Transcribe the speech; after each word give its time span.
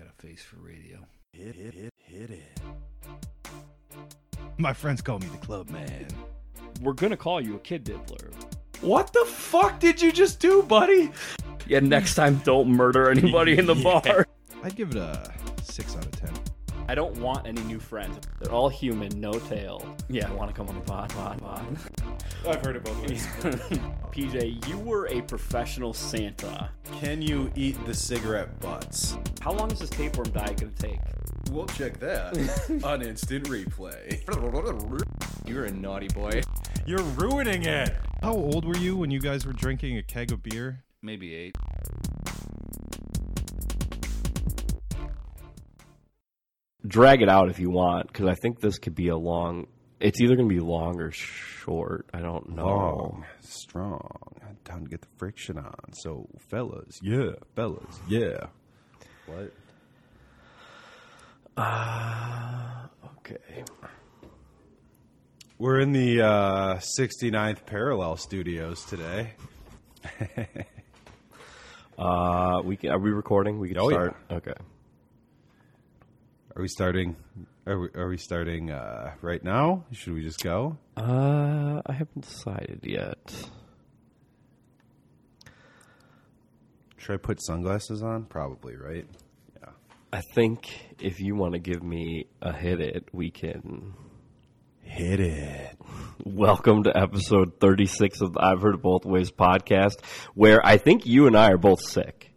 got 0.00 0.08
a 0.08 0.26
face 0.26 0.42
for 0.42 0.56
radio. 0.56 0.98
Hit, 1.34 1.54
hit, 1.54 1.74
hit, 1.74 1.92
hit 1.98 2.30
it. 2.30 2.60
My 4.56 4.72
friends 4.72 5.02
call 5.02 5.18
me 5.18 5.26
the 5.28 5.38
club 5.38 5.68
man. 5.70 6.06
We're 6.80 6.94
gonna 6.94 7.16
call 7.16 7.40
you 7.40 7.56
a 7.56 7.58
kid 7.58 7.84
diddler. 7.84 8.30
What 8.80 9.12
the 9.12 9.24
fuck 9.26 9.78
did 9.78 10.00
you 10.00 10.10
just 10.10 10.40
do, 10.40 10.62
buddy? 10.62 11.10
Yeah, 11.66 11.80
next 11.80 12.14
time 12.14 12.40
don't 12.44 12.68
murder 12.68 13.10
anybody 13.10 13.58
in 13.58 13.66
the 13.66 13.74
Yeah. 13.76 14.00
bar. 14.00 14.26
I'd 14.64 14.74
give 14.74 14.90
it 14.92 14.96
a 14.96 15.30
six 15.62 15.94
out 15.96 16.06
of 16.06 16.12
ten. 16.12 16.32
I 16.88 16.94
don't 16.94 17.16
want 17.18 17.46
any 17.46 17.62
new 17.64 17.78
friends. 17.78 18.18
They're 18.40 18.52
all 18.52 18.68
human, 18.70 19.20
no 19.20 19.32
tail. 19.34 19.84
Yeah, 20.08 20.28
I 20.30 20.34
want 20.34 20.50
to 20.50 20.56
come 20.56 20.68
on 20.68 20.74
the 20.76 20.80
pod, 20.80 21.10
pod, 21.10 21.38
pod. 21.40 21.76
I've 22.48 22.64
heard 22.64 22.76
about 22.76 22.96
it 23.04 23.28
both 23.44 23.60
ways. 23.60 23.80
PJ, 24.12 24.68
you 24.68 24.78
were 24.78 25.06
a 25.06 25.22
professional 25.22 25.94
Santa. 25.94 26.70
Can 27.00 27.22
you 27.22 27.50
eat 27.54 27.82
the 27.86 27.94
cigarette 27.94 28.58
butts? 28.58 29.16
How 29.40 29.52
long 29.52 29.70
is 29.70 29.78
this 29.78 29.90
tapeworm 29.90 30.30
diet 30.30 30.60
gonna 30.60 30.72
take? 30.72 30.98
We'll 31.52 31.66
check 31.66 32.00
that 32.00 32.36
on 32.84 33.02
instant 33.02 33.44
replay. 33.48 34.20
You're 35.46 35.64
a 35.64 35.70
naughty 35.70 36.08
boy. 36.08 36.42
You're 36.86 37.02
ruining 37.02 37.64
it. 37.64 37.94
How 38.22 38.32
old 38.32 38.64
were 38.64 38.76
you 38.76 38.96
when 38.96 39.10
you 39.10 39.20
guys 39.20 39.46
were 39.46 39.52
drinking 39.52 39.98
a 39.98 40.02
keg 40.02 40.32
of 40.32 40.42
beer? 40.42 40.82
Maybe 41.02 41.34
eight. 41.34 41.56
Drag 46.86 47.22
it 47.22 47.28
out 47.28 47.48
if 47.48 47.60
you 47.60 47.70
want, 47.70 48.08
because 48.08 48.26
I 48.26 48.34
think 48.34 48.58
this 48.58 48.78
could 48.78 48.94
be 48.94 49.08
a 49.08 49.16
long. 49.16 49.66
It's 50.00 50.20
either 50.20 50.34
gonna 50.34 50.48
be 50.48 50.60
long 50.60 50.98
or 51.00 51.10
short. 51.12 52.06
I 52.14 52.20
don't 52.20 52.50
know. 52.56 52.64
Long, 52.66 53.26
strong, 53.40 54.10
time 54.64 54.84
to 54.84 54.90
get 54.90 55.02
the 55.02 55.08
friction 55.18 55.58
on. 55.58 55.92
So, 55.92 56.26
fellas, 56.48 56.98
yeah, 57.02 57.32
fellas, 57.54 58.00
yeah. 58.08 58.46
What? 59.26 59.52
Okay. 63.18 63.64
We're 65.58 65.80
in 65.80 65.92
the 65.92 66.22
uh, 66.22 66.74
69th 66.98 67.66
parallel 67.66 68.16
studios 68.16 68.84
today. 68.86 69.32
Uh, 71.98 72.62
we 72.64 72.78
can, 72.78 72.90
are 72.92 72.98
we 72.98 73.10
recording? 73.10 73.58
We 73.58 73.68
can 73.68 73.78
Oh, 73.78 73.90
yeah. 73.90 73.94
start. 73.96 74.16
Okay. 74.30 74.54
Are 76.56 76.62
we 76.62 76.66
starting? 76.68 77.14
Are 77.66 77.78
we, 77.78 77.88
are 77.94 78.08
we 78.08 78.16
starting 78.16 78.70
uh, 78.70 79.12
right 79.20 79.42
now? 79.44 79.84
Should 79.92 80.14
we 80.14 80.22
just 80.22 80.42
go? 80.42 80.78
Uh, 80.96 81.82
I 81.84 81.92
haven't 81.92 82.22
decided 82.22 82.80
yet. 82.82 83.48
Should 86.96 87.14
I 87.14 87.16
put 87.18 87.42
sunglasses 87.42 88.02
on? 88.02 88.24
Probably, 88.24 88.76
right? 88.76 89.06
Yeah. 89.60 89.70
I 90.12 90.22
think 90.34 90.94
if 91.00 91.20
you 91.20 91.34
want 91.34 91.52
to 91.52 91.58
give 91.58 91.82
me 91.82 92.26
a 92.40 92.52
hit 92.52 92.80
it, 92.80 93.08
we 93.12 93.30
can. 93.30 93.92
Hit 94.82 95.20
it. 95.20 95.76
Welcome 96.24 96.84
to 96.84 96.96
episode 96.96 97.60
36 97.60 98.22
of 98.22 98.32
the 98.32 98.40
I've 98.42 98.62
Heard 98.62 98.80
Both 98.80 99.04
Ways 99.04 99.30
podcast, 99.30 100.02
where 100.34 100.64
I 100.66 100.78
think 100.78 101.04
you 101.06 101.26
and 101.26 101.36
I 101.36 101.50
are 101.50 101.58
both 101.58 101.82
sick. 101.82 102.29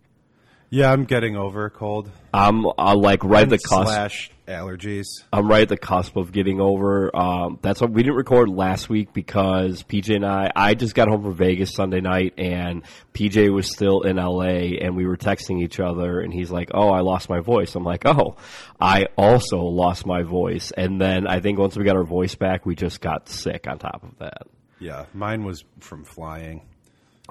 Yeah, 0.74 0.92
I'm 0.92 1.04
getting 1.06 1.36
over 1.36 1.66
a 1.66 1.70
cold. 1.70 2.10
I'm 2.34 2.66
uh, 2.66 2.96
like 2.96 3.24
right 3.24 3.44
at 3.44 3.50
the 3.50 3.60
cusp. 3.60 3.90
Slash 3.90 4.32
allergies. 4.48 5.06
I'm 5.32 5.48
right 5.48 5.62
at 5.62 5.70
the 5.70 5.78
cusp 5.78 6.16
of 6.16 6.32
getting 6.32 6.60
over. 6.60 7.16
Um, 7.16 7.60
that's 7.62 7.80
what 7.80 7.92
we 7.92 8.02
didn't 8.02 8.16
record 8.16 8.50
last 8.50 8.90
week 8.90 9.14
because 9.14 9.84
PJ 9.84 10.16
and 10.16 10.26
I. 10.26 10.52
I 10.56 10.74
just 10.74 10.96
got 10.96 11.10
home 11.10 11.22
from 11.22 11.36
Vegas 11.36 11.76
Sunday 11.76 12.02
night, 12.02 12.34
and 12.40 12.82
PJ 13.14 13.54
was 13.54 13.72
still 13.72 14.02
in 14.02 14.16
LA, 14.16 14.80
and 14.82 14.98
we 14.98 15.06
were 15.06 15.16
texting 15.16 15.62
each 15.62 15.80
other, 15.80 16.20
and 16.20 16.34
he's 16.34 16.50
like, 16.50 16.72
"Oh, 16.74 16.90
I 16.90 17.02
lost 17.02 17.30
my 17.30 17.40
voice." 17.40 17.76
I'm 17.76 17.84
like, 17.84 18.08
"Oh, 18.08 18.38
I 18.82 19.10
also 19.16 19.60
lost 19.60 20.08
my 20.08 20.24
voice." 20.24 20.72
And 20.76 21.00
then 21.00 21.28
I 21.28 21.40
think 21.40 21.60
once 21.60 21.78
we 21.78 21.84
got 21.84 21.98
our 21.98 22.04
voice 22.04 22.34
back, 22.34 22.66
we 22.66 22.74
just 22.74 23.00
got 23.00 23.30
sick 23.30 23.68
on 23.68 23.78
top 23.78 24.02
of 24.02 24.18
that. 24.18 24.48
Yeah, 24.80 25.06
mine 25.14 25.44
was 25.46 25.66
from 25.82 26.04
flying. 26.04 26.62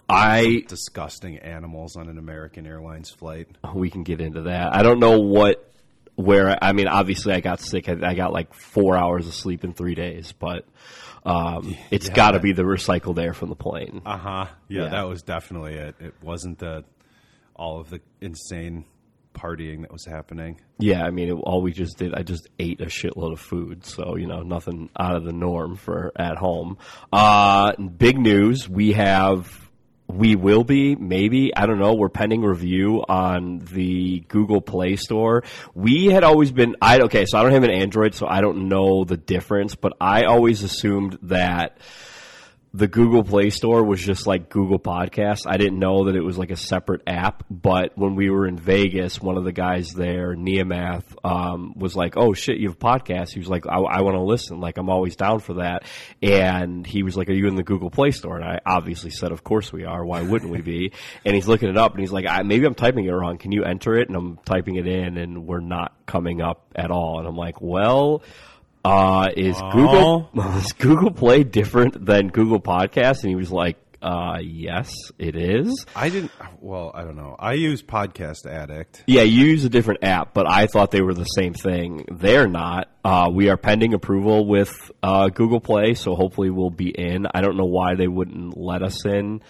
I 0.09 0.65
Disgusting 0.69 1.39
animals 1.39 1.97
on 1.97 2.09
an 2.09 2.19
American 2.19 2.67
Airlines 2.67 3.11
flight. 3.11 3.49
we 3.75 3.91
can 3.91 4.03
get 4.03 4.21
into 4.21 4.43
that. 4.43 4.75
I 4.75 4.83
don't 4.83 4.99
know 5.01 5.21
what 5.21 5.69
where 6.15 6.59
I 6.63 6.73
mean 6.73 6.89
obviously 6.89 7.33
I 7.33 7.41
got 7.41 7.61
sick. 7.61 7.89
I, 7.89 7.97
I 8.11 8.15
got 8.15 8.33
like 8.33 8.53
4 8.53 8.97
hours 8.97 9.27
of 9.27 9.35
sleep 9.35 9.65
in 9.65 9.73
3 9.73 9.95
days, 9.95 10.33
but 10.33 10.67
um, 11.25 11.75
it's 11.91 12.09
Yeah. 12.09 12.15
got 12.15 12.31
to 12.33 12.41
be 12.41 12.53
the 12.53 12.65
recycled 12.65 13.19
air 13.19 13.33
from 13.33 13.49
the 13.49 13.55
plane. 13.57 14.03
Uh 14.05 14.17
huh. 14.19 14.47
Yeah, 14.69 14.83
Yeah. 14.85 14.89
that 14.91 15.03
was 15.09 15.23
definitely 15.23 15.75
it. 15.75 15.95
It 16.01 16.15
wasn't 16.23 16.59
the 16.59 16.85
all 17.57 17.81
of 17.81 17.89
the 17.91 18.01
insane 18.21 18.85
partying 19.35 19.81
that 19.83 19.93
was 19.93 20.05
happening. 20.05 20.61
Yeah, 20.79 21.05
I 21.05 21.11
mean 21.11 21.29
it, 21.31 21.33
all 21.33 21.63
we 21.63 21.73
just 21.73 21.97
did 21.97 22.13
I 22.15 22.23
just 22.23 22.49
ate 22.59 22.81
a 22.83 22.87
shitload 22.87 23.33
of 23.33 23.41
food, 23.41 23.87
so 23.87 24.17
you 24.17 24.27
know, 24.27 24.43
nothing 24.43 24.91
out 24.99 25.17
of 25.17 25.25
the 25.25 25.33
norm 25.33 25.77
for 25.77 26.13
at 26.17 26.37
home. 26.37 26.77
Uh 27.11 27.73
big 27.77 28.19
news, 28.19 28.69
we 28.69 28.93
have 28.93 29.62
we 30.13 30.37
will 30.37 30.65
be, 30.65 30.95
maybe, 30.95 31.55
I 31.57 31.67
don't 31.67 31.79
know, 31.79 31.95
we're 31.95 32.09
pending 32.09 32.43
review 32.43 33.05
on 33.09 33.61
the 33.61 34.21
Google 34.29 34.61
Play 34.61 34.97
Store. 34.97 35.43
We 35.75 36.07
had 36.07 36.25
always 36.25 36.53
been, 36.53 36.77
I, 36.83 37.01
okay, 37.01 37.25
so 37.27 37.39
I 37.39 37.43
don't 37.43 37.53
have 37.53 37.65
an 37.65 37.71
Android, 37.71 38.15
so 38.15 38.27
I 38.27 38.41
don't 38.41 38.69
know 38.69 39.05
the 39.05 39.17
difference, 39.17 39.75
but 39.75 39.95
I 40.01 40.25
always 40.25 40.63
assumed 40.63 41.19
that 41.23 41.79
the 42.75 42.89
Google 42.89 43.23
Play 43.23 43.51
Store 43.51 43.85
was 43.85 44.01
just 44.01 44.27
like 44.27 44.49
Google 44.49 44.79
Podcasts. 44.79 45.43
I 45.47 45.59
didn't 45.59 45.79
know 45.79 46.07
that 46.07 46.17
it 46.17 46.23
was 46.23 46.39
like 46.39 46.51
a 46.51 46.57
separate 46.57 47.03
app. 47.07 47.45
But 47.51 47.99
when 47.99 48.15
we 48.15 48.31
were 48.31 48.47
in 48.47 48.59
Vegas, 48.59 49.21
one 49.21 49.37
of 49.37 49.45
the 49.45 49.53
guys 49.53 49.93
there, 49.93 50.35
Neomath, 50.35 51.05
um, 51.23 51.75
was 51.77 51.95
like, 51.95 52.17
"Oh 52.17 52.33
shit, 52.33 52.57
you 52.57 52.69
have 52.69 52.79
podcasts." 52.79 53.35
He 53.35 53.41
was 53.41 53.49
like, 53.49 53.67
"I, 53.67 53.77
I 53.77 54.01
want 54.01 54.17
to 54.17 54.23
listen. 54.23 54.61
Like, 54.61 54.79
I'm 54.79 54.89
always 54.89 55.17
down 55.17 55.41
for 55.41 55.55
that." 55.55 55.85
And 56.23 56.87
he 56.87 57.03
was 57.03 57.15
like, 57.15 57.29
"Are 57.29 57.35
you 57.35 57.47
in 57.47 57.57
the 57.57 57.63
Google 57.63 57.91
Play 57.91 58.11
Store?" 58.11 58.37
And 58.37 58.45
I 58.45 58.61
obviously 58.65 59.11
said, 59.11 59.33
"Of 59.33 59.45
course 59.45 59.71
we 59.71 59.85
are. 59.85 60.03
Why 60.03 60.23
wouldn't 60.23 60.51
we 60.51 60.63
be?" 60.63 60.93
and 61.27 61.35
he's 61.35 61.49
looking 61.49 61.69
it 61.69 61.77
up, 61.77 61.93
and 61.93 62.01
he's 62.01 62.13
like, 62.13 62.25
"Maybe 62.47 62.65
I'm 62.65 62.75
typing 62.75 63.05
it 63.05 63.11
wrong. 63.11 63.37
Can 63.37 63.53
you 63.53 63.65
enter 63.65 63.97
it?" 63.97 64.09
And 64.09 64.17
I'm 64.17 64.39
typing 64.47 64.77
it 64.77 64.87
in, 64.87 65.19
and 65.19 65.47
we're 65.47 65.61
not 65.61 65.95
coming 66.07 66.41
up 66.41 66.65
at 66.75 66.91
all. 66.91 67.19
And 67.19 67.29
I'm 67.29 67.37
like, 67.37 67.61
"Well." 67.61 68.23
Uh, 68.85 69.31
is 69.37 69.57
Google 69.73 70.31
is 70.57 70.73
Google 70.73 71.11
Play 71.11 71.45
different 71.45 72.05
than 72.05 72.29
Google 72.29 72.61
Podcast? 72.61 73.23
And 73.23 73.31
he 73.31 73.37
was 73.37 73.53
like, 73.53 73.77
uh, 74.03 74.39
yes, 74.43 74.93
it 75.19 75.37
is. 75.37 75.87
I 75.95 76.09
didn't. 76.09 76.33
Well, 76.61 76.91
I 76.93 77.05
don't 77.05 77.15
know. 77.15 77.37
I 77.39 77.53
use 77.53 77.83
Podcast 77.83 78.47
Addict. 78.47 79.05
Yeah, 79.07 79.23
you 79.23 79.45
use 79.47 79.65
a 79.65 79.69
different 79.69 80.03
app, 80.03 80.35
but 80.35 80.51
I 80.51 80.67
thought 80.67 80.91
they 80.91 81.03
were 81.03 81.15
the 81.15 81.25
same 81.25 81.55
thing. 81.55 82.07
They're 82.11 82.49
not. 82.49 82.91
Uh, 83.05 83.31
we 83.33 83.49
are 83.49 83.57
pending 83.57 83.95
approval 83.95 84.47
with 84.47 84.91
uh, 85.05 85.29
Google 85.29 85.61
Play, 85.61 85.95
so 85.95 86.17
hopefully 86.17 86.51
we'll 86.51 86.71
be 86.71 86.91
in. 86.91 87.27
I 87.33 87.41
don't 87.43 87.57
know 87.57 87.67
why 87.67 87.95
they 87.95 88.09
wouldn't 88.09 88.57
let 88.57 88.83
us 88.83 89.07
in, 89.07 89.41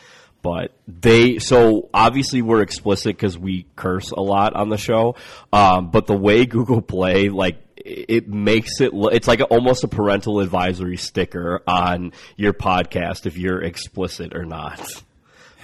but 0.42 0.72
they. 0.86 1.38
So 1.38 1.88
obviously 1.94 2.42
we're 2.42 2.60
explicit 2.60 3.16
because 3.16 3.38
we 3.38 3.66
curse 3.74 4.10
a 4.10 4.20
lot 4.20 4.54
on 4.54 4.68
the 4.68 4.78
show. 4.78 5.16
Um, 5.50 5.90
but 5.90 6.06
the 6.06 6.16
way 6.16 6.44
Google 6.44 6.82
Play, 6.82 7.30
like, 7.30 7.58
it 7.84 8.28
makes 8.28 8.80
it. 8.80 8.92
lo- 8.94 9.08
It's 9.08 9.28
like 9.28 9.40
a, 9.40 9.44
almost 9.44 9.84
a 9.84 9.88
parental 9.88 10.40
advisory 10.40 10.96
sticker 10.96 11.62
on 11.66 12.12
your 12.36 12.52
podcast 12.52 13.26
if 13.26 13.36
you're 13.36 13.62
explicit 13.62 14.34
or 14.34 14.44
not. 14.44 14.80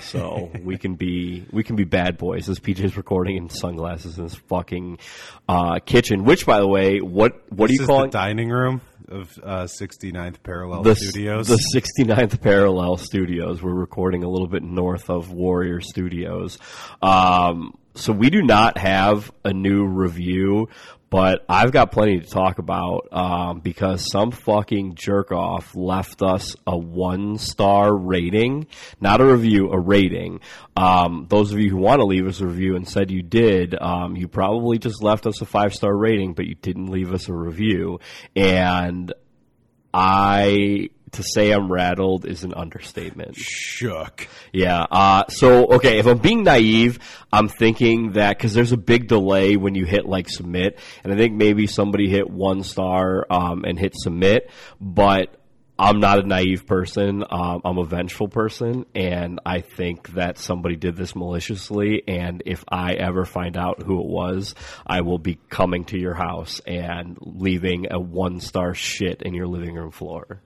So 0.00 0.50
we 0.62 0.78
can 0.78 0.94
be 0.94 1.44
we 1.50 1.62
can 1.64 1.76
be 1.76 1.84
bad 1.84 2.18
boys 2.18 2.48
as 2.48 2.58
PJ's 2.60 2.96
recording 2.96 3.36
in 3.36 3.48
sunglasses 3.50 4.16
in 4.18 4.24
his 4.24 4.34
fucking 4.34 4.98
uh, 5.48 5.80
kitchen. 5.80 6.24
Which, 6.24 6.46
by 6.46 6.60
the 6.60 6.68
way, 6.68 7.00
what 7.00 7.42
what 7.52 7.68
this 7.68 7.74
are 7.74 7.74
you 7.74 7.80
is 7.82 7.86
calling 7.86 8.10
the 8.10 8.18
dining 8.18 8.48
room 8.50 8.80
of 9.08 9.38
uh, 9.42 9.64
69th 9.64 10.36
Parallel 10.42 10.82
the 10.82 10.94
Studios. 10.94 11.48
the 11.48 11.58
69th 11.74 12.40
Parallel 12.42 12.96
Studios? 12.98 13.62
We're 13.62 13.72
recording 13.72 14.22
a 14.22 14.28
little 14.28 14.46
bit 14.48 14.62
north 14.62 15.08
of 15.10 15.32
Warrior 15.32 15.80
Studios. 15.80 16.58
Um, 17.02 17.76
so 17.94 18.12
we 18.12 18.30
do 18.30 18.42
not 18.42 18.78
have 18.78 19.32
a 19.44 19.52
new 19.52 19.84
review, 19.86 20.68
but 21.10 21.44
I've 21.48 21.72
got 21.72 21.90
plenty 21.90 22.20
to 22.20 22.26
talk 22.26 22.58
about 22.58 23.08
um, 23.12 23.60
because 23.60 24.10
some 24.10 24.30
fucking 24.30 24.94
jerk 24.94 25.32
off 25.32 25.74
left 25.74 26.22
us 26.22 26.54
a 26.66 26.76
one 26.76 27.38
star 27.38 27.94
rating, 27.94 28.66
not 29.00 29.20
a 29.20 29.24
review, 29.24 29.70
a 29.72 29.78
rating. 29.78 30.40
Um, 30.76 31.26
those 31.28 31.52
of 31.52 31.58
you 31.60 31.70
who 31.70 31.78
want 31.78 32.00
to 32.00 32.04
leave 32.04 32.26
us 32.26 32.40
a 32.40 32.46
review 32.46 32.76
and 32.76 32.86
said 32.86 33.10
you 33.10 33.22
did, 33.22 33.74
um, 33.80 34.16
you 34.16 34.28
probably 34.28 34.78
just 34.78 35.02
left 35.02 35.26
us 35.26 35.40
a 35.40 35.46
five 35.46 35.74
star 35.74 35.96
rating, 35.96 36.34
but 36.34 36.46
you 36.46 36.54
didn't 36.54 36.90
leave 36.90 37.12
us 37.12 37.28
a 37.28 37.32
review. 37.32 38.00
And 38.36 39.12
I 39.94 40.90
to 41.12 41.22
say 41.22 41.50
I'm 41.50 41.70
rattled 41.70 42.26
is 42.26 42.44
an 42.44 42.54
understatement. 42.54 43.36
Shook. 43.36 44.28
Yeah. 44.52 44.86
Uh, 44.90 45.26
so, 45.28 45.66
okay, 45.74 45.98
if 45.98 46.06
I'm 46.06 46.18
being 46.18 46.44
naive, 46.44 46.98
I'm 47.32 47.48
thinking 47.48 48.12
that 48.12 48.36
because 48.36 48.54
there's 48.54 48.72
a 48.72 48.76
big 48.76 49.08
delay 49.08 49.56
when 49.56 49.74
you 49.74 49.84
hit 49.84 50.06
like 50.06 50.28
submit, 50.28 50.78
and 51.04 51.12
I 51.12 51.16
think 51.16 51.34
maybe 51.34 51.66
somebody 51.66 52.08
hit 52.08 52.28
one 52.28 52.62
star 52.62 53.26
um, 53.30 53.64
and 53.64 53.78
hit 53.78 53.94
submit, 53.96 54.50
but 54.80 55.34
I'm 55.80 56.00
not 56.00 56.18
a 56.18 56.26
naive 56.26 56.66
person. 56.66 57.22
Um, 57.30 57.60
I'm 57.64 57.78
a 57.78 57.84
vengeful 57.84 58.26
person, 58.26 58.84
and 58.96 59.38
I 59.46 59.60
think 59.60 60.14
that 60.14 60.36
somebody 60.36 60.74
did 60.74 60.96
this 60.96 61.14
maliciously. 61.14 62.02
And 62.08 62.42
if 62.46 62.64
I 62.68 62.94
ever 62.94 63.24
find 63.24 63.56
out 63.56 63.84
who 63.84 64.00
it 64.00 64.06
was, 64.06 64.56
I 64.84 65.02
will 65.02 65.20
be 65.20 65.38
coming 65.48 65.84
to 65.86 65.98
your 65.98 66.14
house 66.14 66.60
and 66.66 67.16
leaving 67.20 67.86
a 67.92 68.00
one 68.00 68.40
star 68.40 68.74
shit 68.74 69.22
in 69.22 69.34
your 69.34 69.46
living 69.46 69.76
room 69.76 69.92
floor. 69.92 70.42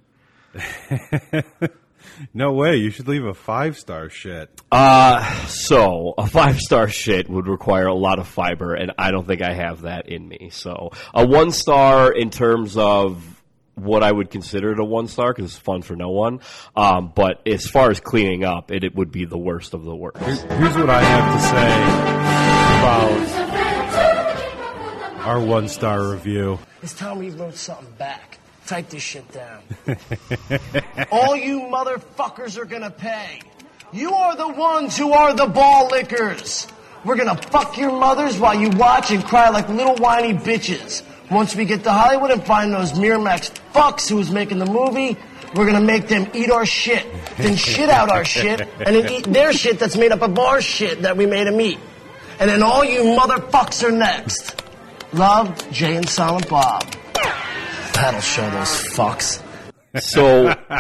No 2.35 2.53
way. 2.53 2.77
You 2.77 2.91
should 2.91 3.09
leave 3.09 3.25
a 3.25 3.35
five 3.35 3.79
star 3.79 4.09
shit. 4.09 4.49
Uh, 4.71 5.47
so 5.47 6.15
a 6.17 6.27
five 6.27 6.59
star 6.59 6.89
shit 6.89 7.29
would 7.29 7.47
require 7.47 7.87
a 7.87 7.95
lot 7.95 8.19
of 8.19 8.27
fiber, 8.27 8.75
and 8.75 8.93
I 8.99 9.11
don't 9.11 9.27
think 9.27 9.43
I 9.43 9.53
have 9.55 9.83
that 9.83 10.09
in 10.09 10.27
me. 10.27 10.51
So 10.53 10.91
a 11.15 11.27
one 11.27 11.53
star 11.53 12.13
in 12.13 12.31
terms 12.31 12.77
of 12.77 13.43
what 13.75 14.03
I 14.03 14.13
would 14.13 14.31
consider 14.31 14.73
it 14.73 14.79
a 14.79 14.85
one 14.85 15.09
star 15.09 15.33
because 15.33 15.53
it's 15.53 15.61
fun 15.61 15.83
for 15.83 15.97
no 15.97 16.11
one. 16.11 16.41
Um, 16.77 17.13
but 17.15 17.47
as 17.47 17.67
far 17.67 17.91
as 17.91 18.01
cleaning 18.01 18.45
up, 18.45 18.71
it, 18.71 18.85
it 18.85 18.95
would 18.95 19.11
be 19.11 19.25
the 19.25 19.39
worst 19.39 19.75
of 19.75 19.85
the 19.85 19.97
worst. 19.97 20.19
Here's 20.21 20.77
what 20.77 20.91
I 20.91 21.03
have 21.03 21.35
to 21.35 21.41
say 21.49 21.73
about 25.17 25.27
our 25.27 25.41
one 25.41 25.69
star 25.69 26.11
review. 26.11 26.59
It's 26.83 26.95
time 26.95 27.19
we 27.19 27.31
wrote 27.31 27.55
something 27.55 27.91
back. 27.97 28.39
Type 28.67 28.89
this 28.91 29.03
shit 29.03 29.31
down. 29.33 29.63
All 31.11 31.37
you 31.37 31.61
motherfuckers 31.63 32.57
are 32.59 32.65
gonna 32.65 32.91
pay. 32.91 33.41
You 33.93 34.15
are 34.15 34.37
the 34.37 34.49
ones 34.49 34.97
who 34.97 35.13
are 35.13 35.35
the 35.35 35.47
ball 35.47 35.89
lickers. 35.89 36.67
We're 37.05 37.17
gonna 37.17 37.37
fuck 37.37 37.77
your 37.77 37.91
mothers 37.91 38.39
while 38.39 38.55
you 38.55 38.71
watch 38.71 39.11
and 39.11 39.25
cry 39.25 39.49
like 39.51 39.69
little 39.69 39.97
whiny 39.97 40.33
bitches. 40.33 41.03
Once 41.31 41.57
we 41.57 41.65
get 41.65 41.83
to 41.85 41.91
Hollywood 41.91 42.31
and 42.31 42.45
find 42.45 42.73
those 42.73 42.93
Miramax 42.93 43.51
fucks 43.73 44.09
who 44.09 44.17
was 44.17 44.31
making 44.31 44.59
the 44.59 44.67
movie, 44.67 45.17
we're 45.55 45.67
gonna 45.67 45.81
make 45.81 46.09
them 46.09 46.31
eat 46.33 46.51
our 46.51 46.65
shit, 46.65 47.05
then 47.37 47.57
shit 47.57 47.91
out 47.91 48.11
our 48.11 48.25
shit, 48.25 48.61
and 48.61 48.97
then 48.97 49.11
eat 49.11 49.25
their 49.25 49.53
shit 49.53 49.79
that's 49.79 49.97
made 49.97 50.13
up 50.13 50.23
of 50.23 50.39
our 50.39 50.63
shit 50.63 51.03
that 51.03 51.17
we 51.17 51.27
made 51.27 51.47
them 51.47 51.61
eat. 51.61 51.79
And 52.39 52.49
then 52.49 52.63
all 52.63 52.85
you 52.85 53.03
motherfucks 53.03 53.83
are 53.87 53.93
next. 53.93 54.63
Love, 55.13 55.71
Jay 55.71 55.97
and 55.97 56.09
Silent 56.09 56.49
Bob. 56.49 56.85
That'll 57.95 58.21
show 58.21 58.49
those 58.51 58.69
fucks. 58.97 59.43
So 60.01 60.47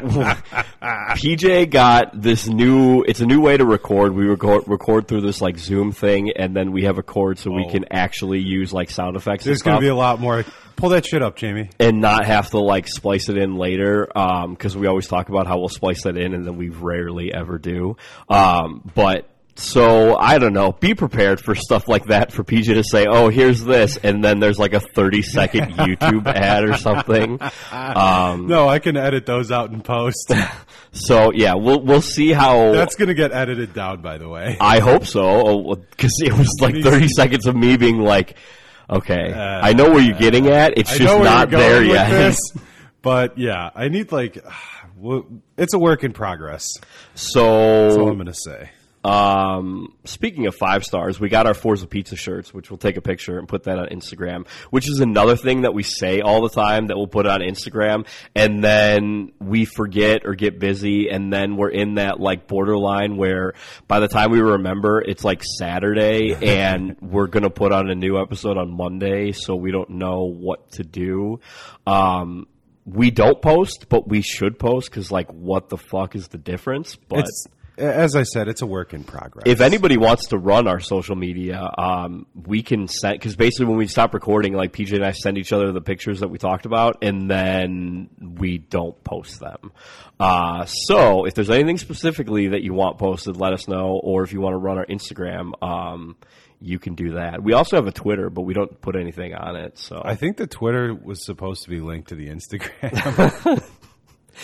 PJ 0.81 1.71
got 1.71 2.21
this 2.21 2.47
new. 2.49 3.03
It's 3.03 3.21
a 3.21 3.27
new 3.27 3.41
way 3.41 3.57
to 3.57 3.65
record. 3.65 4.15
We 4.15 4.25
record 4.25 4.65
record 4.67 5.07
through 5.09 5.21
this 5.21 5.41
like 5.43 5.59
Zoom 5.59 5.93
thing, 5.93 6.31
and 6.35 6.57
then 6.57 6.73
we 6.73 6.85
have 6.85 6.99
a 6.99 7.03
cord 7.03 7.39
so 7.39 7.51
we 7.51 7.65
Oh. 7.69 7.71
can 7.71 7.85
actually 7.91 8.41
use 8.41 8.73
like 8.73 8.91
sound 8.91 9.17
effects. 9.17 9.45
and 9.45 9.51
There's 9.51 9.63
going 9.63 9.75
stuff. 9.75 9.81
to 9.81 9.85
be 9.85 9.89
a 9.89 9.95
lot 9.95 10.19
more. 10.21 10.45
Pull 10.77 10.89
that 10.91 11.05
shit 11.07 11.23
up, 11.23 11.37
Jamie. 11.37 11.69
and 11.79 12.01
not 12.01 12.25
have 12.25 12.51
to 12.51 12.59
like 12.59 12.89
splice 12.89 13.29
it 13.29 13.37
in 13.37 13.57
later 13.57 14.09
because 14.49 14.75
we 14.77 14.87
always 14.87 15.07
talk 15.07 15.29
about 15.29 15.47
how 15.47 15.59
we'll 15.59 15.69
splice 15.69 16.05
that 16.05 16.17
in 16.17 16.33
and 16.35 16.47
then 16.47 16.57
we 16.57 16.71
rarely 16.71 17.33
ever 17.33 17.59
do 17.59 17.97
um, 18.31 18.91
but 18.95 19.29
so 19.55 20.17
i 20.17 20.39
don't 20.39 20.55
know 20.55 20.73
be 20.73 20.95
prepared 20.95 21.39
for 21.39 21.55
stuff 21.55 21.87
like 21.87 22.07
that 22.07 22.33
for 22.33 22.43
pj 22.43 22.75
to 22.75 22.83
say 22.83 23.07
oh 23.07 23.29
here's 23.29 23.63
this 23.63 23.99
and 23.99 24.25
then 24.25 24.41
there's 24.41 24.59
like 24.59 24.73
a 24.73 24.81
30 24.81 25.21
second 25.23 25.73
youtube 25.75 26.27
ad 26.27 26.65
or 26.65 26.77
something 26.77 27.39
um, 27.71 28.47
No, 28.47 28.69
I 28.69 28.79
can 28.79 28.97
edit 28.97 29.27
those 29.27 29.51
out 29.51 29.71
in 29.73 29.83
post. 29.83 30.33
so 30.93 31.33
yeah 31.33 31.55
we'll 31.55 31.81
we'll 31.81 32.01
see 32.03 32.33
how 32.33 32.73
That's 32.73 32.97
going 32.97 33.09
to 33.09 33.15
get 33.15 33.33
edited 33.33 33.73
down, 33.75 34.01
by 34.03 34.19
the 34.19 34.29
way. 34.29 34.57
I 34.61 34.79
hope 34.81 35.07
so, 35.07 35.77
because 35.91 36.13
it 36.25 36.33
was 36.33 36.49
like 36.61 36.83
30 36.83 37.09
seconds 37.09 37.47
of 37.47 37.57
me 37.57 37.77
being 37.77 37.99
like, 37.99 38.37
okay, 38.89 39.33
I 39.33 39.73
know 39.73 39.91
where 39.91 40.01
you're 40.03 40.19
getting 40.19 40.49
at. 40.49 40.79
It's 40.79 40.93
I 40.93 40.99
just 40.99 41.23
not 41.23 41.51
there 41.51 41.83
yet. 41.83 42.11
This, 42.11 42.39
but 43.03 43.39
yeah, 43.39 43.71
I 43.75 43.89
need 43.89 44.13
like, 44.13 44.39
it's 45.57 45.75
a 45.75 45.79
work 45.79 46.05
in 46.05 46.13
progress. 46.13 46.67
So, 47.15 47.41
That's 47.43 47.97
all 47.97 48.07
So, 48.07 48.09
I'm 48.09 48.15
going 48.15 48.27
to 48.27 48.35
say. 48.35 48.71
Um, 49.05 49.95
speaking 50.05 50.47
of 50.47 50.55
five 50.55 50.85
stars, 50.85 51.19
we 51.19 51.29
got 51.29 51.47
our 51.47 51.55
Forza 51.55 51.87
Pizza 51.87 52.15
shirts, 52.15 52.55
which 52.55 52.71
we'll 52.71 52.79
take 52.79 52.97
a 52.97 53.01
picture 53.01 53.39
and 53.39 53.49
put 53.49 53.65
that 53.65 53.79
on 53.79 53.89
Instagram, 53.89 54.47
which 54.71 54.89
is 54.89 55.01
another 55.01 55.35
thing 55.37 55.63
that 55.63 55.75
we 55.75 55.83
say 55.83 56.21
all 56.21 56.43
the 56.43 56.49
time 56.49 56.87
that 56.87 56.97
we'll 56.97 57.09
put 57.09 57.27
on 57.27 57.41
Instagram, 57.41 58.07
and 58.37 58.63
then 58.63 59.33
we 59.41 59.65
forget 59.65 60.23
or 60.25 60.35
get 60.35 60.61
busy, 60.61 61.09
and 61.09 61.33
then 61.33 61.57
we're 61.57 61.71
in 61.71 61.95
that 61.95 62.21
like 62.21 62.47
borderline 62.47 63.17
where 63.17 63.55
by 63.89 63.99
the 63.99 64.09
time 64.09 64.31
we 64.31 64.41
remember, 64.41 65.01
it's 65.01 65.25
like 65.25 65.43
Saturday, 65.59 66.35
and 66.43 66.97
we're 67.01 67.27
gonna 67.27 67.51
put 67.51 67.73
on 67.73 67.91
a 67.91 67.95
new 67.95 68.21
episode 68.21 68.57
on 68.57 68.71
Monday, 68.71 69.33
so 69.33 69.57
we 69.57 69.73
don't 69.73 69.91
know 69.91 70.25
what 70.25 70.71
to 70.73 70.85
do. 70.85 71.41
Um, 71.87 72.47
we 72.85 73.11
don't 73.11 73.41
post, 73.41 73.89
but 73.89 74.09
we 74.09 74.23
should 74.23 74.59
post 74.59 74.91
because, 74.91 75.11
like, 75.11 75.31
what 75.33 75.69
the 75.69 75.77
fuck 75.77 76.15
is 76.17 76.29
the 76.29 76.39
difference? 76.39 76.97
But 76.97 77.21
It's 77.21 77.47
as 77.83 78.17
I 78.17 78.23
said, 78.23 78.49
it's 78.49 78.63
a 78.63 78.67
work 78.67 78.95
in 78.95 79.05
progress. 79.05 79.45
if 79.47 79.61
anybody 79.61 79.97
wants 79.97 80.29
to 80.29 80.39
run 80.39 80.69
our 80.69 80.81
social 80.81 81.17
media, 81.17 81.71
um, 81.77 82.27
we 82.35 82.63
can 82.63 82.89
send 82.89 83.19
because 83.19 83.37
basically 83.37 83.67
when 83.67 83.77
we 83.77 83.87
stop 83.87 84.15
recording, 84.15 84.55
like 84.55 84.73
PJ 84.73 84.95
and 84.95 85.05
I 85.05 85.13
send 85.13 85.37
each 85.37 85.53
other 85.53 85.73
the 85.73 85.81
pictures 85.81 86.21
that 86.21 86.29
we 86.29 86.39
talked 86.39 86.67
about, 86.67 87.03
and 87.03 87.31
then 87.31 88.09
we 88.21 88.59
don't 88.59 89.03
post 89.05 89.41
them. 89.41 89.73
Uh, 90.21 90.65
so 90.67 91.25
if 91.25 91.35
there's 91.35 91.51
anything 91.51 91.79
specifically 91.79 92.49
that 92.49 92.63
you 92.63 92.73
want 92.73 92.99
posted, 92.99 93.37
let 93.37 93.53
us 93.53 93.67
know, 93.67 94.01
or 94.03 94.23
if 94.23 94.33
you 94.33 94.41
want 94.41 94.55
to 94.55 94.59
run 94.59 94.79
our 94.79 94.87
Instagram, 94.87 95.53
um, 95.63 96.17
you 96.61 96.79
can 96.79 96.95
do 96.95 97.15
that. 97.15 97.43
We 97.43 97.55
also 97.55 97.77
have 97.77 97.89
a 97.89 97.93
Twitter, 97.93 98.31
but 98.31 98.43
we 98.43 98.55
don't 98.55 98.81
put 98.81 98.95
anything 98.95 99.35
on 99.35 99.57
it. 99.57 99.79
So 99.79 100.01
I 100.05 100.15
think 100.15 100.37
the 100.37 100.47
Twitter 100.47 100.95
was 100.95 101.25
supposed 101.25 101.65
to 101.65 101.71
be 101.71 101.81
linked 101.81 102.11
to 102.11 102.15
the 102.15 102.29
Instagram. 102.29 103.63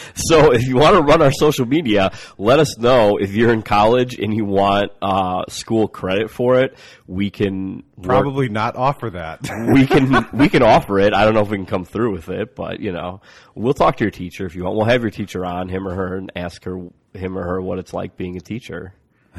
So 0.14 0.52
if 0.52 0.62
you 0.66 0.76
want 0.76 0.96
to 0.96 1.02
run 1.02 1.22
our 1.22 1.32
social 1.32 1.64
media, 1.66 2.10
let 2.36 2.58
us 2.58 2.76
know 2.78 3.16
if 3.18 3.32
you're 3.34 3.52
in 3.52 3.62
college 3.62 4.18
and 4.18 4.34
you 4.34 4.44
want 4.44 4.92
uh, 5.00 5.44
school 5.48 5.88
credit 5.88 6.30
for 6.30 6.58
it. 6.60 6.76
We 7.06 7.30
can 7.30 7.84
work- 7.96 8.06
Probably 8.06 8.48
not 8.48 8.76
offer 8.76 9.10
that. 9.10 9.40
we 9.72 9.86
can 9.86 10.26
we 10.32 10.48
can 10.48 10.62
offer 10.62 10.98
it. 10.98 11.14
I 11.14 11.24
don't 11.24 11.34
know 11.34 11.40
if 11.42 11.50
we 11.50 11.56
can 11.56 11.66
come 11.66 11.84
through 11.84 12.12
with 12.12 12.28
it, 12.28 12.54
but 12.54 12.80
you 12.80 12.92
know, 12.92 13.20
we'll 13.54 13.74
talk 13.74 13.96
to 13.98 14.04
your 14.04 14.10
teacher 14.10 14.44
if 14.46 14.54
you 14.54 14.64
want. 14.64 14.76
We'll 14.76 14.86
have 14.86 15.02
your 15.02 15.10
teacher 15.10 15.44
on 15.46 15.68
him 15.68 15.86
or 15.86 15.94
her 15.94 16.16
and 16.16 16.30
ask 16.36 16.64
her 16.64 16.78
him 17.14 17.38
or 17.38 17.42
her 17.44 17.60
what 17.62 17.78
it's 17.78 17.92
like 17.94 18.16
being 18.16 18.36
a 18.36 18.40
teacher. 18.40 18.94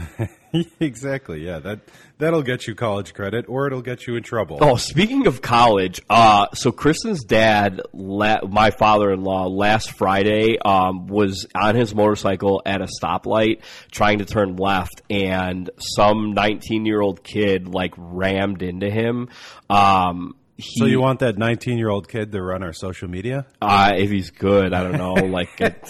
exactly. 0.79 1.45
Yeah, 1.45 1.59
that 1.59 1.79
that'll 2.17 2.41
get 2.41 2.67
you 2.67 2.75
college 2.75 3.13
credit, 3.13 3.45
or 3.47 3.67
it'll 3.67 3.81
get 3.81 4.07
you 4.07 4.15
in 4.15 4.23
trouble. 4.23 4.57
Oh, 4.61 4.75
speaking 4.75 5.27
of 5.27 5.41
college, 5.41 6.01
uh, 6.09 6.47
so 6.53 6.71
Kristen's 6.71 7.23
dad, 7.23 7.81
la- 7.93 8.45
my 8.47 8.71
father-in-law, 8.71 9.47
last 9.47 9.91
Friday 9.91 10.57
um, 10.59 11.07
was 11.07 11.45
on 11.55 11.75
his 11.75 11.93
motorcycle 11.93 12.61
at 12.65 12.81
a 12.81 12.87
stoplight 13.01 13.61
trying 13.91 14.19
to 14.19 14.25
turn 14.25 14.55
left, 14.55 15.01
and 15.09 15.69
some 15.77 16.33
19-year-old 16.35 17.23
kid 17.23 17.67
like 17.67 17.93
rammed 17.97 18.61
into 18.61 18.89
him. 18.89 19.29
Um, 19.69 20.35
he, 20.57 20.79
So 20.79 20.85
you 20.85 20.99
want 20.99 21.19
that 21.19 21.37
19 21.37 21.77
year 21.77 21.89
old 21.89 22.09
kid 22.09 22.31
to 22.33 22.41
run 22.41 22.63
our 22.63 22.73
social 22.73 23.07
media? 23.07 23.45
Uh, 23.61 23.94
if 23.95 24.09
he's 24.09 24.29
good, 24.31 24.73
I 24.73 24.83
don't 24.83 24.97
know. 24.97 25.13
Like 25.13 25.61
it, 25.61 25.87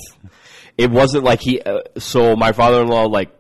it 0.78 0.92
wasn't 0.92 1.24
like 1.24 1.42
he. 1.42 1.60
Uh, 1.62 1.80
so 1.98 2.36
my 2.36 2.52
father-in-law, 2.52 3.06
like, 3.08 3.32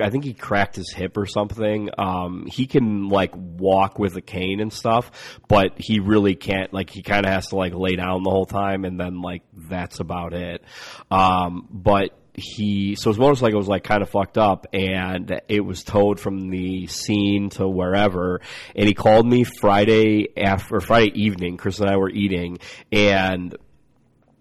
I 0.00 0.10
think 0.10 0.24
he 0.24 0.34
cracked 0.34 0.76
his 0.76 0.92
hip 0.92 1.16
or 1.16 1.26
something. 1.26 1.90
Um, 1.98 2.46
he 2.46 2.66
can 2.66 3.08
like 3.08 3.32
walk 3.34 3.98
with 3.98 4.16
a 4.16 4.22
cane 4.22 4.60
and 4.60 4.72
stuff, 4.72 5.38
but 5.48 5.72
he 5.78 6.00
really 6.00 6.34
can't. 6.34 6.72
Like, 6.72 6.90
he 6.90 7.02
kind 7.02 7.26
of 7.26 7.32
has 7.32 7.48
to 7.48 7.56
like 7.56 7.74
lay 7.74 7.96
down 7.96 8.22
the 8.22 8.30
whole 8.30 8.46
time, 8.46 8.84
and 8.84 8.98
then 8.98 9.20
like 9.20 9.42
that's 9.52 10.00
about 10.00 10.32
it. 10.32 10.62
Um, 11.10 11.68
but 11.70 12.18
he 12.38 12.94
so 12.94 13.10
his 13.10 13.18
motorcycle 13.18 13.58
was 13.58 13.68
like 13.68 13.84
kind 13.84 14.02
of 14.02 14.08
fucked 14.08 14.38
up 14.38 14.66
and 14.72 15.40
it 15.48 15.60
was 15.60 15.82
towed 15.82 16.20
from 16.20 16.50
the 16.50 16.86
scene 16.86 17.50
to 17.50 17.68
wherever 17.68 18.40
and 18.76 18.86
he 18.86 18.94
called 18.94 19.26
me 19.26 19.44
Friday 19.44 20.28
after 20.38 20.80
Friday 20.80 21.10
evening 21.20 21.56
Chris 21.56 21.80
and 21.80 21.90
I 21.90 21.96
were 21.96 22.10
eating 22.10 22.58
and 22.92 23.56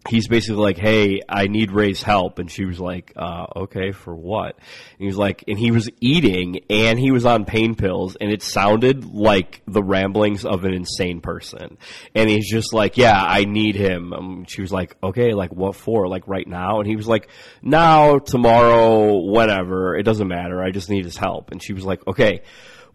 he's 0.07 0.27
basically 0.27 0.61
like, 0.61 0.77
"Hey, 0.77 1.21
I 1.27 1.47
need 1.47 1.71
Ray's 1.71 2.01
help," 2.01 2.39
and 2.39 2.49
she 2.49 2.65
was 2.65 2.79
like, 2.79 3.13
uh, 3.15 3.45
"Okay, 3.55 3.91
for 3.91 4.15
what?" 4.15 4.55
And 4.55 4.99
he 4.99 5.07
was 5.07 5.17
like, 5.17 5.43
and 5.47 5.57
he 5.57 5.71
was 5.71 5.89
eating 6.01 6.61
and 6.69 6.99
he 6.99 7.11
was 7.11 7.25
on 7.25 7.45
pain 7.45 7.75
pills, 7.75 8.15
and 8.19 8.31
it 8.31 8.41
sounded 8.41 9.05
like 9.05 9.61
the 9.67 9.83
ramblings 9.83 10.45
of 10.45 10.65
an 10.65 10.73
insane 10.73 11.21
person. 11.21 11.77
And 12.15 12.29
he's 12.29 12.49
just 12.49 12.73
like, 12.73 12.97
"Yeah, 12.97 13.21
I 13.21 13.45
need 13.45 13.75
him." 13.75 14.13
Um, 14.13 14.45
she 14.47 14.61
was 14.61 14.71
like, 14.71 14.95
"Okay, 15.03 15.33
like 15.33 15.51
what 15.51 15.75
for? 15.75 16.07
Like 16.07 16.27
right 16.27 16.47
now?" 16.47 16.79
And 16.79 16.87
he 16.87 16.95
was 16.95 17.07
like, 17.07 17.29
"Now, 17.61 18.19
tomorrow, 18.19 19.17
whenever. 19.17 19.95
It 19.95 20.03
doesn't 20.03 20.27
matter. 20.27 20.61
I 20.61 20.71
just 20.71 20.89
need 20.89 21.05
his 21.05 21.17
help." 21.17 21.51
And 21.51 21.61
she 21.61 21.73
was 21.73 21.85
like, 21.85 22.05
"Okay." 22.07 22.41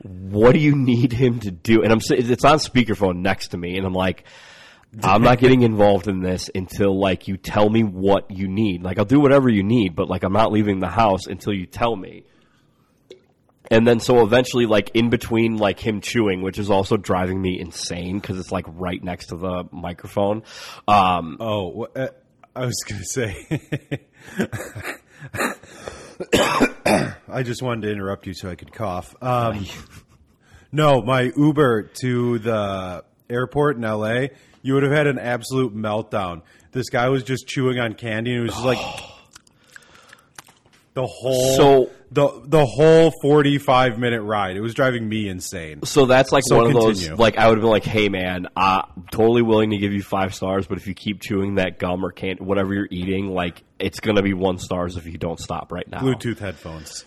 What 0.05 0.53
do 0.53 0.59
you 0.59 0.75
need 0.75 1.13
him 1.13 1.39
to 1.41 1.53
do? 1.53 1.83
And 1.85 1.93
I'm 1.93 2.01
it's 2.11 2.45
on 2.45 2.59
speakerphone 2.59 3.19
next 3.19 3.49
to 3.49 3.57
me, 3.57 3.77
and 3.77 3.87
I'm 3.87 3.93
like, 3.93 4.25
I'm 5.03 5.23
not 5.23 5.39
getting 5.39 5.63
involved 5.63 6.07
in 6.07 6.21
this 6.21 6.51
until 6.55 6.99
like 6.99 7.27
you 7.27 7.37
tell 7.37 7.71
me 7.71 7.83
what 7.83 8.31
you 8.31 8.47
need. 8.47 8.83
Like 8.83 8.99
I'll 8.99 9.05
do 9.05 9.21
whatever 9.21 9.49
you 9.49 9.63
need, 9.63 9.97
but 9.97 10.09
like 10.09 10.23
I'm 10.23 10.33
not 10.33 10.53
leaving 10.53 10.81
the 10.81 10.89
house 10.89 11.27
until 11.27 11.55
you 11.55 11.67
tell 11.67 11.97
me. 11.97 12.25
And 13.71 13.87
then 13.87 14.01
so 14.01 14.23
eventually 14.23 14.67
like 14.67 14.91
in 14.95 15.09
between 15.09 15.57
like 15.57 15.81
him 15.81 16.03
chewing, 16.03 16.43
which 16.43 16.59
is 16.59 16.69
also 16.69 16.99
driving 16.99 17.41
me 17.41 17.59
insane 17.59 18.21
cuz 18.21 18.39
it's 18.39 18.53
like 18.53 18.67
right 18.69 19.03
next 19.03 19.29
to 19.29 19.37
the 19.37 19.65
microphone. 19.73 20.43
Um 20.87 21.39
Oh, 21.41 21.89
uh, 21.97 22.09
I 22.55 22.67
was 22.67 22.85
gonna 22.87 23.05
say. 23.05 23.47
I 27.29 27.43
just 27.43 27.63
wanted 27.63 27.87
to 27.87 27.93
interrupt 27.93 28.27
you 28.27 28.35
so 28.35 28.51
I 28.51 28.55
could 28.57 28.73
cough. 28.73 29.15
Um, 29.23 29.65
no, 30.73 31.01
my 31.01 31.33
Uber 31.35 31.85
to 32.01 32.39
the 32.39 33.05
airport 33.31 33.77
in 33.77 33.83
LA, 33.83 34.27
you 34.63 34.75
would 34.75 34.83
have 34.83 34.93
had 34.93 35.07
an 35.07 35.19
absolute 35.19 35.75
meltdown. 35.77 36.43
This 36.73 36.89
guy 36.89 37.09
was 37.09 37.23
just 37.23 37.47
chewing 37.47 37.79
on 37.79 37.95
candy 37.95 38.31
and 38.33 38.41
it 38.41 38.43
was 38.43 38.53
just 38.53 38.65
like 38.65 38.79
the 40.95 41.07
whole 41.07 41.57
So- 41.57 41.91
the 42.15 42.29
the 42.45 42.67
whole 42.67 43.11
forty 43.23 43.57
five 43.57 43.99
minute 43.99 44.21
ride. 44.21 44.55
It 44.55 44.61
was 44.61 44.75
driving 44.75 45.09
me 45.09 45.29
insane. 45.29 45.83
So 45.85 46.05
that's 46.05 46.31
like 46.31 46.45
So 46.47 46.59
one 46.59 46.67
of 46.67 46.75
those. 46.75 47.09
Like 47.09 47.39
I 47.39 47.49
would 47.49 47.57
have 47.57 47.63
been 47.63 47.71
like, 47.71 47.85
"Hey 47.87 48.11
man, 48.11 48.49
I'm 48.55 49.07
totally 49.11 49.41
willing 49.41 49.71
to 49.71 49.79
give 49.79 49.95
you 49.95 50.03
five 50.03 50.35
stars, 50.35 50.67
but 50.67 50.77
if 50.77 50.87
you 50.87 50.93
keep 50.93 51.23
chewing 51.23 51.55
that 51.55 51.79
gum 51.79 52.05
or 52.05 52.13
can't 52.13 52.39
whatever 52.39 52.75
you're 52.75 52.89
eating, 52.91 53.29
like 53.29 53.63
it's 53.79 54.01
gonna 54.01 54.23
be 54.23 54.35
one 54.35 54.59
stars 54.59 54.97
if 54.97 55.07
you 55.07 55.19
don't 55.19 55.41
stop 55.41 55.73
right 55.73 55.89
now." 55.89 56.01
Bluetooth 56.01 56.39
headphones. 56.39 57.05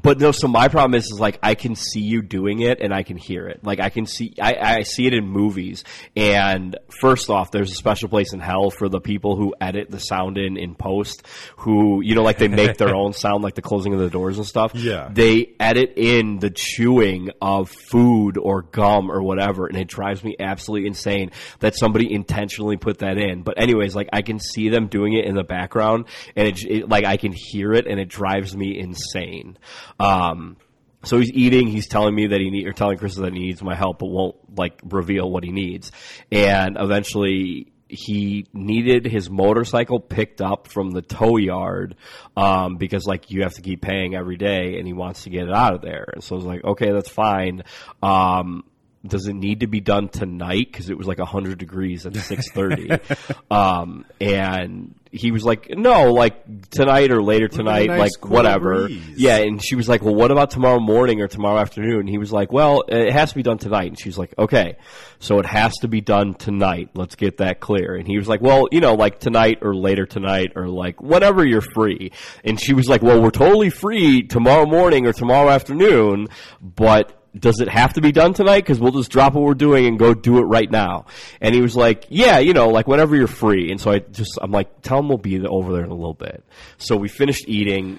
But 0.00 0.18
no, 0.20 0.32
so 0.32 0.48
my 0.48 0.68
problem 0.68 0.94
is, 0.94 1.06
is 1.06 1.20
like 1.20 1.38
I 1.42 1.54
can 1.54 1.74
see 1.74 2.00
you 2.00 2.22
doing 2.22 2.60
it 2.60 2.80
and 2.80 2.92
I 2.92 3.02
can 3.02 3.16
hear 3.16 3.46
it. 3.46 3.60
Like 3.64 3.80
I 3.80 3.88
can 3.88 4.06
see, 4.06 4.34
I, 4.40 4.78
I 4.78 4.82
see 4.82 5.06
it 5.06 5.14
in 5.14 5.26
movies. 5.26 5.84
And 6.14 6.76
first 7.00 7.30
off, 7.30 7.50
there's 7.50 7.72
a 7.72 7.74
special 7.74 8.08
place 8.08 8.32
in 8.32 8.40
hell 8.40 8.70
for 8.70 8.88
the 8.88 9.00
people 9.00 9.36
who 9.36 9.54
edit 9.60 9.90
the 9.90 10.00
sound 10.00 10.38
in 10.38 10.56
in 10.56 10.74
post, 10.74 11.26
who 11.56 12.02
you 12.02 12.14
know, 12.14 12.22
like 12.22 12.38
they 12.38 12.48
make 12.48 12.76
their 12.76 12.94
own 13.02 13.12
sound, 13.12 13.42
like 13.42 13.54
the 13.54 13.62
closing 13.62 13.94
of 13.94 14.00
the 14.00 14.10
doors 14.10 14.38
and 14.38 14.46
stuff. 14.46 14.72
Yeah. 14.74 15.08
they 15.12 15.54
edit 15.58 15.94
in 15.96 16.38
the 16.38 16.50
chewing 16.50 17.30
of 17.40 17.70
food 17.70 18.36
or 18.38 18.62
gum 18.62 19.10
or 19.10 19.22
whatever, 19.22 19.66
and 19.66 19.76
it 19.78 19.88
drives 19.88 20.22
me 20.22 20.36
absolutely 20.38 20.86
insane 20.88 21.30
that 21.60 21.74
somebody 21.74 22.12
intentionally 22.12 22.76
put 22.76 22.98
that 22.98 23.18
in. 23.18 23.42
But 23.42 23.58
anyways, 23.60 23.94
like 23.94 24.08
I 24.12 24.22
can 24.22 24.38
see 24.38 24.68
them 24.68 24.88
doing 24.88 25.14
it 25.14 25.24
in 25.24 25.34
the 25.34 25.44
background, 25.44 25.74
and 25.84 26.48
it, 26.48 26.64
it 26.64 26.88
like 26.88 27.04
I 27.04 27.16
can 27.16 27.32
hear 27.32 27.72
it, 27.72 27.86
and 27.86 28.00
it 28.00 28.08
drives 28.08 28.56
me 28.56 28.78
insane. 28.78 29.58
Um, 29.98 30.56
so 31.04 31.18
he's 31.18 31.30
eating. 31.32 31.68
He's 31.68 31.86
telling 31.86 32.14
me 32.14 32.28
that 32.28 32.40
he 32.40 32.50
need, 32.50 32.66
or 32.66 32.72
telling 32.72 32.98
Chris 32.98 33.16
that 33.16 33.32
he 33.32 33.38
needs 33.38 33.62
my 33.62 33.74
help, 33.74 33.98
but 33.98 34.06
won't 34.06 34.36
like 34.56 34.80
reveal 34.84 35.30
what 35.30 35.44
he 35.44 35.52
needs. 35.52 35.92
And 36.32 36.76
eventually, 36.78 37.72
he 37.88 38.46
needed 38.52 39.06
his 39.06 39.30
motorcycle 39.30 40.00
picked 40.00 40.40
up 40.40 40.68
from 40.68 40.90
the 40.90 41.02
tow 41.02 41.36
yard 41.36 41.96
um, 42.36 42.76
because 42.76 43.06
like 43.06 43.30
you 43.30 43.42
have 43.42 43.54
to 43.54 43.62
keep 43.62 43.82
paying 43.82 44.14
every 44.14 44.36
day, 44.36 44.78
and 44.78 44.86
he 44.86 44.92
wants 44.92 45.24
to 45.24 45.30
get 45.30 45.44
it 45.44 45.54
out 45.54 45.74
of 45.74 45.82
there. 45.82 46.06
And 46.12 46.22
so 46.22 46.34
I 46.34 46.36
was 46.36 46.46
like, 46.46 46.64
okay, 46.64 46.90
that's 46.90 47.10
fine. 47.10 47.62
Um, 48.02 48.64
does 49.06 49.26
it 49.26 49.34
need 49.34 49.60
to 49.60 49.66
be 49.66 49.80
done 49.80 50.08
tonight? 50.08 50.68
Because 50.70 50.88
it 50.88 50.96
was 50.96 51.06
like 51.06 51.18
hundred 51.18 51.58
degrees 51.58 52.06
at 52.06 52.16
six 52.16 52.50
thirty, 52.50 52.90
um, 53.50 54.06
and 54.20 54.94
he 55.14 55.30
was 55.30 55.44
like, 55.44 55.70
"No, 55.70 56.12
like 56.12 56.70
tonight 56.70 57.10
or 57.10 57.22
later 57.22 57.48
tonight, 57.48 57.86
nice 57.86 57.98
like 57.98 58.10
cool 58.20 58.32
whatever." 58.32 58.86
breeze. 58.86 59.02
Yeah, 59.16 59.36
and 59.38 59.62
she 59.62 59.76
was 59.76 59.88
like, 59.88 60.02
"Well, 60.02 60.14
what 60.14 60.30
about 60.30 60.50
tomorrow 60.50 60.80
morning 60.80 61.20
or 61.20 61.28
tomorrow 61.28 61.58
afternoon?" 61.58 62.00
And 62.00 62.08
he 62.08 62.18
was 62.18 62.32
like, 62.32 62.52
"Well, 62.52 62.82
it 62.88 63.12
has 63.12 63.30
to 63.30 63.36
be 63.36 63.42
done 63.42 63.58
tonight." 63.58 63.88
And 63.88 63.98
she's 63.98 64.18
like, 64.18 64.34
"Okay, 64.38 64.76
so 65.20 65.38
it 65.38 65.46
has 65.46 65.72
to 65.78 65.88
be 65.88 66.00
done 66.00 66.34
tonight. 66.34 66.90
Let's 66.94 67.14
get 67.14 67.38
that 67.38 67.60
clear." 67.60 67.94
And 67.94 68.06
he 68.06 68.16
was 68.18 68.28
like, 68.28 68.40
"Well, 68.40 68.66
you 68.72 68.80
know, 68.80 68.94
like 68.94 69.20
tonight 69.20 69.58
or 69.62 69.74
later 69.74 70.06
tonight 70.06 70.52
or 70.56 70.68
like 70.68 71.00
whatever 71.00 71.44
you're 71.46 71.60
free." 71.74 72.12
And 72.44 72.60
she 72.60 72.74
was 72.74 72.88
like, 72.88 73.02
"Well, 73.02 73.22
we're 73.22 73.30
totally 73.30 73.70
free 73.70 74.22
tomorrow 74.22 74.66
morning 74.66 75.06
or 75.06 75.12
tomorrow 75.12 75.48
afternoon, 75.48 76.28
but." 76.60 77.20
Does 77.36 77.60
it 77.60 77.68
have 77.68 77.94
to 77.94 78.00
be 78.00 78.12
done 78.12 78.32
tonight? 78.32 78.60
Because 78.60 78.78
we'll 78.78 78.92
just 78.92 79.10
drop 79.10 79.34
what 79.34 79.42
we're 79.42 79.54
doing 79.54 79.86
and 79.86 79.98
go 79.98 80.14
do 80.14 80.38
it 80.38 80.42
right 80.42 80.70
now. 80.70 81.06
And 81.40 81.54
he 81.54 81.60
was 81.60 81.74
like, 81.74 82.06
"Yeah, 82.08 82.38
you 82.38 82.52
know, 82.52 82.68
like 82.68 82.86
whenever 82.86 83.16
you're 83.16 83.26
free." 83.26 83.70
And 83.70 83.80
so 83.80 83.90
I 83.90 83.98
just, 83.98 84.38
I'm 84.40 84.52
like, 84.52 84.82
"Tell 84.82 85.00
him 85.00 85.08
we'll 85.08 85.18
be 85.18 85.44
over 85.44 85.72
there 85.72 85.84
in 85.84 85.90
a 85.90 85.94
little 85.94 86.14
bit." 86.14 86.44
So 86.78 86.96
we 86.96 87.08
finished 87.08 87.48
eating 87.48 87.98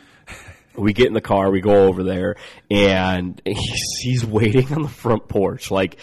we 0.77 0.93
get 0.93 1.07
in 1.07 1.13
the 1.13 1.21
car, 1.21 1.51
we 1.51 1.61
go 1.61 1.85
over 1.85 2.03
there, 2.03 2.35
and 2.69 3.41
he's, 3.45 3.83
he's 4.01 4.25
waiting 4.25 4.73
on 4.73 4.81
the 4.81 4.89
front 4.89 5.27
porch. 5.27 5.71
Like, 5.71 5.97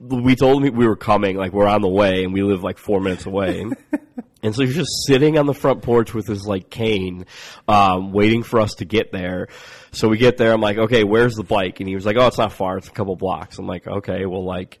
we 0.00 0.36
told 0.36 0.64
him 0.64 0.76
we 0.76 0.86
were 0.86 0.96
coming, 0.96 1.36
like, 1.36 1.52
we're 1.52 1.66
on 1.66 1.82
the 1.82 1.88
way, 1.88 2.24
and 2.24 2.32
we 2.32 2.42
live 2.42 2.62
like 2.62 2.78
four 2.78 3.00
minutes 3.00 3.26
away. 3.26 3.64
and 4.42 4.54
so 4.54 4.64
he's 4.64 4.76
just 4.76 5.06
sitting 5.06 5.38
on 5.38 5.46
the 5.46 5.54
front 5.54 5.82
porch 5.82 6.14
with 6.14 6.26
his, 6.26 6.46
like, 6.46 6.70
cane, 6.70 7.26
um, 7.66 8.12
waiting 8.12 8.42
for 8.42 8.60
us 8.60 8.74
to 8.74 8.84
get 8.84 9.12
there. 9.12 9.48
So 9.92 10.08
we 10.08 10.18
get 10.18 10.36
there, 10.36 10.52
I'm 10.52 10.60
like, 10.60 10.78
okay, 10.78 11.04
where's 11.04 11.34
the 11.34 11.44
bike? 11.44 11.80
And 11.80 11.88
he 11.88 11.94
was 11.94 12.04
like, 12.04 12.16
oh, 12.16 12.26
it's 12.26 12.38
not 12.38 12.52
far, 12.52 12.78
it's 12.78 12.88
a 12.88 12.92
couple 12.92 13.16
blocks. 13.16 13.58
I'm 13.58 13.66
like, 13.66 13.86
okay, 13.86 14.26
well, 14.26 14.44
like, 14.44 14.80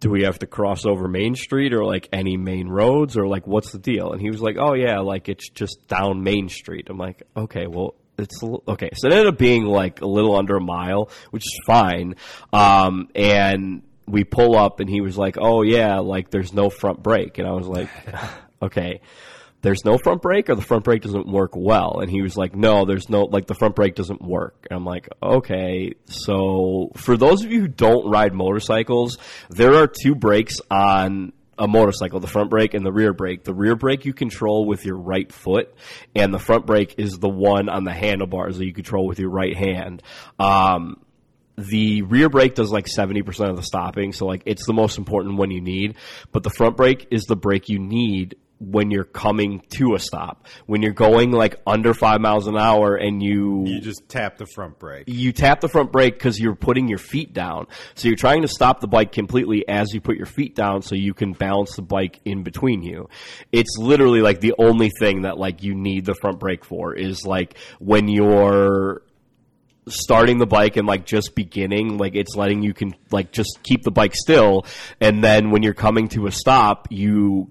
do 0.00 0.10
we 0.10 0.22
have 0.22 0.38
to 0.38 0.46
cross 0.46 0.86
over 0.86 1.06
Main 1.08 1.34
Street 1.34 1.74
or 1.74 1.84
like 1.84 2.08
any 2.12 2.36
main 2.36 2.68
roads 2.68 3.16
or 3.16 3.28
like 3.28 3.46
what's 3.46 3.70
the 3.72 3.78
deal? 3.78 4.12
And 4.12 4.20
he 4.20 4.30
was 4.30 4.40
like, 4.40 4.56
oh 4.58 4.72
yeah, 4.74 5.00
like 5.00 5.28
it's 5.28 5.48
just 5.50 5.86
down 5.88 6.22
Main 6.22 6.48
Street. 6.48 6.88
I'm 6.88 6.96
like, 6.96 7.22
okay, 7.36 7.66
well 7.66 7.94
it's 8.16 8.42
okay. 8.42 8.90
So 8.94 9.08
it 9.08 9.12
ended 9.12 9.26
up 9.28 9.38
being 9.38 9.64
like 9.64 10.00
a 10.00 10.06
little 10.06 10.36
under 10.36 10.56
a 10.56 10.60
mile, 10.60 11.10
which 11.30 11.42
is 11.42 11.60
fine. 11.66 12.16
Um, 12.52 13.08
and 13.14 13.82
we 14.06 14.24
pull 14.24 14.56
up 14.56 14.80
and 14.80 14.88
he 14.88 15.00
was 15.00 15.16
like, 15.16 15.36
oh 15.38 15.62
yeah, 15.62 15.98
like 15.98 16.30
there's 16.30 16.52
no 16.52 16.70
front 16.70 17.02
brake. 17.02 17.38
And 17.38 17.46
I 17.46 17.52
was 17.52 17.66
like, 17.66 17.90
okay. 18.62 19.00
There's 19.62 19.84
no 19.84 19.98
front 19.98 20.22
brake, 20.22 20.48
or 20.48 20.54
the 20.54 20.62
front 20.62 20.84
brake 20.84 21.02
doesn't 21.02 21.26
work 21.26 21.52
well. 21.54 22.00
And 22.00 22.10
he 22.10 22.22
was 22.22 22.36
like, 22.36 22.54
"No, 22.54 22.84
there's 22.84 23.08
no 23.08 23.24
like 23.24 23.46
the 23.46 23.54
front 23.54 23.74
brake 23.74 23.94
doesn't 23.94 24.22
work." 24.22 24.66
And 24.70 24.76
I'm 24.76 24.84
like, 24.84 25.08
"Okay." 25.22 25.92
So 26.06 26.90
for 26.96 27.16
those 27.16 27.44
of 27.44 27.52
you 27.52 27.62
who 27.62 27.68
don't 27.68 28.08
ride 28.10 28.32
motorcycles, 28.32 29.18
there 29.50 29.74
are 29.74 29.86
two 29.86 30.14
brakes 30.14 30.60
on 30.70 31.32
a 31.58 31.68
motorcycle: 31.68 32.20
the 32.20 32.26
front 32.26 32.48
brake 32.48 32.72
and 32.72 32.86
the 32.86 32.92
rear 32.92 33.12
brake. 33.12 33.44
The 33.44 33.54
rear 33.54 33.76
brake 33.76 34.06
you 34.06 34.14
control 34.14 34.66
with 34.66 34.86
your 34.86 34.96
right 34.96 35.30
foot, 35.30 35.74
and 36.14 36.32
the 36.32 36.38
front 36.38 36.64
brake 36.64 36.94
is 36.96 37.18
the 37.18 37.28
one 37.28 37.68
on 37.68 37.84
the 37.84 37.92
handlebars 37.92 38.56
that 38.56 38.64
you 38.64 38.72
control 38.72 39.06
with 39.06 39.18
your 39.18 39.30
right 39.30 39.56
hand. 39.56 40.02
Um, 40.38 41.02
the 41.58 42.02
rear 42.02 42.30
brake 42.30 42.54
does 42.54 42.70
like 42.70 42.86
70% 42.86 43.50
of 43.50 43.56
the 43.56 43.62
stopping, 43.62 44.12
so 44.12 44.24
like 44.24 44.42
it's 44.46 44.66
the 44.66 44.72
most 44.72 44.96
important 44.96 45.36
one 45.36 45.50
you 45.50 45.60
need, 45.60 45.96
but 46.32 46.42
the 46.42 46.50
front 46.50 46.78
brake 46.78 47.08
is 47.10 47.24
the 47.24 47.36
brake 47.36 47.68
you 47.68 47.78
need 47.78 48.36
when 48.60 48.90
you're 48.90 49.04
coming 49.04 49.62
to 49.70 49.94
a 49.94 49.98
stop. 49.98 50.46
When 50.66 50.82
you're 50.82 50.92
going 50.92 51.32
like 51.32 51.56
under 51.66 51.94
5 51.94 52.20
miles 52.20 52.46
an 52.46 52.58
hour 52.58 52.94
and 52.94 53.22
you 53.22 53.64
You 53.66 53.80
just 53.80 54.08
tap 54.08 54.36
the 54.36 54.46
front 54.46 54.78
brake. 54.78 55.04
you 55.06 55.32
tap 55.32 55.60
the 55.62 55.68
front 55.68 55.90
brake 55.90 56.14
because 56.14 56.38
you're 56.38 56.54
putting 56.54 56.86
your 56.86 56.98
feet 56.98 57.32
down. 57.32 57.66
So 57.94 58.08
you're 58.08 58.18
trying 58.18 58.42
to 58.42 58.48
stop 58.48 58.80
the 58.80 58.86
bike 58.86 59.12
completely 59.12 59.66
as 59.66 59.94
you 59.94 60.00
put 60.02 60.16
your 60.16 60.26
feet 60.26 60.54
down 60.54 60.82
so 60.82 60.94
you 60.94 61.14
can 61.14 61.32
balance 61.32 61.74
the 61.76 61.82
bike 61.82 62.20
in 62.26 62.42
between 62.42 62.82
you. 62.82 63.08
It's 63.50 63.78
literally 63.78 64.20
like 64.20 64.40
the 64.40 64.54
only 64.58 64.90
thing 65.00 65.22
that 65.22 65.38
like 65.38 65.62
you 65.62 65.74
need 65.74 66.04
the 66.04 66.14
front 66.14 66.38
brake 66.38 66.64
for 66.64 66.94
is 66.94 67.24
like 67.24 67.56
when 67.78 68.08
you're 68.08 69.02
starting 69.88 70.38
the 70.38 70.46
bike 70.46 70.76
and 70.76 70.86
like 70.86 71.06
just 71.06 71.34
beginning 71.34 71.96
like 71.96 72.14
it's 72.14 72.36
letting 72.36 72.62
you 72.62 72.72
can 72.74 72.94
like 73.10 73.32
just 73.32 73.58
keep 73.62 73.82
the 73.82 73.90
bike 73.90 74.14
still 74.14 74.64
and 75.00 75.24
then 75.24 75.50
when 75.50 75.62
you're 75.62 75.74
coming 75.74 76.06
to 76.06 76.26
a 76.26 76.30
stop 76.30 76.86
you 76.90 77.50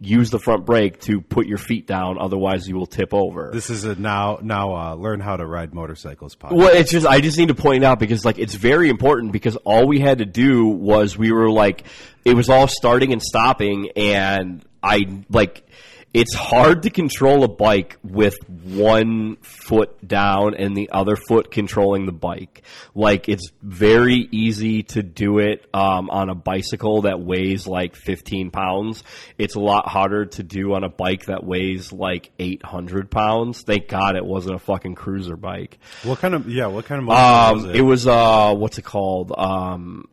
use 0.00 0.30
the 0.30 0.38
front 0.38 0.64
brake 0.64 0.98
to 1.00 1.20
put 1.20 1.46
your 1.46 1.58
feet 1.58 1.86
down 1.86 2.16
otherwise 2.18 2.66
you 2.66 2.74
will 2.74 2.86
tip 2.86 3.12
over 3.12 3.50
This 3.52 3.68
is 3.68 3.84
a 3.84 3.94
now 3.94 4.38
now 4.42 4.74
uh, 4.74 4.94
learn 4.94 5.20
how 5.20 5.36
to 5.36 5.44
ride 5.46 5.74
motorcycles 5.74 6.34
podcast. 6.36 6.52
well, 6.52 6.74
it's 6.74 6.90
just 6.90 7.06
I 7.06 7.20
just 7.20 7.36
need 7.36 7.48
to 7.48 7.54
point 7.54 7.84
out 7.84 7.98
because 7.98 8.24
like 8.24 8.38
it's 8.38 8.54
very 8.54 8.88
important 8.88 9.32
because 9.32 9.56
all 9.56 9.86
we 9.86 10.00
had 10.00 10.18
to 10.18 10.24
do 10.24 10.66
was 10.68 11.18
we 11.18 11.32
were 11.32 11.50
like 11.50 11.84
it 12.24 12.34
was 12.34 12.48
all 12.48 12.66
starting 12.66 13.12
and 13.12 13.22
stopping 13.22 13.90
and 13.94 14.64
I 14.82 15.06
like 15.28 15.68
it's 16.12 16.34
hard 16.34 16.82
to 16.82 16.90
control 16.90 17.44
a 17.44 17.48
bike 17.48 17.96
with 18.02 18.34
one 18.48 19.36
foot 19.42 20.06
down 20.06 20.54
and 20.54 20.76
the 20.76 20.90
other 20.90 21.14
foot 21.14 21.50
controlling 21.52 22.06
the 22.06 22.12
bike. 22.12 22.62
Like 22.96 23.28
it's 23.28 23.50
very 23.62 24.28
easy 24.32 24.82
to 24.84 25.02
do 25.04 25.38
it 25.38 25.64
um, 25.72 26.10
on 26.10 26.28
a 26.28 26.34
bicycle 26.34 27.02
that 27.02 27.20
weighs 27.20 27.66
like 27.68 27.94
15 27.94 28.50
pounds. 28.50 29.04
It's 29.38 29.54
a 29.54 29.60
lot 29.60 29.88
harder 29.88 30.26
to 30.26 30.42
do 30.42 30.74
on 30.74 30.82
a 30.82 30.88
bike 30.88 31.26
that 31.26 31.44
weighs 31.44 31.92
like 31.92 32.32
800 32.40 33.08
pounds. 33.08 33.62
Thank 33.62 33.86
God 33.86 34.16
it 34.16 34.24
wasn't 34.26 34.56
a 34.56 34.58
fucking 34.58 34.96
cruiser 34.96 35.36
bike. 35.36 35.78
What 36.02 36.18
kind 36.18 36.34
of 36.34 36.48
yeah? 36.48 36.66
What 36.66 36.86
kind 36.86 37.02
of 37.02 37.08
Um, 37.08 37.56
was 37.56 37.64
it? 37.66 37.76
it 37.76 37.82
was 37.82 38.06
uh, 38.08 38.52
what's 38.54 38.78
it 38.78 38.84
called? 38.84 39.32
Um, 39.36 40.06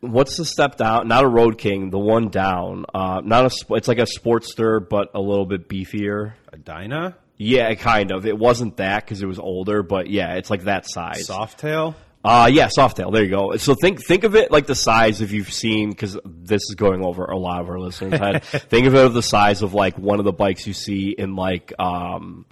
what's 0.00 0.36
the 0.36 0.44
step 0.44 0.76
down? 0.76 1.08
Not 1.08 1.24
a 1.24 1.28
Road 1.28 1.58
King, 1.58 1.90
the 1.90 1.98
one 1.98 2.28
down. 2.28 2.84
Uh, 2.92 3.20
not 3.24 3.46
a. 3.46 3.74
It's 3.74 3.88
like 3.88 3.98
a 3.98 4.06
Sportster, 4.06 4.86
but 4.86 5.10
a 5.14 5.20
little 5.20 5.46
bit 5.46 5.68
beefier. 5.68 6.34
a 6.52 6.56
Dyna 6.56 7.16
Yeah, 7.36 7.74
kind 7.74 8.10
of. 8.10 8.26
It 8.26 8.38
wasn't 8.38 8.76
that 8.78 9.04
because 9.04 9.22
it 9.22 9.26
was 9.26 9.38
older, 9.38 9.82
but 9.82 10.08
yeah, 10.08 10.34
it's 10.34 10.50
like 10.50 10.64
that 10.64 10.88
size. 10.88 11.28
Softail. 11.28 11.94
Uh 12.24 12.50
yeah, 12.52 12.68
Softail. 12.76 13.12
There 13.12 13.22
you 13.22 13.30
go. 13.30 13.56
So 13.58 13.76
think 13.80 14.04
think 14.04 14.24
of 14.24 14.34
it 14.34 14.50
like 14.50 14.66
the 14.66 14.74
size 14.74 15.20
if 15.20 15.30
you've 15.30 15.52
seen 15.52 15.90
because 15.90 16.18
this 16.24 16.62
is 16.62 16.74
going 16.74 17.04
over 17.04 17.24
a 17.24 17.38
lot 17.38 17.60
of 17.60 17.68
our 17.68 17.78
listeners' 17.78 18.18
head. 18.18 18.42
think 18.44 18.88
of 18.88 18.94
it 18.96 19.04
of 19.04 19.14
the 19.14 19.22
size 19.22 19.62
of 19.62 19.72
like 19.72 19.96
one 19.96 20.18
of 20.18 20.24
the 20.24 20.32
bikes 20.32 20.66
you 20.66 20.72
see 20.72 21.10
in 21.16 21.36
like 21.36 21.72
um, 21.78 22.44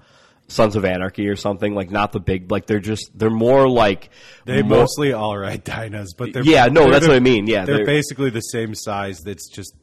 Sons 0.48 0.76
of 0.76 0.84
Anarchy 0.84 1.28
or 1.28 1.36
something. 1.36 1.74
Like 1.74 1.90
not 1.90 2.12
the 2.12 2.20
big. 2.20 2.50
Like 2.50 2.66
they're 2.66 2.78
just 2.80 3.10
they're 3.18 3.30
more 3.30 3.68
like 3.68 4.10
They 4.44 4.62
more- 4.62 4.78
mostly 4.80 5.12
all 5.12 5.36
ride 5.36 5.64
Dynas, 5.64 6.08
but 6.16 6.32
they're 6.32 6.44
Yeah, 6.44 6.66
no, 6.66 6.82
they're 6.82 6.92
that's 6.92 7.04
the- 7.06 7.10
what 7.12 7.16
I 7.16 7.20
mean. 7.20 7.46
Yeah, 7.46 7.64
they're, 7.64 7.76
they're- 7.78 7.86
basically 7.86 8.30
the 8.30 8.40
same 8.40 8.74
size. 8.74 9.20
That's 9.20 9.48
just 9.48 9.74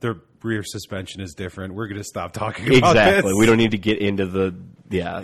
their 0.00 0.16
rear 0.42 0.62
suspension 0.64 1.20
is 1.20 1.34
different. 1.34 1.74
We're 1.74 1.88
going 1.88 1.98
to 2.00 2.04
stop 2.04 2.32
talking 2.32 2.66
about 2.78 2.90
Exactly. 2.96 3.30
this. 3.32 3.38
We 3.38 3.46
don't 3.46 3.56
need 3.58 3.72
to 3.72 3.78
get 3.78 3.98
into 3.98 4.26
the 4.26 4.54
yeah. 4.90 5.22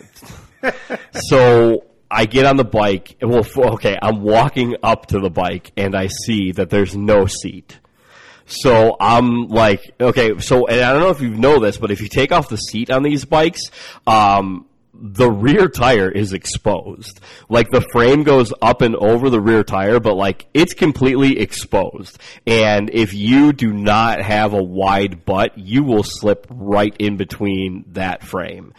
so 1.29 1.85
I 2.11 2.27
get 2.27 2.47
on 2.47 2.57
the 2.57 2.65
bike. 2.65 3.17
Well, 3.23 3.45
okay, 3.75 3.99
I'm 4.01 4.23
walking 4.23 4.77
up 4.83 5.07
to 5.07 5.21
the 5.21 5.31
bike 5.31 5.73
and 5.77 5.95
I 5.97 6.09
see 6.09 6.53
that 6.53 6.71
there's 6.71 6.97
no 6.97 7.27
seat. 7.27 7.79
So 8.47 8.97
I'm 9.01 9.49
like, 9.49 9.81
okay, 10.01 10.39
so 10.39 10.67
and 10.67 10.81
I 10.83 10.93
don't 10.93 11.01
know 11.01 11.09
if 11.11 11.21
you 11.23 11.31
know 11.31 11.59
this, 11.61 11.79
but 11.79 11.91
if 11.91 12.01
you 12.03 12.09
take 12.09 12.31
off 12.31 12.49
the 12.49 12.57
seat 12.59 12.91
on 12.91 13.03
these 13.03 13.25
bikes, 13.25 13.63
um, 14.07 14.67
the 15.01 15.31
rear 15.31 15.69
tire 15.69 16.11
is 16.11 16.33
exposed. 16.33 17.21
Like 17.49 17.71
the 17.71 17.87
frame 17.93 18.23
goes 18.23 18.53
up 18.63 18.81
and 18.81 18.97
over 18.97 19.31
the 19.31 19.41
rear 19.41 19.65
tire, 19.65 20.01
but 20.01 20.15
like 20.15 20.47
it's 20.55 20.75
completely 20.75 21.39
exposed. 21.39 22.19
And 22.47 22.91
if 22.91 23.13
you 23.13 23.53
do 23.53 23.73
not 23.73 24.23
have 24.23 24.55
a 24.55 24.63
wide 24.63 25.25
butt, 25.25 25.59
you 25.59 25.83
will 25.83 26.05
slip 26.05 26.47
right 26.49 26.95
in 26.99 27.17
between 27.17 27.85
that 27.93 28.23
frame. 28.23 28.73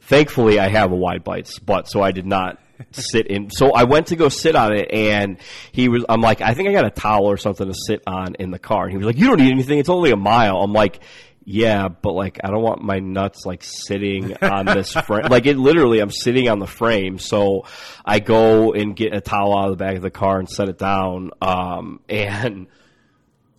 Thankfully, 0.00 0.60
I 0.60 0.68
have 0.68 0.92
a 0.92 0.96
wide 0.96 1.24
butt, 1.24 1.88
so 1.88 2.00
I 2.00 2.12
did 2.12 2.26
not 2.26 2.60
sit 2.92 3.26
in. 3.26 3.50
So 3.50 3.72
I 3.72 3.84
went 3.84 4.08
to 4.08 4.16
go 4.16 4.28
sit 4.28 4.54
on 4.54 4.72
it, 4.72 4.90
and 4.92 5.38
he 5.72 5.88
was. 5.88 6.04
I'm 6.08 6.20
like, 6.20 6.40
I 6.40 6.54
think 6.54 6.68
I 6.68 6.72
got 6.72 6.86
a 6.86 6.90
towel 6.90 7.26
or 7.26 7.36
something 7.36 7.66
to 7.66 7.74
sit 7.74 8.02
on 8.06 8.36
in 8.36 8.50
the 8.50 8.58
car. 8.58 8.84
And 8.84 8.92
he 8.92 8.98
was 8.98 9.06
like, 9.06 9.16
You 9.16 9.26
don't 9.26 9.40
need 9.40 9.50
anything. 9.50 9.78
It's 9.78 9.88
only 9.88 10.10
a 10.10 10.16
mile. 10.16 10.58
I'm 10.58 10.72
like. 10.72 11.00
Yeah, 11.48 11.86
but 11.86 12.12
like 12.12 12.40
I 12.42 12.50
don't 12.50 12.62
want 12.62 12.82
my 12.82 12.98
nuts 12.98 13.46
like 13.46 13.62
sitting 13.62 14.36
on 14.42 14.66
this 14.66 14.92
frame. 15.06 15.28
Like 15.30 15.46
it 15.46 15.56
literally, 15.56 16.00
I'm 16.00 16.10
sitting 16.10 16.48
on 16.48 16.58
the 16.58 16.66
frame. 16.66 17.20
So 17.20 17.66
I 18.04 18.18
go 18.18 18.72
and 18.72 18.96
get 18.96 19.14
a 19.14 19.20
towel 19.20 19.56
out 19.56 19.70
of 19.70 19.78
the 19.78 19.84
back 19.84 19.94
of 19.94 20.02
the 20.02 20.10
car 20.10 20.40
and 20.40 20.50
set 20.50 20.68
it 20.68 20.76
down. 20.76 21.30
Um, 21.40 22.00
and 22.08 22.66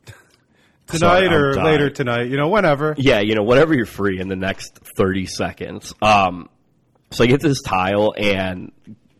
tonight 0.88 1.00
Sorry, 1.00 1.28
or 1.28 1.54
later 1.64 1.90
tonight. 1.90 2.30
You 2.30 2.36
know, 2.36 2.50
whenever. 2.50 2.94
yeah, 2.98 3.22
you 3.22 3.36
know, 3.36 3.44
whenever 3.44 3.74
you're 3.74 3.86
free 3.86 4.20
in 4.20 4.28
the 4.28 4.36
next 4.36 4.78
30 4.98 5.26
seconds. 5.26 5.94
Um, 6.02 6.50
so 7.12 7.24
I 7.24 7.28
get 7.28 7.40
this 7.40 7.62
tile 7.62 8.14
and 8.18 8.74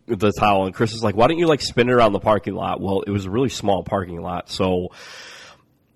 the 0.06 0.30
towel, 0.30 0.66
and 0.66 0.74
Chris 0.74 0.92
is 0.92 1.02
like, 1.02 1.16
why 1.16 1.26
don't 1.26 1.38
you 1.38 1.46
like 1.46 1.62
spin 1.62 1.88
it 1.88 1.92
around 1.92 2.12
the 2.12 2.20
parking 2.20 2.54
lot? 2.54 2.82
Well, 2.82 3.00
it 3.00 3.10
was 3.10 3.24
a 3.24 3.30
really 3.30 3.48
small 3.48 3.82
parking 3.82 4.20
lot. 4.20 4.50
So 4.50 4.88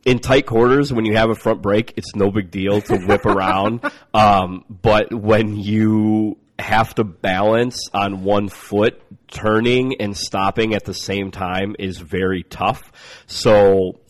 in 0.05 0.19
tight 0.19 0.47
quarters, 0.47 0.93
when 0.93 1.05
you 1.05 1.17
have 1.17 1.31
a 1.31 1.35
front 1.35 1.63
brake, 1.63 1.95
it's 1.97 2.15
no 2.15 2.31
big 2.31 2.51
deal 2.51 2.81
to 2.83 2.99
whip 2.99 3.25
around. 3.27 3.81
Um, 4.15 4.67
but 4.69 5.13
when 5.15 5.57
you 5.57 6.37
have 6.59 6.95
to 6.97 7.05
balance 7.05 7.89
on 7.95 8.25
one 8.25 8.49
foot, 8.49 9.01
turning 9.29 10.01
and 10.01 10.15
stopping 10.15 10.75
at 10.75 10.85
the 10.85 10.93
same 10.93 11.31
time 11.31 11.75
is 11.79 11.97
very 11.99 12.43
tough. 12.43 12.93
So 13.27 14.02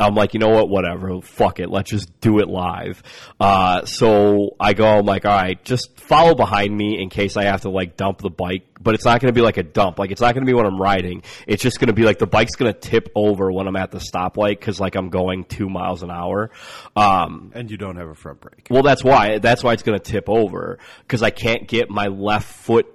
I'm 0.00 0.14
like, 0.14 0.34
you 0.34 0.40
know 0.40 0.48
what, 0.48 0.68
whatever, 0.68 1.20
fuck 1.20 1.60
it, 1.60 1.70
let's 1.70 1.90
just 1.90 2.20
do 2.20 2.38
it 2.40 2.48
live. 2.48 3.02
Uh, 3.38 3.84
so 3.84 4.56
I 4.58 4.72
go, 4.72 4.86
I'm 4.86 5.04
like, 5.06 5.24
all 5.26 5.34
right, 5.36 5.62
just 5.64 5.98
follow 6.00 6.34
behind 6.34 6.76
me 6.76 7.00
in 7.00 7.10
case 7.10 7.36
I 7.36 7.44
have 7.44 7.60
to 7.62 7.70
like 7.70 7.96
dump 7.96 8.18
the 8.18 8.30
bike, 8.30 8.66
but 8.80 8.94
it's 8.94 9.04
not 9.04 9.20
going 9.20 9.32
to 9.32 9.38
be 9.38 9.42
like 9.42 9.58
a 9.58 9.62
dump. 9.62 9.98
Like 9.98 10.10
it's 10.10 10.20
not 10.20 10.34
going 10.34 10.44
to 10.44 10.50
be 10.50 10.54
when 10.54 10.66
I'm 10.66 10.80
riding. 10.80 11.22
It's 11.46 11.62
just 11.62 11.78
going 11.78 11.88
to 11.88 11.92
be 11.92 12.02
like 12.02 12.18
the 12.18 12.26
bike's 12.26 12.56
going 12.56 12.72
to 12.72 12.78
tip 12.78 13.10
over 13.14 13.52
when 13.52 13.68
I'm 13.68 13.76
at 13.76 13.90
the 13.90 13.98
stoplight 13.98 14.58
because 14.58 14.80
like 14.80 14.94
I'm 14.96 15.10
going 15.10 15.44
two 15.44 15.68
miles 15.68 16.02
an 16.02 16.10
hour. 16.10 16.50
Um, 16.96 17.52
And 17.54 17.70
you 17.70 17.76
don't 17.76 17.96
have 17.96 18.08
a 18.08 18.14
front 18.14 18.40
brake. 18.40 18.66
well, 18.70 18.82
that's 18.82 19.04
why. 19.04 19.38
That's 19.38 19.62
why 19.62 19.74
it's 19.74 19.82
going 19.82 19.98
to 19.98 20.04
tip 20.12 20.28
over 20.28 20.78
because 21.02 21.22
I 21.22 21.30
can't 21.30 21.68
get 21.68 21.90
my 21.90 22.06
left 22.06 22.48
foot. 22.50 22.86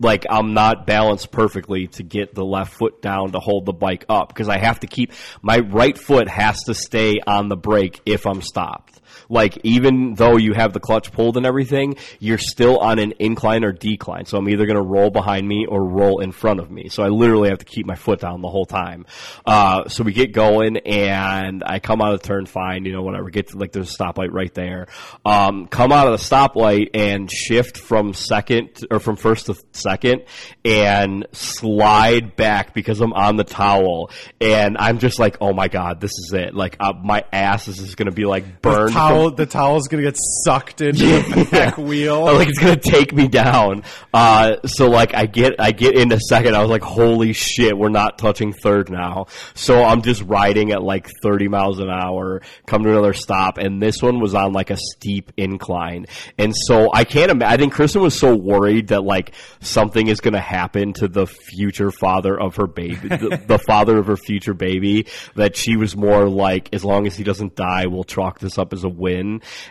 Like 0.00 0.24
I'm 0.28 0.54
not 0.54 0.86
balanced 0.86 1.30
perfectly 1.30 1.86
to 1.88 2.02
get 2.02 2.34
the 2.34 2.44
left 2.44 2.72
foot 2.72 3.02
down 3.02 3.32
to 3.32 3.38
hold 3.38 3.66
the 3.66 3.72
bike 3.72 4.06
up 4.08 4.28
because 4.28 4.48
I 4.48 4.58
have 4.58 4.80
to 4.80 4.86
keep 4.86 5.12
my 5.42 5.58
right 5.58 5.96
foot 5.96 6.28
has 6.28 6.64
to 6.64 6.74
stay 6.74 7.20
on 7.26 7.48
the 7.48 7.56
brake 7.56 8.00
if 8.06 8.26
I'm 8.26 8.40
stopped. 8.40 8.99
Like 9.30 9.58
even 9.62 10.14
though 10.14 10.36
you 10.36 10.52
have 10.52 10.72
the 10.72 10.80
clutch 10.80 11.12
pulled 11.12 11.36
and 11.36 11.46
everything, 11.46 11.96
you're 12.18 12.38
still 12.38 12.78
on 12.78 12.98
an 12.98 13.14
incline 13.18 13.64
or 13.64 13.72
decline. 13.72 14.26
So 14.26 14.36
I'm 14.36 14.48
either 14.48 14.66
going 14.66 14.76
to 14.76 14.82
roll 14.82 15.10
behind 15.10 15.46
me 15.46 15.66
or 15.66 15.84
roll 15.84 16.20
in 16.20 16.32
front 16.32 16.60
of 16.60 16.70
me. 16.70 16.88
So 16.88 17.02
I 17.02 17.08
literally 17.08 17.48
have 17.48 17.58
to 17.58 17.64
keep 17.64 17.86
my 17.86 17.94
foot 17.94 18.20
down 18.20 18.42
the 18.42 18.48
whole 18.48 18.66
time. 18.66 19.06
Uh, 19.46 19.88
so 19.88 20.02
we 20.02 20.12
get 20.12 20.32
going 20.32 20.78
and 20.78 21.62
I 21.64 21.78
come 21.78 22.02
out 22.02 22.12
of 22.12 22.20
the 22.20 22.26
turn 22.26 22.46
fine, 22.46 22.84
you 22.84 22.92
know, 22.92 23.02
whatever. 23.02 23.30
Get 23.30 23.48
to 23.48 23.58
like 23.58 23.72
there's 23.72 23.94
a 23.94 23.96
stoplight 23.96 24.32
right 24.32 24.52
there. 24.52 24.88
Um, 25.24 25.66
come 25.68 25.92
out 25.92 26.08
of 26.08 26.18
the 26.18 26.24
stoplight 26.24 26.90
and 26.94 27.30
shift 27.30 27.78
from 27.78 28.12
second 28.14 28.84
or 28.90 28.98
from 28.98 29.16
first 29.16 29.46
to 29.46 29.54
second 29.72 30.24
and 30.64 31.26
slide 31.32 32.34
back 32.36 32.74
because 32.74 33.00
I'm 33.00 33.12
on 33.12 33.36
the 33.36 33.44
towel 33.44 34.10
and 34.40 34.76
I'm 34.78 34.98
just 34.98 35.18
like, 35.18 35.36
oh 35.40 35.52
my 35.52 35.68
god, 35.68 36.00
this 36.00 36.10
is 36.10 36.32
it. 36.32 36.54
Like 36.54 36.76
uh, 36.80 36.92
my 37.02 37.24
ass 37.32 37.68
is 37.68 37.78
just 37.78 37.96
going 37.96 38.06
to 38.10 38.14
be 38.14 38.24
like 38.24 38.60
burned. 38.62 38.92
Towel, 39.20 39.30
the 39.30 39.46
towel's 39.46 39.84
is 39.84 39.88
gonna 39.88 40.02
get 40.02 40.16
sucked 40.44 40.80
into 40.80 41.04
the 41.04 41.48
back 41.50 41.76
wheel. 41.78 42.24
like 42.24 42.48
it's 42.48 42.58
gonna 42.58 42.76
take 42.76 43.12
me 43.12 43.28
down. 43.28 43.82
Uh, 44.12 44.56
so 44.66 44.88
like 44.88 45.14
I 45.14 45.26
get 45.26 45.54
I 45.58 45.72
get 45.72 45.96
into 45.96 46.18
second. 46.20 46.54
I 46.54 46.60
was 46.60 46.70
like, 46.70 46.82
holy 46.82 47.32
shit, 47.32 47.76
we're 47.76 47.88
not 47.88 48.18
touching 48.18 48.52
third 48.52 48.90
now. 48.90 49.26
So 49.54 49.82
I'm 49.82 50.02
just 50.02 50.22
riding 50.22 50.72
at 50.72 50.82
like 50.82 51.08
30 51.22 51.48
miles 51.48 51.78
an 51.78 51.90
hour, 51.90 52.42
come 52.66 52.84
to 52.84 52.90
another 52.90 53.14
stop, 53.14 53.58
and 53.58 53.82
this 53.82 54.02
one 54.02 54.20
was 54.20 54.34
on 54.34 54.52
like 54.52 54.70
a 54.70 54.76
steep 54.76 55.32
incline. 55.36 56.06
And 56.38 56.54
so 56.66 56.90
I 56.92 57.04
can't 57.04 57.30
imagine. 57.30 57.52
I 57.52 57.56
think 57.56 57.72
Kristen 57.72 58.02
was 58.02 58.18
so 58.18 58.34
worried 58.34 58.88
that 58.88 59.04
like 59.04 59.34
something 59.60 60.08
is 60.08 60.20
gonna 60.20 60.40
happen 60.40 60.92
to 60.94 61.08
the 61.08 61.26
future 61.26 61.90
father 61.90 62.38
of 62.38 62.56
her 62.56 62.66
baby, 62.66 63.08
the, 63.08 63.42
the 63.46 63.58
father 63.66 63.98
of 63.98 64.06
her 64.06 64.16
future 64.16 64.54
baby, 64.54 65.06
that 65.34 65.56
she 65.56 65.76
was 65.76 65.96
more 65.96 66.28
like, 66.28 66.72
as 66.72 66.84
long 66.84 67.06
as 67.06 67.16
he 67.16 67.24
doesn't 67.24 67.54
die, 67.56 67.86
we'll 67.86 68.04
chalk 68.04 68.38
this 68.38 68.58
up 68.58 68.72
as 68.72 68.84
a 68.84 68.88
win 68.88 69.09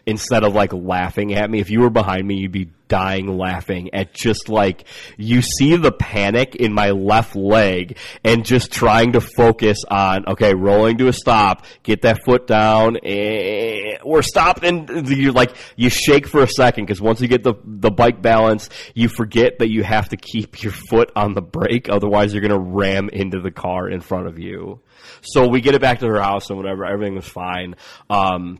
instead 0.06 0.44
of 0.44 0.54
like 0.54 0.74
laughing 0.74 1.34
at 1.34 1.50
me. 1.50 1.60
If 1.60 1.70
you 1.70 1.82
were 1.82 1.90
behind 1.90 2.28
me, 2.28 2.36
you'd 2.36 2.52
be 2.52 2.70
dying 2.90 3.38
laughing 3.38 3.94
at 3.94 4.14
just 4.14 4.50
like 4.50 4.86
you 5.16 5.42
see 5.42 5.78
the 5.78 5.92
panic 5.92 6.56
in 6.56 6.74
my 6.74 6.90
left 6.90 7.36
leg 7.36 7.98
and 8.26 8.44
just 8.44 8.72
trying 8.72 9.14
to 9.14 9.22
focus 9.22 9.78
on 9.90 10.28
okay 10.28 10.54
rolling 10.54 10.98
to 10.98 11.08
a 11.08 11.14
stop 11.14 11.66
get 11.84 12.02
that 12.02 12.18
foot 12.26 12.48
down 12.48 12.98
and 12.98 14.00
we're 14.04 14.24
stopped 14.24 14.64
and 14.64 15.08
you 15.08 15.32
like 15.32 15.56
you 15.78 15.90
shake 15.90 16.28
for 16.28 16.42
a 16.42 16.48
second 16.48 16.86
because 16.86 17.00
once 17.00 17.22
you 17.22 17.28
get 17.28 17.44
the 17.44 17.54
the 17.64 17.92
bike 17.92 18.22
balance 18.22 18.70
you 18.96 19.08
forget 19.08 19.60
that 19.60 19.70
you 19.70 19.84
have 19.84 20.10
to 20.10 20.18
keep 20.18 20.64
your 20.64 20.74
foot 20.74 21.12
on 21.16 21.36
the 21.36 21.42
brake 21.42 21.90
otherwise 21.90 22.34
you're 22.34 22.42
to 22.50 22.58
ram 22.58 23.08
into 23.10 23.40
the 23.40 23.52
car 23.52 23.88
in 23.88 24.02
front 24.02 24.26
of 24.26 24.40
you 24.40 24.80
so 25.22 25.48
we 25.48 25.62
get 25.62 25.76
it 25.76 25.82
back 25.82 26.00
to 26.00 26.08
her 26.08 26.20
house 26.20 26.50
and 26.50 26.58
whatever 26.58 26.86
everything 26.86 27.14
was 27.14 27.28
fine 27.28 27.76
um 28.10 28.60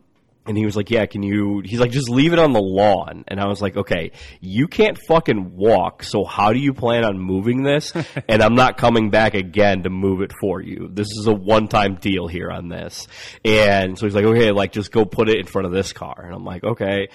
and 0.50 0.58
he 0.58 0.66
was 0.66 0.76
like, 0.76 0.90
"Yeah, 0.90 1.06
can 1.06 1.22
you?" 1.22 1.62
He's 1.64 1.80
like, 1.80 1.92
"Just 1.92 2.10
leave 2.10 2.34
it 2.34 2.40
on 2.40 2.54
the 2.54 2.60
lawn." 2.62 3.24
And 3.28 3.40
I 3.40 3.48
was 3.48 3.62
like, 3.62 3.78
"Okay, 3.78 4.12
you 4.42 4.68
can't 4.68 4.98
fucking 5.08 5.56
walk, 5.56 6.02
so 6.04 6.26
how 6.26 6.52
do 6.54 6.60
you 6.60 6.74
plan 6.74 7.06
on 7.06 7.20
moving 7.20 7.62
this?" 7.62 7.94
and 8.28 8.42
I'm 8.42 8.56
not 8.56 8.76
coming 8.76 9.12
back 9.12 9.36
again 9.36 9.84
to 9.84 9.92
move 9.92 10.22
it 10.22 10.32
for 10.42 10.60
you. 10.60 10.90
This 10.92 11.08
is 11.08 11.28
a 11.28 11.34
one-time 11.34 11.96
deal 11.96 12.28
here 12.28 12.50
on 12.50 12.68
this. 12.68 13.08
And 13.46 13.98
so 13.98 14.08
he's 14.08 14.16
like, 14.16 14.26
"Okay, 14.26 14.52
like 14.52 14.72
just 14.72 14.92
go 14.92 15.06
put 15.06 15.30
it 15.30 15.38
in 15.38 15.46
front 15.46 15.68
of 15.68 15.72
this 15.72 15.94
car." 15.94 16.20
And 16.26 16.34
I'm 16.34 16.44
like, 16.44 16.64
"Okay." 16.64 17.10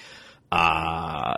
Uh 0.52 1.34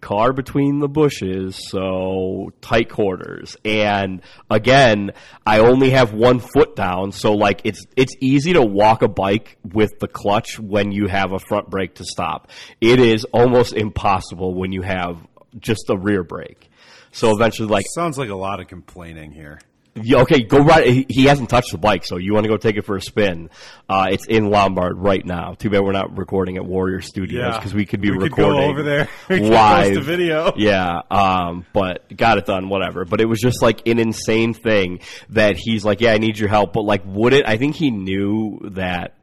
car 0.00 0.32
between 0.32 0.78
the 0.78 0.88
bushes, 0.88 1.56
so 1.70 2.52
tight 2.60 2.88
quarters. 2.88 3.56
And 3.64 4.22
again, 4.50 5.12
I 5.46 5.60
only 5.60 5.90
have 5.90 6.12
one 6.12 6.40
foot 6.40 6.76
down, 6.76 7.12
so 7.12 7.32
like 7.34 7.60
it's 7.64 7.86
it's 7.96 8.14
easy 8.20 8.52
to 8.54 8.62
walk 8.62 9.02
a 9.02 9.08
bike 9.08 9.58
with 9.64 9.98
the 10.00 10.08
clutch 10.08 10.58
when 10.58 10.92
you 10.92 11.06
have 11.08 11.32
a 11.32 11.38
front 11.38 11.70
brake 11.70 11.94
to 11.96 12.04
stop. 12.04 12.48
It 12.80 13.00
is 13.00 13.24
almost 13.24 13.74
impossible 13.74 14.54
when 14.54 14.72
you 14.72 14.82
have 14.82 15.18
just 15.58 15.90
a 15.90 15.96
rear 15.96 16.22
brake. 16.22 16.70
So 17.10 17.34
eventually, 17.34 17.68
like, 17.68 17.86
Sounds 17.94 18.18
like 18.18 18.28
a 18.28 18.36
lot 18.36 18.60
of 18.60 18.68
complaining 18.68 19.32
here. 19.32 19.58
Yeah, 20.02 20.18
okay, 20.22 20.42
go 20.42 20.58
right. 20.58 21.06
He, 21.08 21.24
hasn't 21.24 21.50
touched 21.50 21.72
the 21.72 21.78
bike, 21.78 22.04
so 22.04 22.16
you 22.16 22.32
want 22.32 22.44
to 22.44 22.48
go 22.48 22.56
take 22.56 22.76
it 22.76 22.84
for 22.84 22.96
a 22.96 23.02
spin. 23.02 23.50
Uh, 23.88 24.08
it's 24.10 24.26
in 24.26 24.50
Lombard 24.50 24.98
right 24.98 25.24
now. 25.24 25.54
Too 25.54 25.70
bad 25.70 25.82
we're 25.82 25.92
not 25.92 26.16
recording 26.16 26.56
at 26.56 26.64
Warrior 26.64 27.00
Studios 27.00 27.56
because 27.56 27.74
we 27.74 27.84
could 27.86 28.00
be 28.00 28.10
we 28.10 28.16
could 28.16 28.38
recording 28.38 28.70
over 28.70 28.82
there. 28.82 29.08
We 29.28 29.40
could 29.40 29.50
live 29.50 29.96
a 29.96 30.00
video. 30.00 30.52
Yeah, 30.56 31.02
um, 31.10 31.66
but 31.72 32.16
got 32.16 32.38
it 32.38 32.46
done. 32.46 32.68
Whatever. 32.68 33.04
But 33.04 33.20
it 33.20 33.26
was 33.26 33.40
just 33.40 33.60
like 33.62 33.86
an 33.86 33.98
insane 33.98 34.54
thing 34.54 35.00
that 35.30 35.56
he's 35.56 35.84
like, 35.84 36.00
"Yeah, 36.00 36.12
I 36.12 36.18
need 36.18 36.38
your 36.38 36.48
help," 36.48 36.72
but 36.72 36.82
like, 36.82 37.02
would 37.04 37.34
it? 37.34 37.46
I 37.46 37.58
think 37.58 37.76
he 37.76 37.90
knew 37.90 38.60
that 38.72 39.17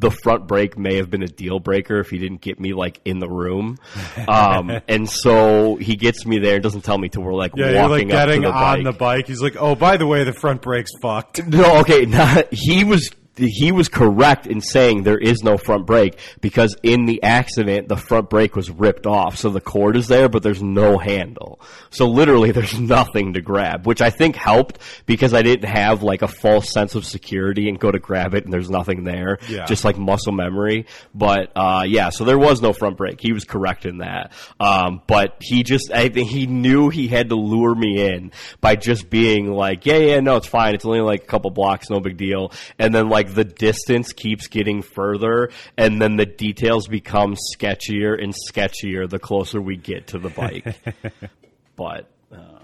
the 0.00 0.10
front 0.10 0.46
brake 0.48 0.78
may 0.78 0.96
have 0.96 1.10
been 1.10 1.22
a 1.22 1.28
deal 1.28 1.60
breaker 1.60 2.00
if 2.00 2.08
he 2.10 2.18
didn't 2.18 2.40
get 2.40 2.58
me 2.58 2.72
like 2.72 3.00
in 3.04 3.18
the 3.18 3.28
room. 3.28 3.78
Um, 4.26 4.80
and 4.88 5.08
so 5.08 5.76
he 5.76 5.96
gets 5.96 6.24
me 6.26 6.38
there 6.38 6.54
and 6.54 6.62
doesn't 6.62 6.82
tell 6.84 6.98
me 6.98 7.08
till 7.08 7.22
we're 7.22 7.34
like 7.34 7.52
Yeah, 7.54 7.86
walking 7.86 8.08
like 8.08 8.16
up 8.18 8.22
to 8.22 8.26
getting 8.26 8.42
the 8.42 8.48
on 8.52 8.78
bike. 8.78 8.84
the 8.84 8.92
bike. 8.98 9.26
He's 9.26 9.42
like, 9.42 9.56
"Oh, 9.58 9.74
by 9.74 9.96
the 9.98 10.06
way, 10.06 10.24
the 10.24 10.32
front 10.32 10.62
brake's 10.62 10.90
fucked." 11.02 11.46
No, 11.46 11.80
okay, 11.80 12.04
not 12.06 12.46
he 12.50 12.82
was 12.84 13.10
he 13.36 13.72
was 13.72 13.88
correct 13.88 14.46
in 14.46 14.60
saying 14.60 15.02
there 15.02 15.18
is 15.18 15.42
no 15.42 15.56
front 15.56 15.86
brake 15.86 16.18
because 16.40 16.76
in 16.82 17.06
the 17.06 17.22
accident 17.22 17.88
the 17.88 17.96
front 17.96 18.28
brake 18.28 18.56
was 18.56 18.70
ripped 18.70 19.06
off. 19.06 19.36
So 19.36 19.50
the 19.50 19.60
cord 19.60 19.96
is 19.96 20.08
there 20.08 20.28
but 20.28 20.42
there's 20.42 20.62
no 20.62 20.98
handle. 20.98 21.60
So 21.90 22.06
literally 22.06 22.50
there's 22.60 22.78
nothing 22.78 23.34
to 23.34 23.40
grab 23.40 23.86
which 23.86 24.00
i 24.00 24.10
think 24.10 24.36
helped 24.36 24.78
because 25.06 25.32
i 25.32 25.42
didn't 25.42 25.68
have 25.68 26.02
like 26.02 26.22
a 26.22 26.28
false 26.28 26.72
sense 26.72 26.94
of 26.94 27.04
security 27.04 27.68
and 27.68 27.78
go 27.78 27.90
to 27.90 27.98
grab 27.98 28.34
it 28.34 28.44
and 28.44 28.52
there's 28.52 28.70
nothing 28.70 29.04
there. 29.04 29.38
Yeah. 29.48 29.66
just 29.66 29.84
like 29.84 29.96
muscle 29.96 30.32
memory. 30.32 30.86
But 31.14 31.52
uh, 31.56 31.84
yeah 31.86 32.10
so 32.10 32.24
there 32.24 32.38
was 32.38 32.60
no 32.60 32.72
front 32.72 32.96
brake. 32.96 33.20
He 33.20 33.32
was 33.32 33.44
correct 33.44 33.86
in 33.86 33.98
that. 33.98 34.32
Um, 34.58 35.02
but 35.06 35.36
he 35.40 35.62
just 35.62 35.92
i 35.92 36.08
think 36.08 36.28
he 36.28 36.46
knew 36.46 36.88
he 36.88 37.08
had 37.08 37.28
to 37.30 37.36
lure 37.36 37.74
me 37.74 38.06
in 38.06 38.32
by 38.60 38.76
just 38.76 39.08
being 39.08 39.50
like 39.50 39.86
yeah 39.86 39.96
yeah 39.96 40.20
no 40.20 40.36
it's 40.36 40.46
fine. 40.46 40.74
It's 40.74 40.84
only 40.84 41.00
like 41.00 41.22
a 41.22 41.26
couple 41.26 41.50
blocks 41.50 41.88
no 41.90 42.00
big 42.00 42.16
deal. 42.16 42.52
And 42.78 42.94
then 42.94 43.08
like 43.08 43.29
the 43.34 43.44
distance 43.44 44.12
keeps 44.12 44.48
getting 44.48 44.82
further 44.82 45.50
and 45.76 46.00
then 46.00 46.16
the 46.16 46.26
details 46.26 46.88
become 46.88 47.36
sketchier 47.54 48.22
and 48.22 48.34
sketchier 48.48 49.08
the 49.08 49.18
closer 49.18 49.60
we 49.60 49.76
get 49.76 50.08
to 50.08 50.18
the 50.18 50.30
bike. 50.30 50.76
But 51.80 52.10
uh, 52.30 52.58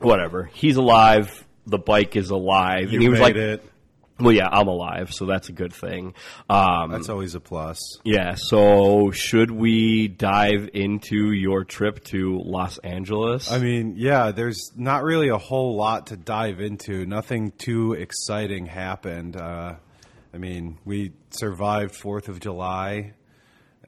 whatever. 0.00 0.50
He's 0.54 0.74
alive. 0.74 1.46
The 1.66 1.78
bike 1.78 2.16
is 2.16 2.30
alive. 2.30 2.90
You 2.90 2.96
and 2.96 3.02
he 3.02 3.08
was 3.08 3.20
like 3.20 3.36
it. 3.36 3.64
Well 4.20 4.32
yeah 4.32 4.48
i'm 4.50 4.68
alive 4.68 5.12
so 5.12 5.26
that's 5.26 5.48
a 5.48 5.52
good 5.52 5.72
thing 5.72 6.14
um, 6.50 6.90
That's 6.90 7.08
always 7.08 7.34
a 7.34 7.40
plus. 7.40 7.78
yeah, 8.04 8.34
so 8.36 9.10
should 9.10 9.50
we 9.50 10.08
dive 10.08 10.70
into 10.72 11.30
your 11.32 11.64
trip 11.64 12.02
to 12.04 12.38
Los 12.44 12.78
Angeles? 12.78 13.50
I 13.50 13.58
mean, 13.58 13.94
yeah, 13.96 14.30
there's 14.32 14.72
not 14.76 15.02
really 15.04 15.28
a 15.28 15.36
whole 15.38 15.76
lot 15.76 16.06
to 16.08 16.16
dive 16.16 16.60
into. 16.60 17.04
Nothing 17.06 17.52
too 17.58 17.92
exciting 17.92 18.64
happened. 18.66 19.36
Uh, 19.36 19.74
I 20.32 20.38
mean, 20.38 20.78
we 20.86 21.12
survived 21.30 21.94
Fourth 21.94 22.28
of 22.28 22.40
July, 22.40 23.12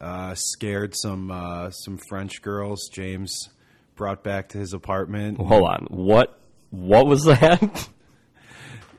uh, 0.00 0.34
scared 0.34 0.94
some 0.94 1.30
uh, 1.30 1.70
some 1.70 1.98
French 2.08 2.42
girls. 2.42 2.88
James 2.92 3.48
brought 3.96 4.22
back 4.22 4.50
to 4.50 4.58
his 4.58 4.74
apartment. 4.74 5.38
hold 5.38 5.64
on. 5.68 5.86
What 5.88 6.38
what 6.70 7.06
was 7.06 7.24
that? 7.24 7.88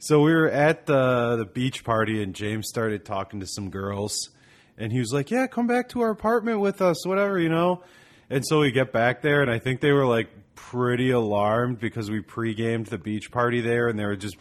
So 0.00 0.20
we 0.20 0.32
were 0.32 0.48
at 0.48 0.86
the 0.86 1.36
the 1.36 1.44
beach 1.44 1.82
party, 1.82 2.22
and 2.22 2.34
James 2.34 2.68
started 2.68 3.04
talking 3.04 3.40
to 3.40 3.46
some 3.46 3.68
girls, 3.68 4.30
and 4.76 4.92
he 4.92 5.00
was 5.00 5.12
like, 5.12 5.30
"Yeah, 5.30 5.48
come 5.48 5.66
back 5.66 5.88
to 5.90 6.02
our 6.02 6.10
apartment 6.10 6.60
with 6.60 6.80
us, 6.80 7.04
whatever, 7.04 7.38
you 7.38 7.48
know." 7.48 7.82
And 8.30 8.46
so 8.46 8.60
we 8.60 8.70
get 8.70 8.92
back 8.92 9.22
there, 9.22 9.42
and 9.42 9.50
I 9.50 9.58
think 9.58 9.80
they 9.80 9.90
were 9.90 10.06
like 10.06 10.28
pretty 10.54 11.10
alarmed 11.10 11.80
because 11.80 12.10
we 12.10 12.20
pre-gamed 12.20 12.86
the 12.86 12.98
beach 12.98 13.32
party 13.32 13.60
there, 13.60 13.88
and 13.88 13.98
there 13.98 14.08
were 14.08 14.16
just 14.16 14.36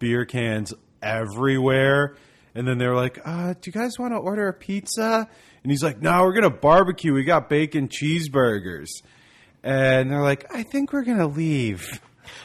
beer 0.00 0.24
cans 0.24 0.74
everywhere. 1.02 2.16
And 2.54 2.66
then 2.66 2.78
they 2.78 2.88
were 2.88 2.96
like, 2.96 3.20
uh, 3.24 3.52
"Do 3.60 3.60
you 3.66 3.72
guys 3.72 3.98
want 4.00 4.12
to 4.12 4.18
order 4.18 4.48
a 4.48 4.52
pizza?" 4.52 5.28
And 5.62 5.70
he's 5.70 5.84
like, 5.84 6.02
"No, 6.02 6.22
we're 6.22 6.32
gonna 6.32 6.50
barbecue. 6.50 7.12
We 7.12 7.22
got 7.22 7.48
bacon 7.48 7.88
cheeseburgers." 7.88 8.88
And 9.62 10.10
they're 10.10 10.22
like, 10.22 10.52
"I 10.52 10.64
think 10.64 10.92
we're 10.92 11.04
gonna 11.04 11.28
leave." 11.28 12.00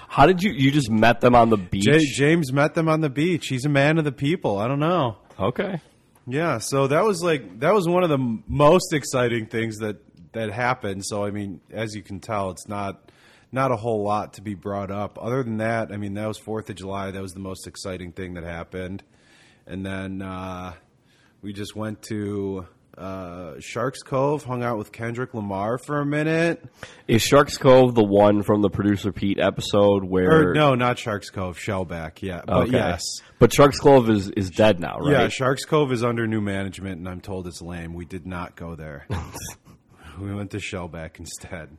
How 0.08 0.26
did 0.26 0.44
you 0.44 0.52
you 0.52 0.72
just 0.72 0.90
met 0.90 1.22
them 1.22 1.36
on 1.36 1.50
the 1.50 1.58
beach? 1.58 1.84
J- 1.84 2.00
James 2.00 2.52
met 2.52 2.74
them 2.74 2.88
on 2.90 3.02
the 3.02 3.10
beach. 3.10 3.48
He's 3.48 3.66
a 3.66 3.70
man 3.70 3.98
of 3.98 4.04
the 4.06 4.12
people. 4.12 4.58
I 4.58 4.68
don't 4.68 4.80
know. 4.80 5.18
okay. 5.40 5.82
Yeah, 6.28 6.60
so 6.60 6.86
that 6.88 7.04
was 7.04 7.22
like 7.24 7.60
that 7.62 7.74
was 7.74 7.88
one 7.88 8.04
of 8.04 8.10
the 8.10 8.18
m- 8.20 8.44
most 8.48 8.94
exciting 8.94 9.48
things 9.48 9.78
that 9.80 9.98
that 10.34 10.52
happened. 10.52 11.04
So 11.06 11.26
I 11.26 11.32
mean, 11.32 11.62
as 11.72 11.96
you 11.96 12.04
can 12.04 12.20
tell, 12.20 12.52
it's 12.52 12.68
not 12.68 13.10
not 13.52 13.72
a 13.72 13.76
whole 13.76 14.04
lot 14.04 14.34
to 14.34 14.42
be 14.42 14.54
brought 14.54 14.92
up. 14.92 15.18
Other 15.22 15.44
than 15.44 15.58
that, 15.58 15.92
I 15.92 15.98
mean, 15.98 16.14
that 16.14 16.28
was 16.28 16.38
Fourth 16.38 16.70
of 16.70 16.76
July. 16.76 17.10
That 17.12 17.22
was 17.22 17.34
the 17.34 17.40
most 17.40 17.68
exciting 17.68 18.12
thing 18.12 18.36
that 18.36 18.44
happened. 18.44 19.04
And 19.66 19.86
then 19.86 20.22
uh, 20.22 20.74
we 21.42 21.54
just 21.54 21.76
went 21.76 22.04
to 22.04 22.68
uh, 23.02 23.60
Sharks 23.60 24.04
Cove, 24.04 24.44
hung 24.44 24.64
out 24.64 24.78
with 24.78 24.92
Kendrick 24.92 25.34
Lamar 25.34 25.78
for 25.78 26.00
a 26.00 26.06
minute. 26.06 26.64
Is 27.08 27.22
Sharks 27.22 27.58
Cove 27.58 27.96
the 27.96 28.04
one 28.04 28.44
from 28.44 28.62
the 28.62 28.70
producer 28.70 29.12
Pete 29.12 29.40
episode 29.40 30.04
where 30.04 30.50
Or 30.52 30.54
no, 30.54 30.76
not 30.76 31.00
Sharks 31.00 31.30
Cove, 31.30 31.58
Shellback. 31.58 32.22
Yeah, 32.22 32.42
but 32.46 32.68
Okay. 32.68 32.72
yes. 32.74 33.02
But 33.40 33.54
Sharks 33.54 33.80
Cove 33.80 34.10
is, 34.10 34.30
is 34.30 34.50
dead 34.52 34.80
now, 34.80 35.00
right? 35.00 35.12
Yeah, 35.12 35.28
Sharks 35.30 35.66
Cove 35.66 35.92
is 35.92 36.04
under 36.04 36.28
new 36.28 36.42
management, 36.42 37.00
and 37.00 37.10
I'm 37.10 37.22
told 37.22 37.48
it's 37.48 37.62
lame. 37.62 37.94
We 37.94 38.06
did 38.06 38.28
not 38.28 38.56
go 38.56 38.76
there. 38.76 39.08
we 40.20 40.34
went 40.34 40.52
to 40.52 40.58
Shellback 40.58 41.18
instead. 41.20 41.76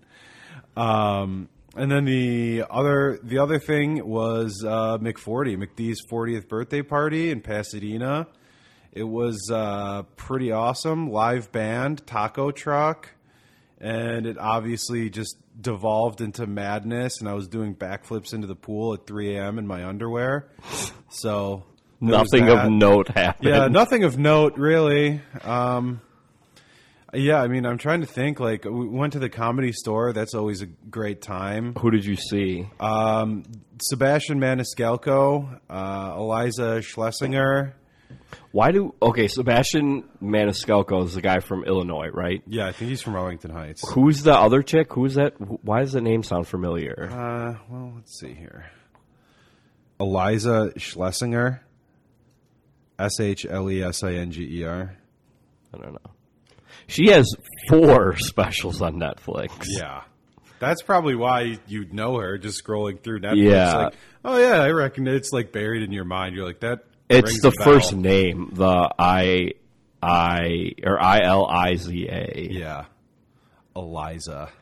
Um, 0.76 1.48
and 1.76 1.90
then 1.90 2.04
the 2.04 2.64
other 2.68 3.18
the 3.22 3.38
other 3.38 3.58
thing 3.58 4.06
was 4.06 4.62
uh, 4.66 4.98
McForty, 4.98 5.56
McDee's 5.56 6.02
40th 6.10 6.48
birthday 6.48 6.82
party 6.82 7.30
in 7.30 7.40
Pasadena. 7.40 8.26
It 8.92 9.04
was 9.04 9.50
uh, 9.50 10.02
pretty 10.16 10.52
awesome. 10.52 11.10
Live 11.10 11.50
band, 11.50 12.06
taco 12.06 12.50
truck, 12.50 13.10
and 13.80 14.26
it 14.26 14.36
obviously 14.38 15.08
just 15.08 15.36
devolved 15.58 16.20
into 16.20 16.46
madness. 16.46 17.20
And 17.20 17.28
I 17.28 17.34
was 17.34 17.48
doing 17.48 17.74
backflips 17.74 18.34
into 18.34 18.46
the 18.46 18.54
pool 18.54 18.92
at 18.94 19.06
3 19.06 19.36
a.m. 19.36 19.58
in 19.58 19.66
my 19.66 19.84
underwear. 19.84 20.48
So 21.10 21.64
Nothing 22.02 22.48
of 22.48 22.70
note 22.70 23.08
happened. 23.08 23.48
Yeah, 23.48 23.68
nothing 23.68 24.02
of 24.02 24.18
note 24.18 24.58
really. 24.58 25.20
Um, 25.44 26.00
yeah, 27.14 27.40
I 27.40 27.46
mean, 27.46 27.64
I'm 27.64 27.78
trying 27.78 28.00
to 28.00 28.06
think. 28.06 28.40
Like, 28.40 28.64
we 28.64 28.88
went 28.88 29.12
to 29.12 29.18
the 29.18 29.28
comedy 29.28 29.70
store. 29.72 30.12
That's 30.12 30.34
always 30.34 30.62
a 30.62 30.66
great 30.66 31.20
time. 31.20 31.74
Who 31.78 31.90
did 31.90 32.04
you 32.04 32.16
see? 32.16 32.66
Um, 32.80 33.44
Sebastian 33.80 34.40
Maniscalco, 34.40 35.60
uh, 35.70 36.16
Iliza 36.16 36.80
Shlesinger. 36.82 37.74
Why 38.50 38.70
do 38.72 38.94
okay? 39.00 39.28
Sebastian 39.28 40.04
Maniscalco 40.22 41.04
is 41.04 41.14
the 41.14 41.22
guy 41.22 41.40
from 41.40 41.64
Illinois, 41.64 42.08
right? 42.08 42.42
Yeah, 42.46 42.66
I 42.66 42.72
think 42.72 42.90
he's 42.90 43.02
from 43.02 43.16
Arlington 43.16 43.50
Heights. 43.50 43.88
Who's 43.92 44.22
the 44.22 44.34
other 44.34 44.62
chick? 44.62 44.92
Who's 44.92 45.14
that? 45.14 45.34
Why 45.38 45.80
does 45.80 45.92
the 45.92 46.00
name 46.00 46.22
sound 46.22 46.46
familiar? 46.46 47.08
Uh, 47.10 47.58
well, 47.68 47.92
let's 47.96 48.18
see 48.18 48.34
here. 48.34 48.66
Iliza 50.00 50.74
Shlesinger. 50.76 51.60
S 52.98 53.20
H 53.20 53.46
L 53.48 53.70
E 53.70 53.82
S 53.82 54.02
I 54.02 54.12
N 54.14 54.30
G 54.30 54.60
E 54.60 54.64
R. 54.64 54.96
I 55.74 55.78
don't 55.78 55.92
know. 55.92 56.10
She 56.86 57.10
has 57.10 57.34
four 57.68 58.16
specials 58.18 58.82
on 58.82 58.94
Netflix. 58.96 59.64
Yeah. 59.66 60.02
That's 60.58 60.82
probably 60.82 61.16
why 61.16 61.58
you'd 61.66 61.92
know 61.92 62.18
her 62.18 62.38
just 62.38 62.62
scrolling 62.62 63.02
through 63.02 63.20
Netflix. 63.20 63.50
Yeah. 63.50 63.76
Like, 63.76 63.94
oh, 64.24 64.38
yeah, 64.38 64.62
I 64.62 64.70
reckon 64.70 65.08
it's 65.08 65.32
like 65.32 65.50
buried 65.50 65.82
in 65.82 65.90
your 65.90 66.04
mind. 66.04 66.36
You're 66.36 66.46
like, 66.46 66.60
that. 66.60 66.84
It's 67.12 67.40
the 67.42 67.50
first 67.50 67.94
name, 67.94 68.50
the 68.52 68.90
I 68.98 69.52
I 70.02 70.72
or 70.84 71.00
I 71.00 71.20
L 71.22 71.46
I 71.46 71.76
Z 71.76 72.08
A. 72.08 72.48
Yeah. 72.50 72.84
Iliza. 73.76 74.50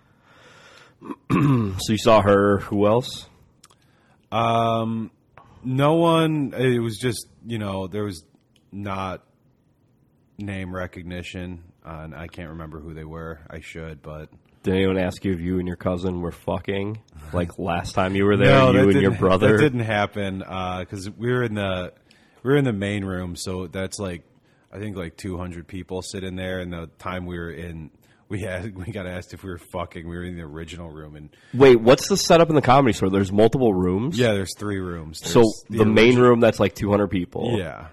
So 1.31 1.93
you 1.93 1.99
saw 1.99 2.21
her. 2.23 2.59
Who 2.59 2.87
else? 2.87 3.27
Um, 4.31 5.11
no 5.65 5.95
one, 5.95 6.55
it 6.57 6.79
was 6.79 6.99
just, 6.99 7.27
you 7.47 7.59
know, 7.59 7.87
there 7.87 8.05
was 8.05 8.25
not 8.71 9.25
name 10.39 10.75
recognition. 10.75 11.65
Uh, 11.85 12.01
and 12.05 12.15
I 12.15 12.27
can't 12.27 12.51
remember 12.51 12.81
who 12.81 12.93
they 12.95 13.05
were. 13.05 13.41
I 13.49 13.61
should, 13.61 14.03
but. 14.03 14.29
Did 14.63 14.75
anyone 14.75 14.99
ask 14.99 15.25
you 15.25 15.33
if 15.33 15.41
you 15.41 15.59
and 15.59 15.67
your 15.67 15.79
cousin 15.79 16.21
were 16.21 16.33
fucking 16.33 17.01
like 17.33 17.59
last 17.59 17.95
time 17.95 18.15
you 18.15 18.27
were 18.27 18.37
there? 18.37 18.51
No, 18.51 18.73
you 18.73 18.91
and 18.91 19.01
your 19.01 19.13
brother. 19.13 19.57
That 19.57 19.63
didn't 19.63 19.81
happen 19.81 20.41
because 20.41 21.09
we 21.09 21.33
were 21.33 21.43
in 21.43 21.55
the 21.55 21.95
we 22.43 22.51
were 22.51 22.57
in 22.57 22.65
the 22.65 22.73
main 22.73 23.05
room, 23.05 23.37
so 23.37 23.67
that's 23.67 23.99
like 23.99 24.23
I 24.73 24.79
think 24.79 24.97
like 24.97 25.17
200 25.17 25.67
people 25.67 26.03
sit 26.03 26.23
in 26.25 26.37
there. 26.37 26.61
And 26.61 26.73
the 26.73 26.89
time 26.99 27.27
we 27.27 27.39
were 27.39 27.51
in, 27.51 27.91
we 28.29 28.41
had 28.43 28.77
we 28.87 28.93
got 28.93 29.07
asked 29.07 29.35
if 29.35 29.43
we 29.43 29.51
were 29.51 29.59
fucking. 29.73 30.09
We 30.09 30.17
were 30.17 30.25
in 30.25 30.37
the 30.37 30.43
original 30.43 30.91
room, 30.91 31.17
and 31.17 31.31
Wait, 31.53 31.77
what's 31.77 32.09
the 32.09 32.17
setup 32.17 32.49
in 32.49 32.55
the 32.55 32.63
comedy 32.63 32.93
store? 32.93 33.11
There's 33.11 33.33
multiple 33.33 33.75
rooms. 33.75 34.19
yeah, 34.19 34.33
there's 34.33 34.55
three 34.57 34.79
rooms. 34.79 35.21
So 35.23 35.41
There's 35.69 35.81
the, 35.81 35.85
main 35.87 36.19
room 36.19 36.41
that's 36.41 36.61
like 36.61 36.75
200 36.75 37.09
people. 37.09 37.59
yeah, 37.59 37.89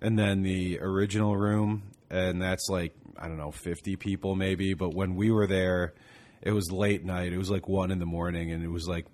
and 0.00 0.18
then 0.18 0.42
the 0.42 0.80
original 0.80 1.36
room, 1.36 1.90
and 2.10 2.42
that's 2.42 2.68
like 2.68 2.94
I 3.18 3.28
don't 3.28 3.38
know 3.38 3.50
50 3.52 3.96
people 3.96 4.34
maybe. 4.34 4.74
But 4.74 4.94
when 4.94 5.14
we 5.14 5.30
were 5.30 5.46
there, 5.46 5.94
it 6.42 6.52
was 6.52 6.70
late 6.70 7.04
night. 7.04 7.32
It 7.32 7.38
was 7.38 7.50
like 7.50 7.68
one 7.68 7.90
in 7.90 7.98
the 7.98 8.06
morning, 8.06 8.50
and 8.52 8.62
it 8.64 8.68
was 8.68 8.86
like 8.88 9.06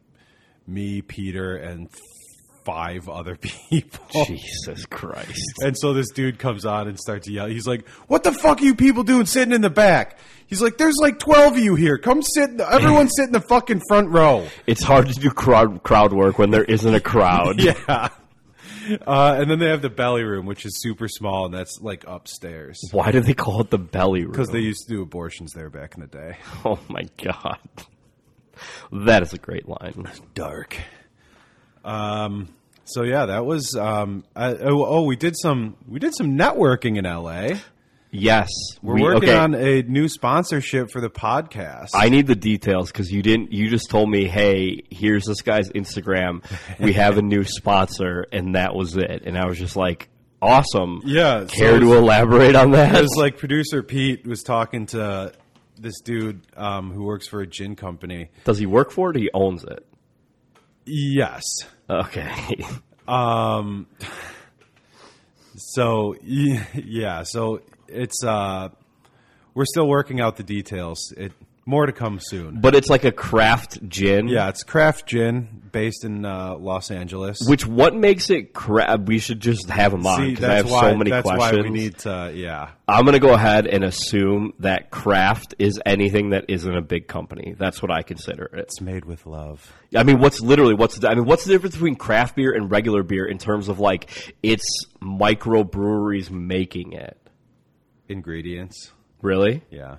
me, 0.67 1.03
Peter, 1.03 1.57
and 1.57 1.89
five 2.65 3.09
other 3.09 3.37
people. 3.71 4.25
Jesus 4.27 4.87
Christ. 4.87 5.41
And 5.63 5.77
so 5.79 5.93
this 5.93 6.11
dude 6.11 6.39
comes 6.39 6.65
on 6.65 6.89
and 6.89 6.99
starts 6.99 7.27
to 7.27 7.33
yell. 7.33 7.47
He's 7.47 7.67
like, 7.67 7.89
"What 8.09 8.25
the 8.25 8.33
fuck 8.33 8.61
are 8.61 8.65
you 8.65 8.75
people 8.75 9.03
doing 9.03 9.27
sitting 9.27 9.53
in 9.55 9.61
the 9.61 9.71
back?" 9.71 10.19
He's 10.47 10.61
like, 10.63 10.77
"There's 10.79 10.97
like 11.01 11.19
twelve 11.19 11.55
of 11.57 11.59
you 11.63 11.75
here. 11.75 11.99
Come 11.99 12.23
sit. 12.23 12.51
In 12.51 12.57
the, 12.59 12.71
everyone 12.71 13.09
sit 13.17 13.27
in 13.27 13.33
the 13.33 13.41
fucking 13.41 13.83
front 13.89 14.11
row." 14.11 14.47
It's 14.67 14.83
hard 14.83 15.09
to 15.09 15.15
do 15.15 15.31
crowd 15.31 15.83
crowd 15.83 16.13
work 16.13 16.39
when 16.39 16.51
there 16.51 16.65
isn't 16.65 16.95
a 16.95 17.01
crowd. 17.01 17.61
Yeah. 17.63 18.09
Uh, 19.07 19.37
and 19.39 19.49
then 19.49 19.61
they 19.61 19.69
have 19.69 19.81
the 19.81 19.89
belly 19.89 20.25
room, 20.25 20.45
which 20.45 20.67
is 20.67 20.83
super 20.83 21.07
small, 21.07 21.45
and 21.47 21.55
that's 21.55 21.79
like 21.81 22.03
upstairs 22.05 22.81
Why 22.91 23.13
do 23.13 23.21
they 23.21 23.33
call 23.33 23.61
it 23.61 23.71
the 23.71 23.79
belly 23.79 24.23
room? 24.23 24.33
because 24.33 24.49
they 24.49 24.59
used 24.59 24.89
to 24.89 24.95
do 24.97 25.03
abortions 25.03 25.53
there 25.53 25.71
back 25.71 25.95
in 25.95 26.01
the 26.01 26.09
day. 26.09 26.37
Oh 26.65 26.81
my 26.89 27.05
god. 27.23 27.61
That 28.91 29.23
is 29.23 29.33
a 29.33 29.39
great 29.39 29.69
line. 29.69 30.11
Dark. 30.35 30.77
Um, 31.85 32.49
So 32.85 33.03
yeah, 33.05 33.27
that 33.27 33.45
was. 33.47 33.75
Um, 33.77 34.25
I, 34.35 34.55
oh, 34.55 34.85
oh, 34.85 35.03
we 35.05 35.17
did 35.17 35.35
some. 35.39 35.77
We 35.89 35.99
did 36.01 36.15
some 36.15 36.37
networking 36.37 36.99
in 36.99 37.07
L.A. 37.07 37.61
Yes, 38.15 38.49
We're 38.83 38.95
we- 38.97 39.03
working 39.03 39.31
okay. 39.31 39.39
on 39.39 39.55
a 39.55 39.83
new 39.83 40.07
sponsorship 40.07 40.91
for 40.91 41.01
the 41.01 41.09
podcast. 41.09 41.91
I 41.95 42.11
need 42.11 42.27
the 42.27 42.35
details 42.37 42.93
because 42.93 43.11
you 43.11 43.23
didn't. 43.23 43.53
You 43.53 43.71
just 43.71 43.89
told 43.89 44.11
me, 44.11 44.27
"Hey, 44.27 44.83
here's 44.91 45.25
this 45.25 45.41
guy's 45.41 45.71
Instagram. 45.71 46.45
We 46.79 46.93
have 47.05 47.17
a 47.17 47.23
new 47.23 47.45
sponsor," 47.45 48.27
and 48.31 48.55
that 48.55 48.75
was 48.75 48.97
it. 48.99 49.23
And 49.25 49.39
I 49.39 49.47
was 49.47 49.59
just 49.59 49.77
like, 49.77 50.11
"Awesome." 50.43 51.01
Yeah, 51.07 51.47
so 51.47 51.55
Care 51.55 51.77
it 51.77 51.81
to 51.81 51.95
elaborate 51.95 52.55
on 52.55 52.73
that? 52.73 52.95
it 52.95 53.01
was 53.01 53.17
like 53.17 53.39
producer 53.39 53.83
Pete 53.83 54.27
was 54.27 54.43
talking 54.43 54.85
to 54.87 55.33
this 55.79 56.01
dude 56.03 56.43
um, 56.57 56.91
who 56.93 57.05
works 57.05 57.27
for 57.27 57.41
a 57.41 57.47
gin 57.47 57.77
company. 57.77 58.29
Does 58.45 58.59
he 58.59 58.67
work 58.67 58.91
for 58.91 59.11
it? 59.11 59.17
or 59.17 59.21
He 59.21 59.31
owns 59.33 59.65
it. 59.65 59.87
Yes. 60.85 61.43
Okay. 61.89 62.65
um. 63.09 63.87
So 65.57 66.17
yeah, 66.23 67.23
so 67.25 67.61
it's 67.89 68.25
uh, 68.25 68.71
we're 69.55 69.65
still 69.67 69.87
working 69.89 70.21
out 70.21 70.37
the 70.37 70.43
details. 70.43 71.13
It 71.17 71.33
more 71.65 71.87
to 71.87 71.93
come 71.93 72.19
soon. 72.21 72.61
but 72.61 72.75
it's 72.75 72.89
like 72.89 73.05
a 73.05 73.13
craft 73.13 73.89
gin. 73.89 74.29
Yeah, 74.29 74.49
it's 74.49 74.65
craft 74.65 75.07
gin 75.07 75.63
based 75.71 76.05
in 76.05 76.25
uh, 76.25 76.57
Los 76.57 76.91
Angeles. 76.91 77.39
Which 77.47 77.67
what 77.67 77.95
makes 77.95 78.31
it 78.31 78.53
craft? 78.53 79.05
We 79.05 79.19
should 79.19 79.41
just 79.41 79.71
have 79.71 79.93
him 79.95 80.07
on 80.07 80.29
because 80.31 80.45
I 80.45 80.55
have 80.57 80.71
why 80.71 80.91
so 80.91 80.97
many 80.97 81.11
that's 81.11 81.23
questions. 81.23 81.57
why 81.57 81.63
we 81.63 81.71
need 81.71 81.99
to. 81.99 82.33
Yeah, 82.35 82.71
I'm 82.89 83.05
going 83.05 83.15
to 83.15 83.21
go 83.21 83.33
ahead 83.33 83.67
and 83.67 83.85
assume 83.85 84.55
that 84.59 84.91
craft 84.91 85.55
is 85.59 85.81
anything 85.87 86.31
that 86.31 86.47
isn't 86.49 86.77
a 86.77 86.83
big 86.83 87.07
company. 87.07 87.55
That's 87.57 87.81
what 87.81 87.91
I 87.91 88.03
consider 88.03 88.45
it. 88.47 88.59
it's 88.59 88.81
made 88.81 89.05
with 89.05 89.25
love. 89.25 89.73
I 89.95 90.03
mean, 90.03 90.19
what's 90.19 90.41
literally 90.41 90.75
what's 90.75 90.99
the, 90.99 91.09
I 91.09 91.15
mean, 91.15 91.27
what's 91.27 91.45
the 91.45 91.53
difference 91.53 91.77
between 91.77 91.95
craft 91.97 92.37
beer 92.37 92.53
and 92.53 92.71
regular 92.71 93.03
beer 93.03 93.25
in 93.27 93.39
terms 93.39 93.69
of 93.69 93.79
like 93.79 94.35
it's 94.43 94.87
microbreweries 95.01 96.31
making 96.31 96.93
it? 96.93 97.17
Ingredients. 98.09 98.93
Really? 99.21 99.63
Yeah. 99.71 99.97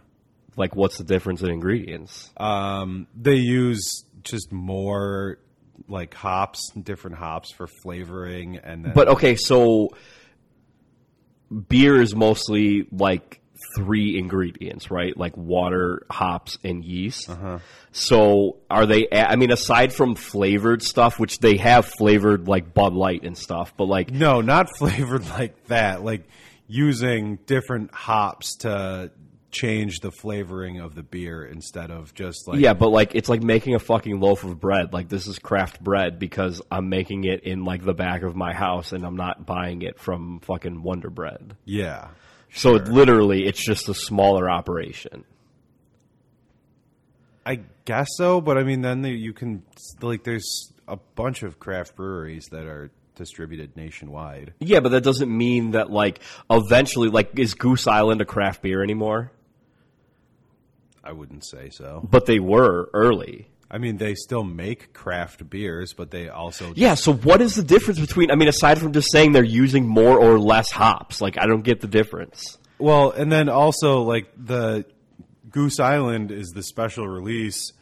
Like, 0.56 0.76
what's 0.76 0.98
the 0.98 1.04
difference 1.04 1.42
in 1.42 1.50
ingredients? 1.50 2.32
Um, 2.38 3.08
they 3.16 3.36
use 3.36 4.06
just 4.24 4.52
more 4.52 5.40
like 5.88 6.14
hops, 6.14 6.72
different 6.72 7.18
hops 7.18 7.52
for 7.52 7.68
flavoring, 7.68 8.58
and 8.58 8.86
then 8.86 8.94
But 8.94 9.08
okay, 9.10 9.36
so 9.36 9.90
beer 11.68 12.02
is 12.02 12.16
mostly 12.16 12.88
like 12.92 13.42
three 13.76 14.18
ingredients, 14.18 14.92
right? 14.92 15.16
Like 15.16 15.36
water, 15.38 16.06
hops, 16.10 16.58
and 16.64 16.84
yeast. 16.84 17.30
So 17.92 18.58
are 18.70 18.86
they? 18.86 19.08
I 19.12 19.36
mean, 19.36 19.52
aside 19.52 19.94
from 19.94 20.16
flavored 20.16 20.82
stuff, 20.82 21.20
which 21.20 21.40
they 21.40 21.58
have 21.58 21.86
flavored 21.86 22.48
like 22.48 22.74
Bud 22.74 22.94
Light 22.94 23.24
and 23.24 23.38
stuff, 23.38 23.74
but 23.78 23.86
like 23.86 24.12
no, 24.12 24.42
not 24.42 24.70
flavored 24.78 25.28
like 25.30 25.68
that. 25.68 26.04
Like 26.04 26.28
using 26.68 27.38
different 27.46 27.94
hops 27.94 28.56
to 28.58 29.12
change 29.54 30.00
the 30.00 30.12
flavoring 30.12 30.80
of 30.80 30.96
the 30.96 31.04
beer 31.04 31.46
instead 31.46 31.92
of 31.92 32.14
just 32.14 32.48
like 32.48 32.60
Yeah, 32.60 32.74
but 32.74 32.90
like 32.90 33.16
it's 33.16 33.30
like 33.30 33.42
making 33.42 33.76
a 33.76 33.80
fucking 33.80 34.20
loaf 34.20 34.44
of 34.44 34.60
bread. 34.60 34.92
Like 34.92 35.08
this 35.08 35.28
is 35.28 35.40
craft 35.40 35.82
bread 35.82 36.20
because 36.20 36.62
I'm 36.70 36.90
making 36.90 37.24
it 37.24 37.44
in 37.44 37.64
like 37.64 37.86
the 37.86 37.94
back 37.94 38.24
of 38.24 38.36
my 38.36 38.54
house 38.54 38.92
and 38.92 39.06
I'm 39.06 39.16
not 39.16 39.46
buying 39.46 39.82
it 39.82 40.00
from 40.00 40.40
fucking 40.42 40.84
Wonder 40.84 41.10
Bread. 41.10 41.56
yeah. 41.66 42.10
So 42.56 42.76
it, 42.76 42.88
literally, 42.88 43.48
it's 43.48 43.64
just 43.64 43.90
a 43.90 43.96
smaller 43.96 44.48
operation. 44.48 45.24
I 47.46 47.62
guess 47.86 48.08
so, 48.16 48.42
but 48.42 48.58
I 48.58 48.64
mean, 48.64 48.82
then 48.82 49.02
the, 49.02 49.10
you 49.10 49.34
can 49.34 49.64
like 50.02 50.24
there's 50.24 50.72
a 50.88 50.98
bunch 51.16 51.44
of 51.44 51.60
craft 51.60 51.96
breweries 51.96 52.46
that 52.52 52.66
are 52.66 52.92
distributed 53.16 53.76
nationwide. 53.76 54.54
Yeah, 54.60 54.80
but 54.80 54.90
that 54.90 55.04
doesn't 55.04 55.36
mean 55.36 55.72
that 55.72 55.90
like 55.90 56.20
eventually, 56.50 57.10
like 57.10 57.38
is 57.38 57.54
Goose 57.54 57.88
Island 57.88 58.22
a 58.22 58.26
craft 58.26 58.62
beer 58.62 58.84
anymore? 58.84 59.32
I 61.04 61.12
wouldn't 61.12 61.46
say 61.46 61.70
so. 61.70 62.08
But 62.10 62.26
they 62.26 62.40
were 62.40 62.90
early. 62.94 63.50
I 63.70 63.78
mean, 63.80 63.98
they 63.98 64.14
still 64.16 64.44
make 64.44 64.94
craft 64.94 65.50
beers, 65.50 65.94
but 65.94 66.12
they 66.12 66.30
also 66.30 66.74
Yeah. 66.76 66.94
So 66.94 67.12
what 67.14 67.42
is 67.42 67.56
the 67.56 67.64
difference 67.64 68.00
between? 68.00 68.30
I 68.32 68.36
mean, 68.36 68.48
aside 68.48 68.80
from 68.80 68.94
just 68.94 69.12
saying 69.12 69.32
they're 69.32 69.44
using 69.44 69.88
more 69.88 70.18
or 70.18 70.40
less 70.40 70.70
hops, 70.72 71.22
like 71.22 71.38
I 71.40 71.48
don't 71.48 71.64
get 71.64 71.82
the 71.82 71.88
difference. 71.88 72.58
Well, 72.78 73.12
and 73.12 73.32
then 73.32 73.50
also 73.50 74.02
like 74.04 74.28
the 74.38 74.86
Goose 75.50 75.80
Island 75.80 76.32
is 76.32 76.50
the 76.50 76.62
special 76.64 77.08
release, 77.08 77.74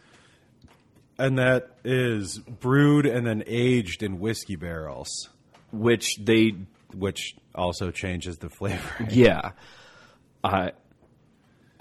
and 1.18 1.38
that 1.40 1.72
is 1.84 2.40
brewed 2.40 3.06
and 3.06 3.26
then 3.26 3.44
aged 3.48 4.02
in 4.04 4.20
whiskey 4.20 4.56
barrels, 4.56 5.30
Which 5.72 6.16
they, 6.22 6.54
which 6.94 7.36
also 7.54 7.92
changes 7.92 8.38
the 8.38 8.50
flavor. 8.50 9.08
yeah. 9.10 9.52
I. 10.44 10.72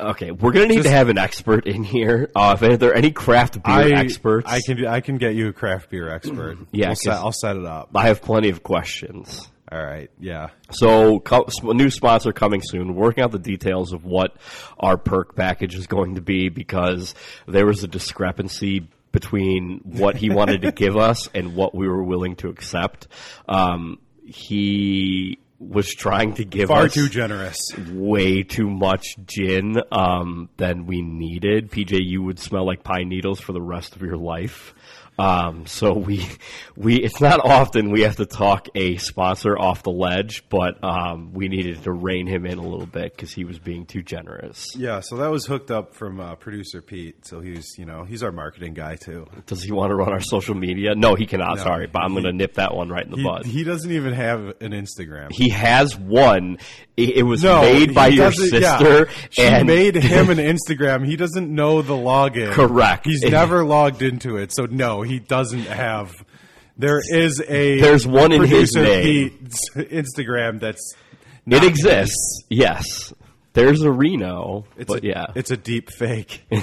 Okay, 0.01 0.31
we're 0.31 0.53
gonna 0.53 0.67
need 0.67 0.77
Just- 0.77 0.87
to 0.89 0.93
have 0.93 1.09
an 1.09 1.19
expert 1.19 1.67
in 1.67 1.83
here. 1.85 2.31
Uh, 2.35 2.57
if 2.61 2.81
there 2.81 2.91
are 2.91 2.95
any 2.95 3.11
craft 3.11 3.63
beer 3.63 3.75
I 3.75 3.91
experts, 3.91 4.51
I 4.51 4.61
can 4.61 4.87
I 4.87 5.01
can 5.01 5.19
get 5.19 5.35
you 5.35 5.49
a 5.49 5.53
craft 5.53 5.91
beer 5.91 6.09
expert. 6.09 6.59
Yeah, 6.73 6.89
We'll 6.89 6.97
set, 6.97 7.15
I'll 7.15 7.33
set 7.33 7.57
it 7.57 7.65
up. 7.67 7.91
I 7.95 8.07
have 8.07 8.23
plenty 8.23 8.49
of 8.49 8.63
questions. 8.63 9.49
All 9.73 9.81
right, 9.83 10.11
yeah. 10.19 10.49
So, 10.73 11.21
co- 11.21 11.47
new 11.63 11.91
sponsor 11.91 12.33
coming 12.33 12.61
soon. 12.61 12.97
Working 12.97 13.23
out 13.23 13.31
the 13.31 13.39
details 13.39 13.93
of 13.93 14.05
what 14.05 14.35
our 14.81 14.97
perk 14.97 15.37
package 15.37 15.77
is 15.77 15.87
going 15.87 16.17
to 16.17 16.21
be 16.21 16.49
because 16.49 17.15
there 17.47 17.67
was 17.67 17.85
a 17.85 17.89
discrepancy 17.89 18.89
between 19.13 19.81
what 19.85 20.17
he 20.17 20.29
wanted 20.31 20.63
to 20.63 20.73
give 20.85 20.97
us 20.97 21.29
and 21.35 21.55
what 21.55 21.73
we 21.75 21.87
were 21.89 22.03
willing 22.03 22.35
to 22.37 22.49
accept. 22.49 23.07
Um, 23.49 23.99
he 24.25 25.39
was 25.61 25.95
trying 25.95 26.33
to 26.35 26.45
give 26.45 26.69
Far 26.69 26.87
us 26.87 26.95
too 26.95 27.09
generous. 27.09 27.59
way 27.93 28.43
too 28.43 28.69
much 28.69 29.17
gin 29.27 29.77
um, 29.93 30.49
than 30.57 30.87
we 30.87 31.03
needed. 31.03 31.71
PJ, 31.71 31.99
you 32.03 32.23
would 32.23 32.39
smell 32.39 32.65
like 32.65 32.83
pine 32.83 33.11
needles 33.11 33.41
for 33.41 33.53
the 33.53 33.61
rest 33.61 33.95
of 33.95 34.01
your 34.01 34.17
life. 34.17 34.75
Um, 35.21 35.67
so 35.67 35.93
we 35.93 36.27
we 36.77 36.97
it's 36.97 37.21
not 37.21 37.41
often 37.45 37.91
we 37.91 38.03
have 38.03 38.17
to 38.17 38.27
talk 38.27 38.69
a 38.75 38.97
sponsor 38.97 39.59
off 39.59 39.83
the 39.83 39.91
ledge, 39.91 40.45
but 40.49 40.83
um, 40.83 41.33
we 41.35 41.49
needed 41.49 41.83
to 41.83 41.93
rein 41.93 42.27
him 42.27 42.47
in 42.47 42.59
a 42.59 42.63
little 42.67 42.87
bit 42.87 43.15
because 43.15 43.31
he 43.33 43.45
was 43.45 43.59
being 43.59 43.85
too 43.85 44.03
generous. 44.03 44.65
Yeah, 44.77 45.01
so 45.01 45.17
that 45.19 45.31
was 45.31 45.45
hooked 45.45 45.71
up 45.71 45.95
from 45.95 46.21
uh, 46.21 46.37
producer 46.37 46.81
Pete. 46.81 47.27
So 47.27 47.41
he's 47.41 47.77
you 47.77 47.85
know 47.85 48.05
he's 48.05 48.23
our 48.23 48.33
marketing 48.33 48.75
guy 48.75 48.97
too. 48.97 49.27
Does 49.47 49.63
he 49.63 49.73
want 49.73 49.91
to 49.91 49.95
run 49.95 50.11
our 50.13 50.21
social 50.21 50.55
media? 50.55 50.95
No, 50.95 51.15
he 51.15 51.27
cannot. 51.27 51.59
No. 51.59 51.65
sorry, 51.65 51.87
but 51.87 52.01
I'm 52.03 52.13
going 52.13 52.25
to 52.25 52.33
nip 52.33 52.55
that 52.55 52.75
one 52.75 52.89
right 52.89 53.05
in 53.05 53.11
the 53.11 53.19
He, 53.19 53.25
bud. 53.25 53.45
he 53.45 53.63
doesn't 53.65 53.91
even 53.93 54.15
have 54.15 54.41
an 54.61 54.73
Instagram. 54.73 55.31
He 55.33 55.51
has 55.51 55.97
one. 55.99 56.59
It, 56.97 57.17
it 57.17 57.23
was 57.23 57.43
no, 57.43 57.63
made 57.63 57.95
by 57.95 58.09
your 58.09 58.31
doesn't- 58.31 58.61
yeah. 58.61 58.79
sister, 58.79 59.09
She 59.31 59.43
and 59.43 59.67
made 59.67 59.95
him 59.97 60.29
an 60.31 60.37
Instagram. 60.57 61.07
He 61.07 61.17
doesn't 61.17 61.53
know 61.55 61.81
the 61.83 61.95
login. 61.95 62.53
Correct. 62.53 63.07
He's 63.07 63.23
never 63.23 63.65
logged 63.65 64.03
into 64.03 64.37
it, 64.37 64.53
so 64.53 64.67
no, 64.67 65.03
he 65.11 65.19
doesn't 65.19 65.67
have. 65.67 66.13
There 66.77 67.01
is 67.13 67.43
a 67.47 67.81
There's 67.81 68.07
one 68.07 68.33
in 68.33 68.45
his 68.45 68.75
name. 68.75 69.49
Instagram 69.77 70.61
that's 70.61 70.95
It 71.47 71.63
exists. 71.65 72.45
Yes. 72.49 73.13
There's 73.53 73.83
a 73.83 73.91
Reno, 73.91 74.65
It's 74.77 74.87
but 74.87 75.03
a, 75.03 75.07
yeah. 75.07 75.27
it's 75.35 75.51
a 75.51 75.57
deep 75.57 75.91
fake. 75.91 76.47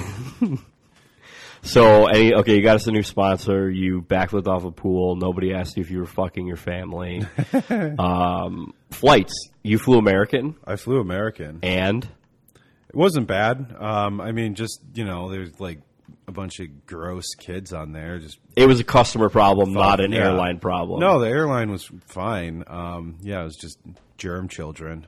So, 1.60 2.06
any, 2.06 2.32
okay, 2.32 2.54
you 2.54 2.62
got 2.62 2.76
us 2.76 2.86
a 2.86 2.92
new 2.92 3.02
sponsor. 3.02 3.68
You 3.68 4.00
backflipped 4.00 4.46
off 4.46 4.64
a 4.64 4.70
pool. 4.70 5.16
Nobody 5.16 5.52
asked 5.52 5.76
you 5.76 5.82
if 5.82 5.90
you 5.90 5.98
were 5.98 6.06
fucking 6.06 6.46
your 6.46 6.56
family. 6.56 7.26
um, 7.98 8.72
flights. 8.90 9.32
You 9.64 9.78
flew 9.78 9.98
American, 9.98 10.54
I 10.64 10.76
flew 10.76 11.00
American. 11.00 11.58
and 11.64 12.04
It 12.04 12.94
wasn't 12.94 13.26
bad. 13.26 13.74
Um, 13.76 14.20
I 14.20 14.30
mean, 14.32 14.54
just 14.54 14.80
you 14.94 15.04
know, 15.04 15.30
there's 15.30 15.58
like 15.58 15.80
a 16.28 16.32
bunch 16.32 16.60
of 16.60 16.86
gross 16.86 17.34
kids 17.34 17.72
on 17.72 17.92
there. 17.92 18.18
Just 18.18 18.38
it 18.54 18.66
was 18.66 18.78
a 18.78 18.84
customer 18.84 19.30
problem, 19.30 19.72
not 19.72 20.00
an 20.00 20.12
yeah. 20.12 20.26
airline 20.26 20.58
problem. 20.58 21.00
No, 21.00 21.18
the 21.18 21.28
airline 21.28 21.70
was 21.70 21.90
fine. 22.06 22.62
Um, 22.66 23.16
yeah, 23.22 23.40
it 23.40 23.44
was 23.44 23.56
just 23.56 23.78
germ 24.18 24.48
children. 24.48 25.06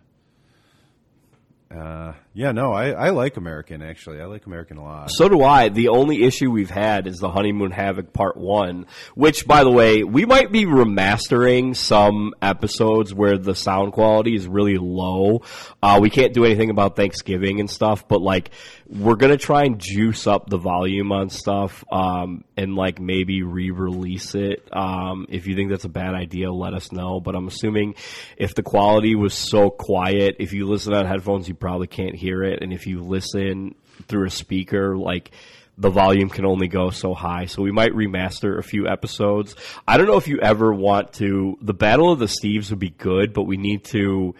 Uh, 1.70 2.14
yeah, 2.34 2.50
no, 2.50 2.72
I, 2.72 2.90
I 2.90 3.10
like 3.10 3.36
American 3.36 3.80
actually. 3.80 4.20
I 4.20 4.24
like 4.24 4.44
American 4.46 4.76
a 4.78 4.82
lot. 4.82 5.08
So 5.12 5.28
do 5.28 5.44
I. 5.44 5.68
The 5.68 5.90
only 5.90 6.24
issue 6.24 6.50
we've 6.50 6.70
had 6.70 7.06
is 7.06 7.18
the 7.18 7.30
Honeymoon 7.30 7.70
Havoc 7.70 8.12
Part 8.12 8.36
1, 8.36 8.86
which, 9.14 9.46
by 9.46 9.62
the 9.62 9.70
way, 9.70 10.02
we 10.02 10.24
might 10.24 10.50
be 10.50 10.64
remastering 10.64 11.76
some 11.76 12.34
episodes 12.42 13.14
where 13.14 13.38
the 13.38 13.54
sound 13.54 13.92
quality 13.92 14.34
is 14.34 14.48
really 14.48 14.78
low. 14.78 15.42
Uh, 15.80 16.00
we 16.02 16.10
can't 16.10 16.34
do 16.34 16.44
anything 16.44 16.70
about 16.70 16.96
Thanksgiving 16.96 17.60
and 17.60 17.70
stuff, 17.70 18.08
but, 18.08 18.20
like, 18.20 18.50
we're 18.90 19.14
to 19.14 19.36
try 19.36 19.64
and 19.64 19.78
juice 19.78 20.26
up 20.26 20.50
the 20.50 20.58
volume 20.58 21.12
on 21.12 21.30
stuff 21.30 21.84
um, 21.92 22.42
and, 22.56 22.74
like, 22.74 23.00
maybe 23.00 23.42
re 23.42 23.70
release 23.70 24.34
it. 24.34 24.68
Um, 24.72 25.26
if 25.28 25.46
you 25.46 25.54
think 25.54 25.70
that's 25.70 25.84
a 25.84 25.88
bad 25.88 26.14
idea, 26.14 26.50
let 26.50 26.74
us 26.74 26.90
know. 26.90 27.20
But 27.20 27.36
I'm 27.36 27.46
assuming 27.46 27.94
if 28.36 28.54
the 28.54 28.64
quality 28.64 29.14
was 29.14 29.32
so 29.32 29.70
quiet, 29.70 30.36
if 30.40 30.52
you 30.52 30.66
listen 30.66 30.92
on 30.92 31.06
headphones, 31.06 31.46
you 31.46 31.54
probably 31.54 31.86
can't 31.86 32.16
hear 32.16 32.42
it. 32.42 32.62
And 32.62 32.72
if 32.72 32.86
you 32.86 33.00
listen 33.00 33.76
through 34.08 34.26
a 34.26 34.30
speaker, 34.30 34.96
like 34.96 35.30
the 35.78 35.90
volume 35.90 36.28
can 36.28 36.44
only 36.44 36.68
go 36.68 36.90
so 36.90 37.14
high. 37.14 37.46
So 37.46 37.62
we 37.62 37.72
might 37.72 37.92
remaster 37.92 38.58
a 38.58 38.62
few 38.62 38.86
episodes. 38.86 39.56
I 39.88 39.96
don't 39.96 40.06
know 40.06 40.18
if 40.18 40.28
you 40.28 40.38
ever 40.40 40.72
want 40.74 41.14
to. 41.14 41.56
The 41.62 41.74
Battle 41.74 42.12
of 42.12 42.18
the 42.18 42.26
Steves 42.26 42.70
would 42.70 42.78
be 42.78 42.90
good, 42.90 43.32
but 43.32 43.44
we 43.44 43.56
need 43.56 43.84
to 43.86 44.34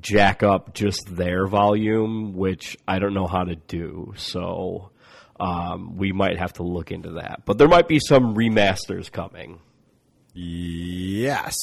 jack 0.00 0.42
up 0.42 0.74
just 0.74 1.14
their 1.14 1.46
volume, 1.46 2.34
which 2.34 2.76
I 2.86 2.98
don't 2.98 3.14
know 3.14 3.26
how 3.26 3.44
to 3.44 3.56
do. 3.56 4.14
So 4.16 4.90
um, 5.38 5.96
we 5.96 6.12
might 6.12 6.38
have 6.38 6.54
to 6.54 6.62
look 6.62 6.90
into 6.92 7.12
that. 7.12 7.42
But 7.44 7.58
there 7.58 7.68
might 7.68 7.88
be 7.88 7.98
some 7.98 8.34
remasters 8.34 9.10
coming. 9.10 9.60
Yes. 10.34 11.56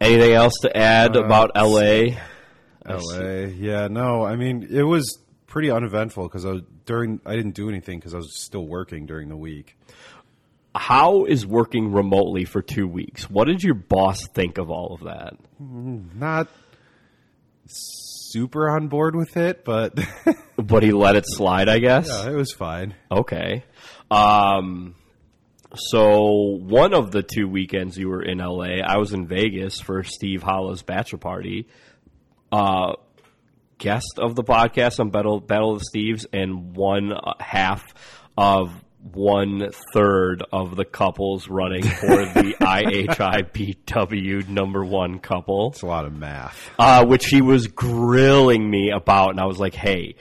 Anything 0.00 0.32
else 0.32 0.54
to 0.62 0.74
add 0.76 1.16
about 1.16 1.52
LA? 1.56 2.16
LA. 2.86 3.46
Yeah, 3.56 3.88
no, 3.88 4.24
I 4.24 4.36
mean, 4.36 4.66
it 4.70 4.82
was 4.82 5.18
pretty 5.46 5.70
uneventful 5.70 6.28
because 6.28 6.46
I 6.46 6.52
was 6.52 6.62
during, 6.86 7.20
I 7.26 7.36
didn't 7.36 7.54
do 7.54 7.68
anything 7.68 7.98
because 7.98 8.14
I 8.14 8.18
was 8.18 8.40
still 8.42 8.66
working 8.66 9.06
during 9.06 9.28
the 9.28 9.36
week. 9.36 9.76
How 10.74 11.24
is 11.24 11.44
working 11.44 11.92
remotely 11.92 12.44
for 12.44 12.62
two 12.62 12.86
weeks? 12.86 13.28
What 13.28 13.46
did 13.46 13.62
your 13.62 13.74
boss 13.74 14.26
think 14.28 14.56
of 14.56 14.70
all 14.70 14.94
of 14.94 15.00
that? 15.00 15.34
Not 15.58 16.48
super 17.70 18.70
on 18.70 18.88
board 18.88 19.14
with 19.16 19.36
it, 19.36 19.64
but 19.64 19.98
But 20.56 20.82
he 20.82 20.92
let 20.92 21.16
it 21.16 21.24
slide, 21.26 21.68
I 21.68 21.78
guess. 21.78 22.08
yeah, 22.08 22.30
it 22.30 22.34
was 22.34 22.52
fine. 22.52 22.94
Okay. 23.10 23.64
Um, 24.10 24.94
so 25.74 26.58
one 26.60 26.92
of 26.94 27.10
the 27.12 27.22
two 27.22 27.48
weekends 27.48 27.96
you 27.96 28.08
were 28.08 28.22
in 28.22 28.38
LA, 28.38 28.80
I 28.84 28.98
was 28.98 29.12
in 29.12 29.26
Vegas 29.26 29.80
for 29.80 30.02
Steve 30.02 30.42
Hollow's 30.42 30.82
bachelor 30.82 31.18
party. 31.18 31.66
Uh, 32.52 32.94
guest 33.78 34.18
of 34.18 34.34
the 34.34 34.42
podcast 34.44 35.00
on 35.00 35.10
Battle, 35.10 35.40
Battle 35.40 35.72
of 35.72 35.80
the 35.80 35.86
Steves, 35.98 36.26
and 36.32 36.76
one 36.76 37.12
half 37.38 37.84
of 38.36 38.70
one 39.02 39.70
third 39.94 40.42
of 40.52 40.76
the 40.76 40.84
couples 40.84 41.48
running 41.48 41.82
for 41.82 42.06
the 42.26 42.54
IHIBW 42.60 44.48
number 44.48 44.84
one 44.84 45.18
couple 45.18 45.70
It's 45.70 45.82
a 45.82 45.86
lot 45.86 46.04
of 46.04 46.12
math. 46.14 46.70
uh, 46.78 47.04
which 47.06 47.26
he 47.26 47.40
was 47.42 47.66
grilling 47.66 48.68
me 48.70 48.90
about, 48.90 49.30
and 49.30 49.40
I 49.40 49.46
was 49.46 49.58
like, 49.58 49.74
"Hey, 49.74 50.16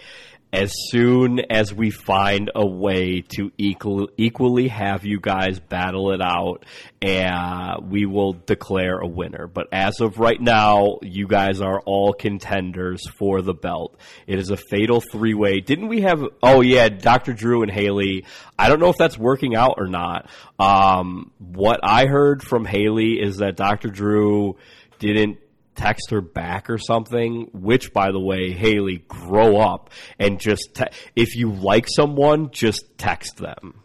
as 0.52 0.74
soon 0.90 1.40
as 1.52 1.72
we 1.74 1.92
find 1.92 2.50
a 2.56 2.66
way 2.66 3.22
to 3.36 3.52
equal, 3.58 4.10
equally 4.18 4.68
have 4.68 5.06
you 5.06 5.20
guys 5.20 5.60
battle 5.60 6.12
it 6.12 6.22
out, 6.22 6.66
uh, 7.06 7.80
we 7.82 8.08
will 8.08 8.34
declare 8.34 8.98
a 8.98 9.08
winner. 9.08 9.46
But 9.46 9.68
as 9.72 10.00
of 10.02 10.18
right 10.18 10.42
now, 10.42 10.98
you 11.04 11.28
guys 11.28 11.62
are 11.62 11.80
all 11.82 12.14
contenders 12.14 13.08
for 13.20 13.44
the 13.44 13.54
belt. 13.54 14.00
It 14.26 14.40
is 14.40 14.50
a 14.50 14.58
fatal 14.58 15.02
three 15.02 15.36
way. 15.36 15.60
Didn't 15.60 15.88
we 15.88 16.02
have? 16.02 16.24
Oh 16.42 16.62
yeah, 16.62 16.90
Dr. 16.90 17.34
Drew 17.34 17.62
and 17.62 17.72
Haley. 17.72 18.26
I 18.58 18.70
don't 18.70 18.80
know 18.80 18.90
if 18.90 18.98
that's 18.98 19.18
working 19.18 19.56
out 19.56 19.76
or 19.78 19.88
not. 19.88 20.30
Um, 20.58 21.32
what 21.38 21.80
I 21.84 22.08
heard 22.08 22.42
from 22.42 22.66
Haley 22.66 23.20
is 23.22 23.38
that 23.38 23.56
Dr. 23.56 23.90
Drew 23.90 24.58
didn't 24.98 25.38
text 25.80 26.12
her 26.12 26.22
back 26.22 26.70
or 26.70 26.78
something. 26.78 27.50
Which, 27.54 27.94
by 27.94 28.12
the 28.12 28.20
way, 28.20 28.52
Haley, 28.52 29.04
grow 29.08 29.58
up 29.58 29.90
and 30.20 30.40
just 30.40 30.76
te- 30.76 30.86
if 31.16 31.36
you 31.36 31.52
like 31.52 31.86
someone, 31.88 32.52
just 32.52 32.84
text 32.98 33.38
them. 33.38 33.82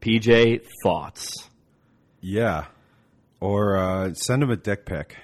PJ, 0.00 0.64
thoughts? 0.82 1.48
Yeah. 2.20 2.66
Or 3.40 3.76
uh, 3.76 4.14
send 4.14 4.42
him 4.42 4.50
a 4.50 4.56
dick 4.56 4.86
pic. 4.86 5.16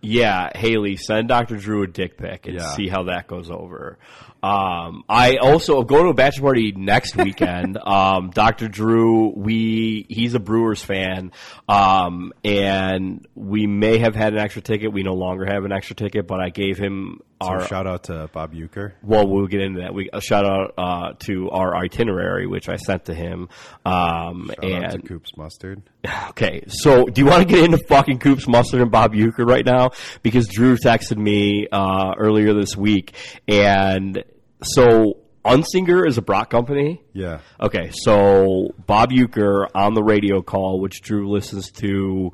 Yeah, 0.00 0.50
Haley, 0.56 0.96
send 0.96 1.28
Dr. 1.28 1.56
Drew 1.56 1.82
a 1.82 1.86
dick 1.86 2.18
pic 2.18 2.46
and 2.46 2.56
Yeah. 2.56 2.72
see 2.74 2.88
how 2.88 3.04
that 3.04 3.26
goes 3.26 3.50
over. 3.50 3.98
Um, 4.44 5.04
I 5.08 5.38
also 5.38 5.84
go 5.84 6.02
to 6.02 6.08
a 6.10 6.14
bachelor 6.14 6.42
party 6.42 6.72
next 6.72 7.16
weekend. 7.16 7.78
um, 7.86 8.28
Dr. 8.28 8.68
Drew, 8.68 9.32
we 9.34 10.04
he's 10.10 10.34
a 10.34 10.38
Brewers 10.38 10.82
fan, 10.82 11.32
um, 11.66 12.34
and 12.44 13.26
we 13.34 13.66
may 13.66 13.96
have 13.96 14.14
had 14.14 14.34
an 14.34 14.40
extra 14.40 14.60
ticket. 14.60 14.92
We 14.92 15.02
no 15.02 15.14
longer 15.14 15.46
have 15.46 15.64
an 15.64 15.72
extra 15.72 15.96
ticket, 15.96 16.26
but 16.26 16.40
I 16.40 16.50
gave 16.50 16.76
him 16.76 17.22
So 17.40 17.48
our 17.48 17.66
shout 17.66 17.86
out 17.86 18.04
to 18.04 18.28
Bob 18.34 18.52
Uecker. 18.52 18.92
well, 19.02 19.26
we'll 19.26 19.46
get 19.46 19.62
into 19.62 19.80
that. 19.80 19.94
We 19.94 20.10
a 20.12 20.20
shout 20.20 20.44
out 20.44 20.74
uh, 20.76 21.12
to 21.20 21.48
our 21.48 21.74
itinerary, 21.74 22.46
which 22.46 22.68
I 22.68 22.76
sent 22.76 23.06
to 23.06 23.14
him. 23.14 23.48
Um, 23.86 24.50
Shout 24.60 24.84
out 24.84 24.90
to 24.90 24.96
and 24.96 25.08
Koops 25.08 25.38
Mustard. 25.38 25.82
okay, 26.28 26.64
so 26.68 27.06
do 27.06 27.22
you 27.22 27.26
want 27.26 27.48
to 27.48 27.54
get 27.54 27.64
into 27.64 27.78
fucking 27.78 28.18
Koops 28.18 28.46
Mustard 28.46 28.82
and 28.82 28.90
Bob 28.90 29.14
Uecker 29.14 29.48
right 29.48 29.64
now? 29.64 29.92
Because 30.22 30.48
Drew 30.48 30.76
texted 30.76 31.16
me 31.16 31.66
uh, 31.72 32.12
earlier 32.18 32.52
this 32.52 32.76
week, 32.76 33.14
and 33.48 34.22
so 34.64 35.18
Usinger 35.44 36.06
is 36.06 36.16
a 36.18 36.22
Brock 36.22 36.50
company. 36.50 37.02
Yeah. 37.12 37.40
Okay, 37.60 37.90
so 37.92 38.74
Bob 38.86 39.10
Uecker 39.10 39.66
on 39.74 39.94
the 39.94 40.02
radio 40.02 40.42
call, 40.42 40.80
which 40.80 41.02
Drew 41.02 41.30
listens 41.30 41.70
to, 41.72 42.32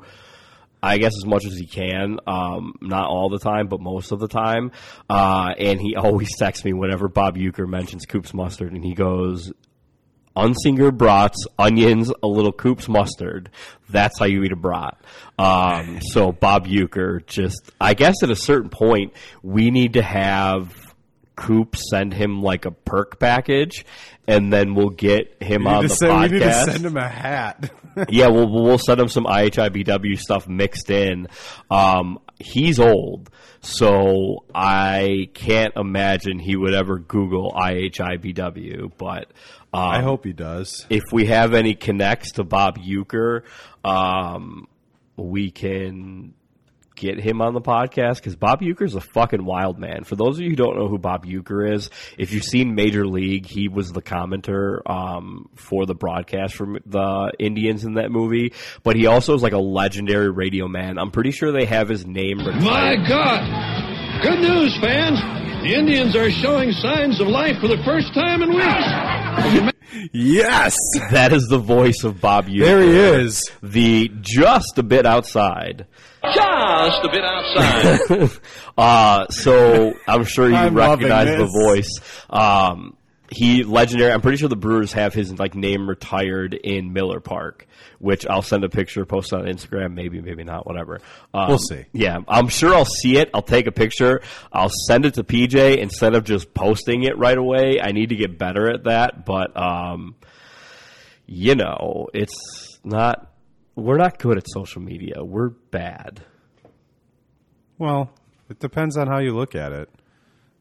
I 0.81 0.97
guess 0.97 1.11
as 1.17 1.25
much 1.25 1.45
as 1.45 1.55
he 1.55 1.67
can, 1.67 2.19
um, 2.25 2.73
not 2.81 3.07
all 3.07 3.29
the 3.29 3.39
time, 3.39 3.67
but 3.67 3.81
most 3.81 4.11
of 4.11 4.19
the 4.19 4.29
time, 4.29 4.71
uh, 5.09 5.53
and 5.57 5.79
he 5.79 5.95
always 5.97 6.29
texts 6.37 6.63
me 6.63 6.73
whenever 6.73 7.09
Bob 7.09 7.35
Uecker 7.35 7.67
mentions 7.67 8.05
Koops 8.05 8.33
mustard, 8.33 8.71
and 8.71 8.83
he 8.83 8.93
goes, 8.93 9.51
Usinger 10.35 10.97
brats, 10.97 11.45
onions, 11.59 12.11
a 12.23 12.27
little 12.27 12.53
Koops 12.53 12.87
mustard. 12.87 13.49
That's 13.89 14.17
how 14.17 14.25
you 14.25 14.43
eat 14.43 14.53
a 14.53 14.55
brat. 14.55 14.97
Um, 15.37 15.99
so 16.01 16.31
Bob 16.31 16.65
Uecker 16.67 17.25
just, 17.25 17.71
I 17.81 17.93
guess 17.93 18.23
at 18.23 18.29
a 18.29 18.35
certain 18.37 18.69
point, 18.69 19.11
we 19.43 19.69
need 19.71 19.93
to 19.93 20.01
have 20.01 20.90
Coop 21.41 21.75
send 21.75 22.13
him 22.13 22.43
like 22.43 22.65
a 22.65 22.71
perk 22.71 23.19
package, 23.19 23.83
and 24.27 24.53
then 24.53 24.75
we'll 24.75 24.89
get 24.89 25.41
him 25.41 25.65
on 25.65 25.83
the 25.83 25.89
send, 25.89 26.11
podcast. 26.11 26.21
we 26.21 26.37
need 26.37 26.43
to 26.43 26.53
send 26.53 26.85
him 26.85 26.97
a 26.97 27.07
hat. 27.07 27.71
yeah, 28.09 28.27
we'll 28.27 28.47
we'll 28.47 28.77
send 28.77 29.01
him 29.01 29.07
some 29.07 29.25
IHIBW 29.25 30.19
stuff 30.19 30.47
mixed 30.47 30.91
in. 30.91 31.27
Um, 31.71 32.19
he's 32.39 32.79
old, 32.79 33.31
so 33.61 34.45
I 34.53 35.29
can't 35.33 35.75
imagine 35.75 36.37
he 36.37 36.55
would 36.55 36.75
ever 36.75 36.99
Google 36.99 37.51
IHIBW. 37.53 38.91
But 38.95 39.31
um, 39.73 39.81
I 39.81 40.01
hope 40.01 40.25
he 40.25 40.33
does. 40.33 40.85
if 40.91 41.03
we 41.11 41.25
have 41.25 41.55
any 41.55 41.73
connects 41.73 42.33
to 42.33 42.43
Bob 42.43 42.77
Uecker, 42.77 43.43
um, 43.83 44.67
we 45.17 45.49
can 45.49 46.35
get 46.95 47.19
him 47.19 47.41
on 47.41 47.53
the 47.53 47.61
podcast 47.61 48.17
because 48.17 48.35
Bob 48.35 48.61
Uecker's 48.61 48.95
a 48.95 49.01
fucking 49.01 49.43
wild 49.43 49.79
man. 49.79 50.03
For 50.03 50.15
those 50.15 50.37
of 50.37 50.43
you 50.43 50.51
who 50.51 50.55
don't 50.55 50.77
know 50.77 50.87
who 50.87 50.97
Bob 50.97 51.25
Uecker 51.25 51.73
is, 51.73 51.89
if 52.17 52.33
you've 52.33 52.43
seen 52.43 52.75
Major 52.75 53.07
League, 53.07 53.45
he 53.45 53.67
was 53.67 53.91
the 53.91 54.01
commenter 54.01 54.79
um, 54.89 55.49
for 55.55 55.85
the 55.85 55.95
broadcast 55.95 56.55
for 56.55 56.79
the 56.85 57.31
Indians 57.39 57.83
in 57.83 57.95
that 57.95 58.11
movie. 58.11 58.53
But 58.83 58.95
he 58.95 59.07
also 59.07 59.33
is 59.33 59.41
like 59.41 59.53
a 59.53 59.59
legendary 59.59 60.29
radio 60.29 60.67
man. 60.67 60.97
I'm 60.97 61.11
pretty 61.11 61.31
sure 61.31 61.51
they 61.51 61.65
have 61.65 61.89
his 61.89 62.05
name 62.05 62.37
My 62.39 62.91
retired. 62.93 63.07
God! 63.07 64.21
Good 64.23 64.39
news, 64.39 64.77
fans! 64.79 65.19
The 65.63 65.75
Indians 65.75 66.15
are 66.15 66.29
showing 66.31 66.71
signs 66.71 67.19
of 67.21 67.27
life 67.27 67.59
for 67.59 67.67
the 67.67 67.77
first 67.83 68.13
time 68.13 68.41
in 68.41 68.49
weeks. 68.49 69.70
Yes. 70.11 70.75
That 71.11 71.33
is 71.33 71.47
the 71.47 71.57
voice 71.57 72.03
of 72.03 72.21
Bob 72.21 72.45
Uecker. 72.47 72.59
There 72.65 72.81
he 72.81 72.89
is. 73.23 73.43
The 73.61 74.11
just 74.21 74.77
a 74.77 74.83
bit 74.83 75.05
outside. 75.05 75.87
Just 76.23 77.03
a 77.03 77.09
bit 77.11 77.23
outside. 77.23 78.31
Uh, 78.77 79.27
so 79.27 79.93
I'm 80.07 80.23
sure 80.23 80.49
you 80.49 80.55
I'm 80.55 80.73
recognize 80.73 81.27
the 81.37 81.45
voice. 81.45 81.99
Um, 82.29 82.95
he 83.33 83.63
legendary. 83.63 84.11
I'm 84.11 84.19
pretty 84.21 84.37
sure 84.37 84.49
the 84.49 84.57
Brewers 84.57 84.91
have 84.91 85.13
his 85.13 85.39
like 85.39 85.55
name 85.55 85.87
retired 85.87 86.53
in 86.53 86.91
Miller 86.91 87.21
Park, 87.21 87.65
which 87.97 88.27
I'll 88.27 88.41
send 88.41 88.65
a 88.65 88.69
picture, 88.69 89.05
post 89.05 89.31
on 89.31 89.43
Instagram, 89.45 89.93
maybe, 89.93 90.19
maybe 90.21 90.43
not, 90.43 90.67
whatever. 90.67 90.99
Um, 91.33 91.47
We'll 91.47 91.57
see. 91.57 91.85
Yeah, 91.93 92.19
I'm 92.27 92.49
sure 92.49 92.75
I'll 92.75 92.83
see 92.83 93.17
it. 93.17 93.29
I'll 93.33 93.41
take 93.41 93.67
a 93.67 93.71
picture. 93.71 94.21
I'll 94.51 94.71
send 94.87 95.05
it 95.05 95.13
to 95.13 95.23
PJ 95.23 95.77
instead 95.77 96.13
of 96.13 96.25
just 96.25 96.53
posting 96.53 97.03
it 97.03 97.17
right 97.17 97.37
away. 97.37 97.79
I 97.81 97.93
need 97.93 98.09
to 98.09 98.15
get 98.17 98.37
better 98.37 98.69
at 98.69 98.83
that, 98.83 99.25
but 99.25 99.55
um, 99.55 100.15
you 101.25 101.55
know, 101.55 102.09
it's 102.13 102.79
not. 102.83 103.27
We're 103.75 103.97
not 103.97 104.19
good 104.19 104.37
at 104.37 104.43
social 104.49 104.81
media. 104.81 105.23
We're 105.23 105.49
bad. 105.49 106.21
Well, 107.77 108.11
it 108.49 108.59
depends 108.59 108.97
on 108.97 109.07
how 109.07 109.19
you 109.19 109.33
look 109.33 109.55
at 109.55 109.71
it. 109.71 109.89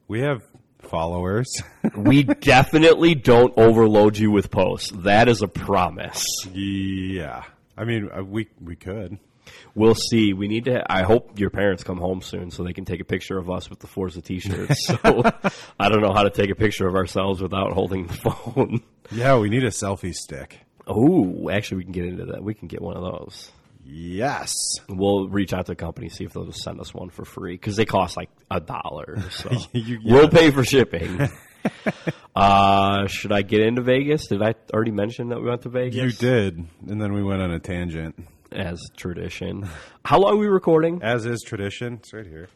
We 0.06 0.20
have 0.20 0.42
followers. 0.82 1.48
we 1.96 2.22
definitely 2.22 3.14
don't 3.14 3.52
overload 3.56 4.16
you 4.18 4.30
with 4.30 4.50
posts. 4.50 4.90
That 4.94 5.28
is 5.28 5.42
a 5.42 5.48
promise. 5.48 6.24
yeah. 6.52 7.44
I 7.76 7.84
mean, 7.84 8.10
uh, 8.14 8.22
we 8.22 8.48
we 8.60 8.76
could. 8.76 9.18
We'll 9.74 9.94
see. 9.94 10.32
We 10.32 10.48
need 10.48 10.64
to. 10.66 10.84
I 10.92 11.02
hope 11.02 11.38
your 11.38 11.50
parents 11.50 11.82
come 11.82 11.98
home 11.98 12.20
soon 12.22 12.50
so 12.50 12.62
they 12.62 12.72
can 12.72 12.84
take 12.84 13.00
a 13.00 13.04
picture 13.04 13.38
of 13.38 13.50
us 13.50 13.70
with 13.70 13.78
the 13.80 13.86
Forza 13.86 14.20
T-shirts. 14.20 14.86
So 15.02 15.22
I 15.78 15.88
don't 15.88 16.02
know 16.02 16.12
how 16.12 16.24
to 16.24 16.30
take 16.30 16.50
a 16.50 16.54
picture 16.54 16.86
of 16.86 16.94
ourselves 16.94 17.40
without 17.40 17.72
holding 17.72 18.06
the 18.06 18.12
phone. 18.14 18.82
Yeah, 19.10 19.38
we 19.38 19.48
need 19.48 19.64
a 19.64 19.70
selfie 19.70 20.14
stick. 20.14 20.58
Oh, 20.86 21.48
actually, 21.50 21.78
we 21.78 21.84
can 21.84 21.92
get 21.92 22.04
into 22.04 22.26
that. 22.26 22.42
We 22.42 22.54
can 22.54 22.68
get 22.68 22.82
one 22.82 22.96
of 22.96 23.02
those. 23.02 23.50
Yes. 23.92 24.54
We'll 24.88 25.28
reach 25.28 25.52
out 25.52 25.66
to 25.66 25.72
the 25.72 25.76
company 25.76 26.08
see 26.08 26.24
if 26.24 26.32
they'll 26.32 26.44
just 26.46 26.62
send 26.62 26.80
us 26.80 26.94
one 26.94 27.10
for 27.10 27.24
free 27.24 27.54
because 27.54 27.76
they 27.76 27.84
cost 27.84 28.16
like 28.16 28.30
a 28.50 28.60
dollar. 28.60 29.20
So 29.30 29.50
You- 29.72 30.00
we'll 30.04 30.28
pay 30.28 30.50
for 30.50 30.64
shipping. 30.64 31.28
Uh, 32.34 33.06
should 33.08 33.32
I 33.32 33.42
get 33.42 33.60
into 33.60 33.82
Vegas? 33.82 34.28
Did 34.28 34.40
I 34.40 34.54
already 34.72 34.92
mention 34.92 35.28
that 35.28 35.40
we 35.42 35.48
went 35.48 35.62
to 35.62 35.68
Vegas? 35.68 35.96
You 35.96 36.10
did, 36.12 36.64
and 36.88 37.02
then 37.02 37.12
we 37.12 37.22
went 37.22 37.42
on 37.42 37.50
a 37.50 37.58
tangent. 37.58 38.14
as 38.52 38.80
tradition. 38.96 39.68
How 40.04 40.20
long 40.20 40.34
are 40.34 40.38
we 40.38 40.46
recording? 40.46 41.02
As 41.02 41.26
is 41.26 41.42
tradition, 41.42 41.94
it's 41.94 42.12
right 42.14 42.26
here. 42.26 42.48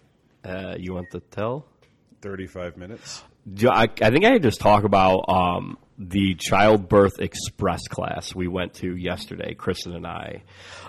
Uh, 0.44 0.76
you 0.78 0.94
want 0.94 1.10
to 1.10 1.20
tell? 1.20 1.66
Thirty-five 2.22 2.76
minutes. 2.78 3.22
I, 3.70 3.88
I 4.00 4.10
think 4.10 4.24
I 4.24 4.32
could 4.32 4.42
just 4.42 4.60
talk 4.60 4.84
about 4.84 5.24
um, 5.28 5.78
the 5.98 6.34
childbirth 6.34 7.20
express 7.20 7.86
class 7.88 8.34
we 8.34 8.48
went 8.48 8.74
to 8.74 8.96
yesterday, 8.96 9.54
Kristen 9.54 9.94
and 9.94 10.06
I. 10.06 10.42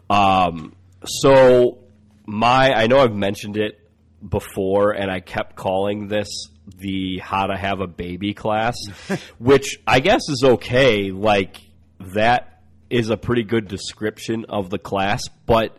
Um, 0.09 0.75
so 1.03 1.79
my, 2.25 2.71
I 2.71 2.87
know 2.87 2.99
I've 2.99 3.15
mentioned 3.15 3.57
it 3.57 3.79
before, 4.27 4.91
and 4.91 5.11
I 5.11 5.19
kept 5.19 5.55
calling 5.55 6.07
this 6.07 6.29
the 6.77 7.19
how 7.19 7.45
to 7.45 7.57
have 7.57 7.79
a 7.79 7.87
baby 7.87 8.33
class, 8.33 8.75
which 9.37 9.79
I 9.85 9.99
guess 9.99 10.21
is 10.29 10.43
okay. 10.43 11.11
Like 11.11 11.57
that 11.99 12.61
is 12.89 13.09
a 13.09 13.17
pretty 13.17 13.43
good 13.43 13.67
description 13.67 14.45
of 14.49 14.69
the 14.69 14.79
class, 14.79 15.21
but 15.45 15.77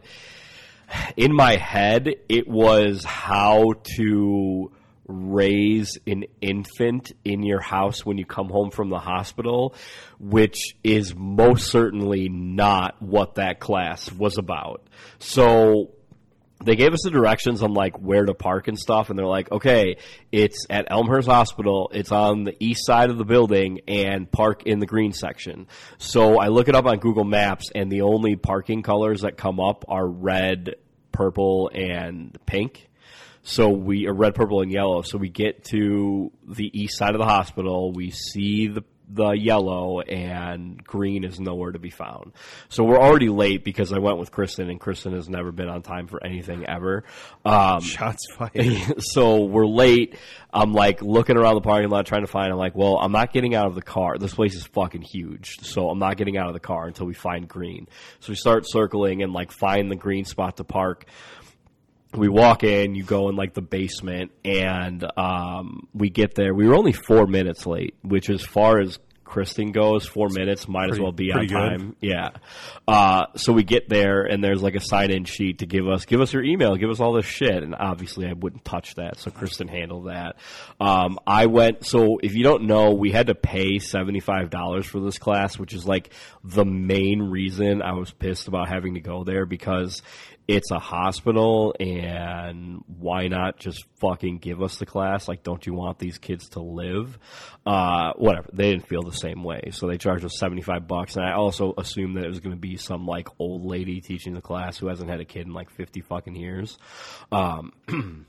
in 1.16 1.34
my 1.34 1.56
head, 1.56 2.14
it 2.28 2.46
was 2.46 3.04
how 3.04 3.72
to 3.96 4.70
raise 5.08 5.98
an 6.06 6.24
infant 6.40 7.12
in 7.24 7.42
your 7.42 7.60
house 7.60 8.04
when 8.04 8.18
you 8.18 8.26
come 8.26 8.48
home 8.48 8.70
from 8.70 8.90
the 8.90 8.98
hospital, 8.98 9.74
which 10.18 10.74
is 10.82 11.14
most 11.14 11.70
certainly 11.70 12.28
not 12.28 13.00
what 13.00 13.36
that 13.36 13.60
class 13.60 14.10
was 14.12 14.38
about. 14.38 14.86
So 15.18 15.90
they 16.64 16.74
gave 16.74 16.92
us 16.92 17.00
the 17.04 17.10
directions 17.10 17.62
on 17.62 17.74
like 17.74 17.98
where 17.98 18.24
to 18.24 18.34
park 18.34 18.68
and 18.68 18.78
stuff, 18.78 19.10
and 19.10 19.18
they're 19.18 19.26
like, 19.26 19.52
okay, 19.52 19.98
it's 20.32 20.66
at 20.70 20.86
Elmhurst 20.90 21.28
Hospital. 21.28 21.90
It's 21.92 22.12
on 22.12 22.44
the 22.44 22.56
east 22.58 22.86
side 22.86 23.10
of 23.10 23.18
the 23.18 23.24
building, 23.24 23.80
and 23.86 24.30
park 24.30 24.64
in 24.64 24.78
the 24.78 24.86
green 24.86 25.12
section. 25.12 25.66
So 25.98 26.38
I 26.38 26.48
look 26.48 26.68
it 26.68 26.74
up 26.74 26.86
on 26.86 26.98
Google 26.98 27.24
Maps, 27.24 27.70
and 27.74 27.92
the 27.92 28.02
only 28.02 28.36
parking 28.36 28.82
colors 28.82 29.20
that 29.20 29.36
come 29.36 29.60
up 29.60 29.84
are 29.88 30.06
red, 30.06 30.76
purple, 31.12 31.70
and 31.72 32.36
pink. 32.46 32.85
So 33.48 33.68
we 33.68 34.08
are 34.08 34.12
red, 34.12 34.34
purple, 34.34 34.60
and 34.60 34.72
yellow. 34.72 35.02
So 35.02 35.18
we 35.18 35.28
get 35.28 35.62
to 35.66 36.32
the 36.48 36.68
east 36.74 36.98
side 36.98 37.14
of 37.14 37.20
the 37.20 37.26
hospital. 37.26 37.92
We 37.92 38.10
see 38.10 38.66
the 38.66 38.82
the 39.08 39.30
yellow 39.30 40.00
and 40.00 40.82
green 40.82 41.22
is 41.22 41.38
nowhere 41.38 41.70
to 41.70 41.78
be 41.78 41.90
found. 41.90 42.32
So 42.68 42.82
we're 42.82 42.98
already 42.98 43.28
late 43.28 43.62
because 43.62 43.92
I 43.92 44.00
went 44.00 44.18
with 44.18 44.32
Kristen 44.32 44.68
and 44.68 44.80
Kristen 44.80 45.12
has 45.12 45.28
never 45.28 45.52
been 45.52 45.68
on 45.68 45.82
time 45.82 46.08
for 46.08 46.20
anything 46.24 46.66
ever. 46.68 47.04
Um, 47.44 47.82
Shots 47.82 48.26
fired. 48.36 49.00
so 49.00 49.44
we're 49.44 49.64
late. 49.64 50.16
I'm 50.52 50.72
like 50.72 51.02
looking 51.02 51.36
around 51.36 51.54
the 51.54 51.60
parking 51.60 51.88
lot 51.88 52.04
trying 52.06 52.22
to 52.22 52.26
find. 52.26 52.50
I'm 52.50 52.58
like, 52.58 52.74
well, 52.74 52.98
I'm 52.98 53.12
not 53.12 53.32
getting 53.32 53.54
out 53.54 53.66
of 53.66 53.76
the 53.76 53.82
car. 53.82 54.18
This 54.18 54.34
place 54.34 54.56
is 54.56 54.66
fucking 54.66 55.02
huge, 55.02 55.60
so 55.60 55.88
I'm 55.88 56.00
not 56.00 56.16
getting 56.16 56.36
out 56.36 56.48
of 56.48 56.54
the 56.54 56.58
car 56.58 56.88
until 56.88 57.06
we 57.06 57.14
find 57.14 57.46
green. 57.46 57.86
So 58.18 58.30
we 58.30 58.34
start 58.34 58.68
circling 58.68 59.22
and 59.22 59.32
like 59.32 59.52
find 59.52 59.88
the 59.88 59.96
green 59.96 60.24
spot 60.24 60.56
to 60.56 60.64
park 60.64 61.06
we 62.14 62.28
walk 62.28 62.62
in, 62.64 62.94
you 62.94 63.02
go 63.02 63.28
in 63.28 63.36
like 63.36 63.54
the 63.54 63.62
basement, 63.62 64.32
and 64.44 65.04
um, 65.18 65.88
we 65.92 66.10
get 66.10 66.34
there. 66.34 66.54
We 66.54 66.66
were 66.66 66.74
only 66.74 66.92
four 66.92 67.26
minutes 67.26 67.66
late, 67.66 67.94
which 68.02 68.30
as 68.30 68.42
far 68.42 68.80
as 68.80 68.98
Kristen 69.24 69.72
goes, 69.72 70.06
four 70.06 70.28
minutes 70.30 70.68
might 70.68 70.88
as 70.88 71.00
well 71.00 71.10
be 71.10 71.32
on 71.32 71.38
pretty 71.38 71.48
good. 71.52 71.58
time. 71.58 71.96
Yeah. 72.00 72.28
Uh, 72.86 73.26
so 73.34 73.52
we 73.52 73.64
get 73.64 73.88
there, 73.88 74.22
and 74.22 74.42
there's 74.42 74.62
like 74.62 74.76
a 74.76 74.80
sign-in 74.80 75.24
sheet 75.24 75.58
to 75.58 75.66
give 75.66 75.86
us, 75.88 76.04
give 76.04 76.20
us 76.20 76.32
your 76.32 76.44
email, 76.44 76.76
give 76.76 76.90
us 76.90 77.00
all 77.00 77.12
this 77.12 77.26
shit, 77.26 77.62
and 77.62 77.74
obviously 77.74 78.26
I 78.26 78.34
wouldn't 78.34 78.64
touch 78.64 78.94
that, 78.94 79.18
so 79.18 79.32
Kristen 79.32 79.66
handled 79.66 80.06
that. 80.06 80.36
Um, 80.80 81.18
I 81.26 81.46
went. 81.46 81.84
So 81.84 82.18
if 82.22 82.34
you 82.34 82.44
don't 82.44 82.66
know, 82.66 82.92
we 82.92 83.10
had 83.10 83.26
to 83.26 83.34
pay 83.34 83.80
seventy-five 83.80 84.48
dollars 84.48 84.86
for 84.86 85.00
this 85.00 85.18
class, 85.18 85.58
which 85.58 85.74
is 85.74 85.84
like 85.86 86.10
the 86.44 86.64
main 86.64 87.20
reason 87.20 87.82
I 87.82 87.94
was 87.94 88.12
pissed 88.12 88.46
about 88.46 88.68
having 88.68 88.94
to 88.94 89.00
go 89.00 89.24
there 89.24 89.44
because 89.44 90.02
it's 90.48 90.70
a 90.70 90.78
hospital 90.78 91.74
and 91.80 92.84
why 92.86 93.28
not 93.28 93.58
just 93.58 93.84
fucking 94.00 94.38
give 94.38 94.62
us 94.62 94.76
the 94.78 94.86
class? 94.86 95.28
Like 95.28 95.42
don't 95.42 95.66
you 95.66 95.74
want 95.74 95.98
these 95.98 96.18
kids 96.18 96.50
to 96.50 96.60
live? 96.60 97.18
Uh, 97.64 98.12
whatever. 98.14 98.48
They 98.52 98.70
didn't 98.70 98.86
feel 98.86 99.02
the 99.02 99.12
same 99.12 99.42
way. 99.42 99.70
So 99.72 99.86
they 99.88 99.98
charged 99.98 100.24
us 100.24 100.38
75 100.38 100.86
bucks 100.86 101.16
and 101.16 101.24
i 101.24 101.32
also 101.32 101.74
assumed 101.76 102.16
that 102.16 102.24
it 102.24 102.28
was 102.28 102.40
going 102.40 102.54
to 102.54 102.60
be 102.60 102.76
some 102.76 103.06
like 103.06 103.28
old 103.38 103.64
lady 103.64 104.00
teaching 104.00 104.34
the 104.34 104.40
class 104.42 104.78
who 104.78 104.88
hasn't 104.88 105.10
had 105.10 105.20
a 105.20 105.24
kid 105.24 105.46
in 105.46 105.52
like 105.52 105.70
50 105.70 106.00
fucking 106.02 106.36
years. 106.36 106.78
Um, 107.32 107.72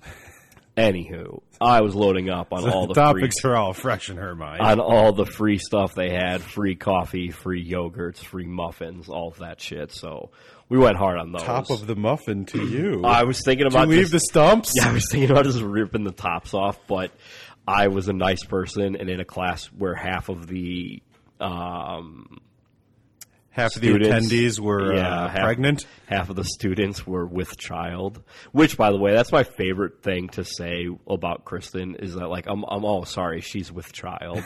anywho 0.77 1.41
i 1.59 1.81
was 1.81 1.95
loading 1.95 2.29
up 2.29 2.53
on 2.53 2.69
all 2.69 2.85
the 2.85 2.93
free 2.93 3.03
Topics 3.03 3.43
are 3.45 3.55
all 3.55 3.73
fresh 3.73 4.11
in 4.11 4.17
her 4.17 4.35
mind. 4.35 4.61
on 4.61 4.79
all 4.79 5.11
the 5.11 5.25
free 5.25 5.57
stuff 5.57 5.95
they 5.95 6.11
had 6.11 6.39
free 6.39 6.75
coffee 6.75 7.31
free 7.31 7.67
yogurts 7.67 8.17
free 8.19 8.45
muffins 8.45 9.09
all 9.09 9.29
of 9.29 9.39
that 9.39 9.59
shit. 9.59 9.91
So 9.91 10.29
we 10.69 10.77
went 10.77 10.97
hard 10.97 11.17
on 11.17 11.31
those 11.31 11.43
Top 11.43 11.69
of 11.69 11.87
the 11.87 11.95
muffin 11.95 12.45
to 12.47 12.65
you. 12.65 13.03
I 13.03 13.23
was 13.23 13.41
thinking 13.43 13.67
about 13.67 13.87
leave 13.87 14.01
just- 14.01 14.11
the 14.11 14.19
stumps. 14.19 14.73
Yeah, 14.75 14.89
I 14.89 14.93
was 14.93 15.07
thinking 15.11 15.31
about 15.31 15.45
just 15.45 15.61
ripping 15.61 16.03
the 16.03 16.11
tops 16.11 16.53
off, 16.53 16.77
but 16.87 17.11
I 17.67 17.87
was 17.87 18.07
a 18.07 18.13
nice 18.13 18.43
person 18.43 18.95
and 18.95 19.09
in 19.09 19.19
a 19.19 19.25
class 19.25 19.65
where 19.67 19.93
half 19.95 20.29
of 20.29 20.47
the 20.47 21.01
um, 21.39 22.39
Half 23.57 23.75
of 23.75 23.81
the 23.81 23.87
attendees 23.87 24.59
were 24.59 24.93
yeah, 24.93 25.23
uh, 25.23 25.27
half- 25.29 25.41
pregnant. 25.41 25.87
Half 26.05 26.29
of 26.29 26.35
the 26.35 26.43
students 26.43 27.07
were 27.07 27.25
with 27.25 27.57
child, 27.57 28.21
which, 28.51 28.77
by 28.77 28.91
the 28.91 28.99
way, 28.99 29.13
that's 29.13 29.31
my 29.31 29.43
favorite 29.43 30.03
thing 30.03 30.29
to 30.29 30.45
say 30.45 30.87
about 31.07 31.43
Kristen 31.43 31.95
is 31.95 32.13
that 32.13 32.27
like 32.27 32.45
I'm, 32.47 32.63
I'm 32.65 32.85
oh 32.85 33.03
sorry, 33.03 33.41
she's 33.41 33.71
with 33.71 33.91
child. 33.91 34.43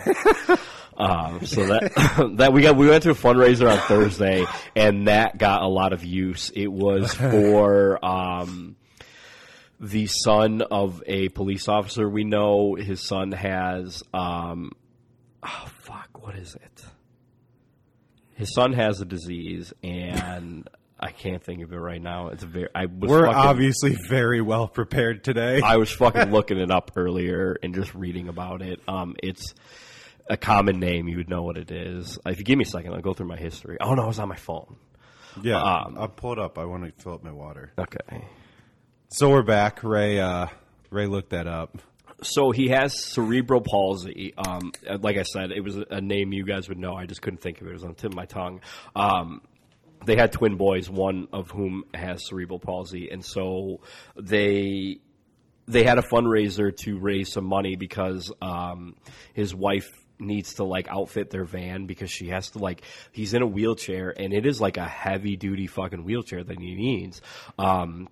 um, 0.97 1.45
so 1.45 1.65
that 1.67 2.31
that 2.37 2.53
we 2.53 2.61
got 2.61 2.77
we 2.77 2.87
went 2.87 3.03
to 3.03 3.09
a 3.09 3.13
fundraiser 3.13 3.69
on 3.69 3.79
Thursday, 3.79 4.45
and 4.77 5.09
that 5.09 5.37
got 5.37 5.61
a 5.61 5.67
lot 5.67 5.91
of 5.91 6.05
use. 6.05 6.49
It 6.55 6.71
was 6.71 7.13
for. 7.13 8.03
Um, 8.03 8.77
the 9.83 10.05
son 10.05 10.61
of 10.61 11.01
a 11.07 11.27
police 11.29 11.67
officer 11.67 12.07
we 12.07 12.23
know. 12.23 12.75
His 12.75 13.01
son 13.01 13.31
has, 13.31 14.03
um, 14.13 14.73
oh 15.41 15.65
fuck, 15.81 16.21
what 16.21 16.35
is 16.35 16.53
it? 16.53 16.85
His 18.41 18.53
son 18.55 18.73
has 18.73 19.01
a 19.01 19.05
disease, 19.05 19.71
and 19.83 20.67
I 20.99 21.11
can't 21.11 21.43
think 21.43 21.61
of 21.63 21.71
it 21.71 21.77
right 21.77 22.01
now. 22.01 22.29
It's 22.29 22.43
very. 22.43 22.69
I 22.73 22.85
was 22.85 23.09
We're 23.09 23.25
fucking, 23.25 23.39
obviously 23.39 23.95
very 24.09 24.41
well 24.41 24.67
prepared 24.67 25.23
today. 25.23 25.61
I 25.63 25.77
was 25.77 25.91
fucking 25.91 26.31
looking 26.31 26.57
it 26.57 26.71
up 26.71 26.91
earlier 26.95 27.55
and 27.61 27.75
just 27.75 27.93
reading 27.93 28.29
about 28.29 28.61
it. 28.61 28.81
Um, 28.87 29.15
it's 29.21 29.53
a 30.27 30.37
common 30.37 30.79
name. 30.79 31.07
You 31.07 31.17
would 31.17 31.29
know 31.29 31.43
what 31.43 31.57
it 31.57 31.71
is. 31.71 32.17
If 32.25 32.39
you 32.39 32.43
give 32.43 32.57
me 32.57 32.63
a 32.63 32.67
second, 32.67 32.93
I'll 32.93 33.01
go 33.01 33.13
through 33.13 33.27
my 33.27 33.37
history. 33.37 33.77
Oh 33.79 33.93
no, 33.93 34.03
it's 34.03 34.07
was 34.07 34.19
on 34.19 34.29
my 34.29 34.35
phone. 34.35 34.75
yeah, 35.43 35.61
um, 35.61 35.97
I'll 35.99 36.07
pull 36.07 36.33
it 36.33 36.39
up. 36.39 36.57
I 36.57 36.65
want 36.65 36.83
to 36.85 37.03
fill 37.03 37.13
up 37.13 37.23
my 37.23 37.31
water. 37.31 37.71
Okay. 37.77 38.25
So 39.09 39.29
we're 39.29 39.43
back. 39.43 39.83
Ray, 39.83 40.19
uh, 40.19 40.47
Ray 40.89 41.05
looked 41.05 41.29
that 41.29 41.45
up. 41.45 41.77
So 42.23 42.51
he 42.51 42.69
has 42.69 43.03
cerebral 43.03 43.61
palsy. 43.61 44.33
Um, 44.37 44.71
like 44.99 45.17
I 45.17 45.23
said, 45.23 45.51
it 45.51 45.61
was 45.61 45.77
a 45.89 46.01
name 46.01 46.33
you 46.33 46.45
guys 46.45 46.69
would 46.69 46.77
know. 46.77 46.95
I 46.95 47.05
just 47.05 47.21
couldn't 47.21 47.41
think 47.41 47.61
of 47.61 47.67
it. 47.67 47.71
It 47.71 47.73
was 47.73 47.83
on 47.83 47.89
the 47.89 47.95
tip 47.95 48.11
of 48.11 48.15
my 48.15 48.25
tongue. 48.25 48.61
Um, 48.95 49.41
they 50.05 50.15
had 50.15 50.31
twin 50.31 50.55
boys, 50.57 50.89
one 50.89 51.27
of 51.31 51.51
whom 51.51 51.83
has 51.93 52.27
cerebral 52.27 52.59
palsy, 52.59 53.09
and 53.11 53.23
so 53.23 53.81
they 54.15 54.99
they 55.67 55.83
had 55.83 55.97
a 55.97 56.01
fundraiser 56.01 56.75
to 56.75 56.97
raise 56.97 57.31
some 57.31 57.45
money 57.45 57.75
because 57.75 58.31
um, 58.41 58.95
his 59.33 59.53
wife 59.53 59.89
needs 60.19 60.55
to 60.55 60.63
like 60.63 60.87
outfit 60.89 61.29
their 61.29 61.45
van 61.45 61.85
because 61.85 62.11
she 62.11 62.27
has 62.29 62.51
to 62.51 62.59
like 62.59 62.83
he's 63.11 63.33
in 63.33 63.41
a 63.41 63.47
wheelchair 63.47 64.13
and 64.15 64.33
it 64.33 64.45
is 64.45 64.61
like 64.61 64.77
a 64.77 64.85
heavy 64.85 65.35
duty 65.35 65.65
fucking 65.67 66.03
wheelchair 66.03 66.43
that 66.43 66.59
he 66.59 66.75
needs. 66.75 67.21
Um, 67.57 68.07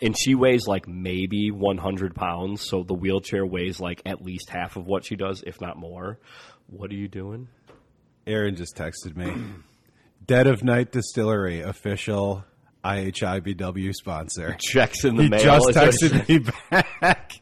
and 0.00 0.16
she 0.18 0.34
weighs 0.34 0.66
like 0.66 0.88
maybe 0.88 1.50
100 1.50 2.14
pounds, 2.14 2.62
so 2.68 2.82
the 2.82 2.94
wheelchair 2.94 3.44
weighs 3.44 3.80
like 3.80 4.00
at 4.06 4.22
least 4.22 4.48
half 4.50 4.76
of 4.76 4.86
what 4.86 5.04
she 5.04 5.16
does, 5.16 5.42
if 5.46 5.60
not 5.60 5.76
more. 5.76 6.18
What 6.68 6.90
are 6.90 6.94
you 6.94 7.08
doing? 7.08 7.48
Aaron 8.26 8.56
just 8.56 8.76
texted 8.76 9.16
me. 9.16 9.32
Dead 10.26 10.46
of 10.46 10.62
Night 10.62 10.92
Distillery, 10.92 11.60
official 11.60 12.44
IHIBW 12.84 13.92
sponsor. 13.94 14.56
Checks 14.60 15.04
in 15.04 15.16
the 15.16 15.24
He 15.24 15.28
mail. 15.28 15.40
just 15.40 15.68
is 15.70 15.76
what 15.76 15.84
it 15.84 15.90
texted 16.12 16.28
me 16.28 16.50
back. 17.00 17.32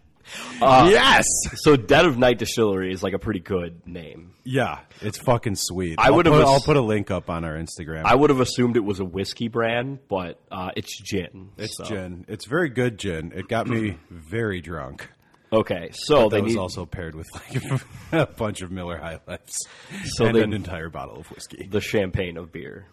Yes. 0.61 1.25
So, 1.57 1.77
Dead 1.77 2.05
of 2.05 2.19
Night 2.19 2.39
Distillery 2.39 2.93
is 2.93 3.03
like 3.03 3.13
a 3.15 3.19
pretty 3.19 3.41
good 3.41 3.87
name. 3.87 4.35
Yeah, 4.45 4.81
it's 5.01 5.19
fucking 5.19 5.57
sweet. 5.57 5.99
I 5.99 6.07
I'll 6.07 6.17
would've 6.17 6.33
put- 6.33 6.43
ass- 6.43 6.49
I'll 6.49 6.61
put 6.61 6.77
a 6.77 6.81
link 6.81 7.11
up 7.11 7.31
on 7.31 7.45
our 7.45 7.55
Instagram. 7.57 8.05
I 8.05 8.15
would 8.15 8.31
have 8.31 8.41
assumed 8.41 8.77
it 8.77 8.85
was 8.85 9.01
a 9.01 9.05
whiskey 9.05 9.49
brand, 9.49 9.99
but 10.09 10.41
uh, 10.51 10.71
it's 10.77 10.99
gin. 11.03 11.51
it's 11.57 11.77
so. 11.77 11.85
gin. 11.85 12.25
It's 12.29 12.47
very 12.47 12.69
good 12.71 12.99
gin. 12.99 13.33
It 13.35 13.49
got 13.49 13.67
me 13.69 13.99
very 14.11 14.61
drunk. 14.61 15.09
Okay, 15.53 15.91
so 15.93 16.29
That 16.29 16.37
they 16.37 16.43
was 16.43 16.53
need 16.55 16.61
also 16.61 16.87
paired 16.87 17.15
with 17.17 17.27
like 17.35 17.83
a 18.13 18.27
bunch 18.27 18.63
of 18.63 18.71
Miller 18.71 18.97
High 18.99 19.19
Lifes 19.27 19.59
So 20.05 20.27
and 20.27 20.37
they- 20.37 20.43
an 20.43 20.53
entire 20.53 20.89
bottle 20.91 21.17
of 21.19 21.27
whiskey. 21.33 21.67
the 21.71 21.81
champagne 21.81 22.37
of 22.37 22.53
beer. 22.53 22.87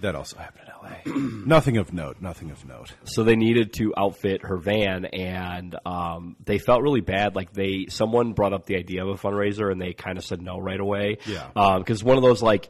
That 0.00 0.14
also 0.14 0.36
happened 0.38 0.64
in 0.68 1.12
L.A. 1.14 1.18
nothing 1.46 1.76
of 1.76 1.92
note. 1.92 2.16
Nothing 2.20 2.50
of 2.50 2.64
note. 2.66 2.92
so 3.04 3.24
they 3.24 3.36
needed 3.36 3.72
to 3.74 3.92
outfit 3.96 4.42
her 4.44 4.56
van 4.56 5.04
and 5.06 5.74
um, 5.84 6.36
they 6.44 6.58
felt 6.58 6.82
really 6.82 7.00
bad 7.00 7.34
like 7.34 7.52
they 7.52 7.86
someone 7.88 8.32
brought 8.32 8.52
up 8.52 8.66
the 8.66 8.76
idea 8.76 9.04
of 9.04 9.08
a 9.08 9.14
fundraiser 9.14 9.70
and 9.72 9.80
they 9.80 9.92
kind 9.92 10.18
of 10.18 10.24
said 10.24 10.40
no 10.42 10.58
right 10.58 10.80
away 10.80 11.18
Yeah. 11.26 11.78
because 11.78 12.02
one 12.04 12.16
of 12.16 12.22
those 12.22 12.42
like 12.42 12.68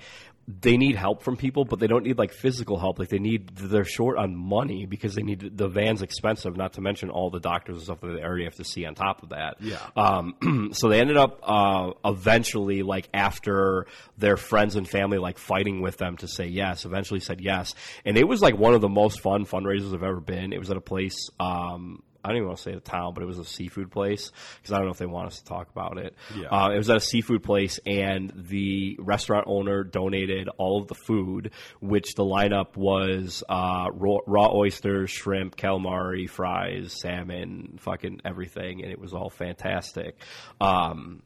they 0.49 0.79
need 0.79 0.97
help 0.97 1.23
from 1.23 1.37
people 1.37 1.67
but 1.67 1.79
they 1.79 1.87
don't 1.87 2.05
need 2.05 2.17
like 2.17 2.33
physical 2.33 2.79
help. 2.79 2.99
Like 2.99 3.11
they 3.11 3.19
need 3.19 3.55
they're 3.55 3.85
short 3.85 4.17
on 4.17 4.35
money 4.35 4.87
because 4.87 5.15
they 5.15 5.23
need 5.23 5.57
the 5.57 5.69
van's 5.69 6.01
expensive 6.01 6.57
not 6.57 6.73
to 6.75 6.81
mention 6.81 7.11
all 7.11 7.29
the 7.29 7.39
doctors 7.39 7.77
and 7.77 7.85
stuff 7.85 8.01
that 8.01 8.15
they 8.15 8.23
already 8.23 8.45
have 8.45 8.55
to 8.55 8.65
see 8.65 8.87
on 8.87 8.95
top 8.95 9.23
of 9.23 9.29
that. 9.31 9.57
Yeah. 9.61 9.79
um, 9.95 10.71
so 10.73 10.89
they 10.89 11.01
ended 11.01 11.19
up 11.19 11.41
uh, 11.43 11.93
eventually 12.03 12.83
like 12.83 13.09
after 13.13 13.87
their 14.17 14.39
friends 14.39 14.77
and 14.77 14.89
family 14.89 15.19
like 15.19 15.37
fighting 15.39 15.83
with 15.83 15.99
them 15.99 16.17
to 16.19 16.29
say 16.29 16.47
yes 16.47 16.87
eventually 16.87 17.21
said 17.21 17.41
yes. 17.41 17.75
And 18.07 18.17
it 18.17 18.27
was 18.27 18.41
like 18.41 18.57
one 18.57 18.73
of 18.73 18.81
the 18.81 18.89
most 18.89 19.21
fun 19.21 19.45
fundraisers 19.45 19.95
i've 19.95 20.03
ever 20.03 20.21
been. 20.21 20.55
It 20.55 20.59
was 20.59 20.71
at 20.71 20.79
a 20.79 20.81
place 20.81 21.29
um, 21.39 22.03
I 22.25 22.29
don't 22.29 22.39
even 22.39 22.49
want 22.49 22.59
to 22.59 22.63
say 22.65 22.75
the 22.75 22.81
town, 22.81 23.15
but 23.15 23.23
it 23.23 23.27
was 23.27 23.39
a 23.39 23.45
seafood 23.45 23.91
place 23.91 24.33
because 24.57 24.73
I 24.73 24.79
don't 24.79 24.87
know 24.87 24.93
if 24.93 24.99
they 24.99 25.07
want 25.07 25.29
us 25.29 25.39
to 25.39 25.45
talk 25.45 25.71
about 25.71 25.99
it. 25.99 26.15
Yeah. 26.37 26.49
Uh, 26.49 26.71
it 26.71 26.77
was 26.77 26.91
at 26.91 26.97
a 26.97 27.01
seafood 27.01 27.43
place, 27.43 27.79
and 27.87 28.33
the 28.35 28.97
restaurant 28.99 29.45
owner 29.49 29.85
donated 29.85 30.49
all 30.59 30.81
of 30.81 30.89
the 30.89 30.95
food, 30.95 31.53
which 31.81 32.15
the 32.15 32.25
lineup 32.25 32.77
was 32.77 33.43
uh, 33.49 33.87
raw, 33.93 34.19
raw 34.27 34.53
oysters, 34.53 35.11
shrimp, 35.11 35.57
calamari, 35.57 36.29
fries, 36.29 36.93
salmon, 37.01 37.79
fucking 37.81 38.21
everything, 38.25 38.83
and 38.83 38.91
it 38.91 38.99
was 38.99 39.15
all 39.15 39.31
fantastic. 39.31 40.19
Um, 40.61 41.23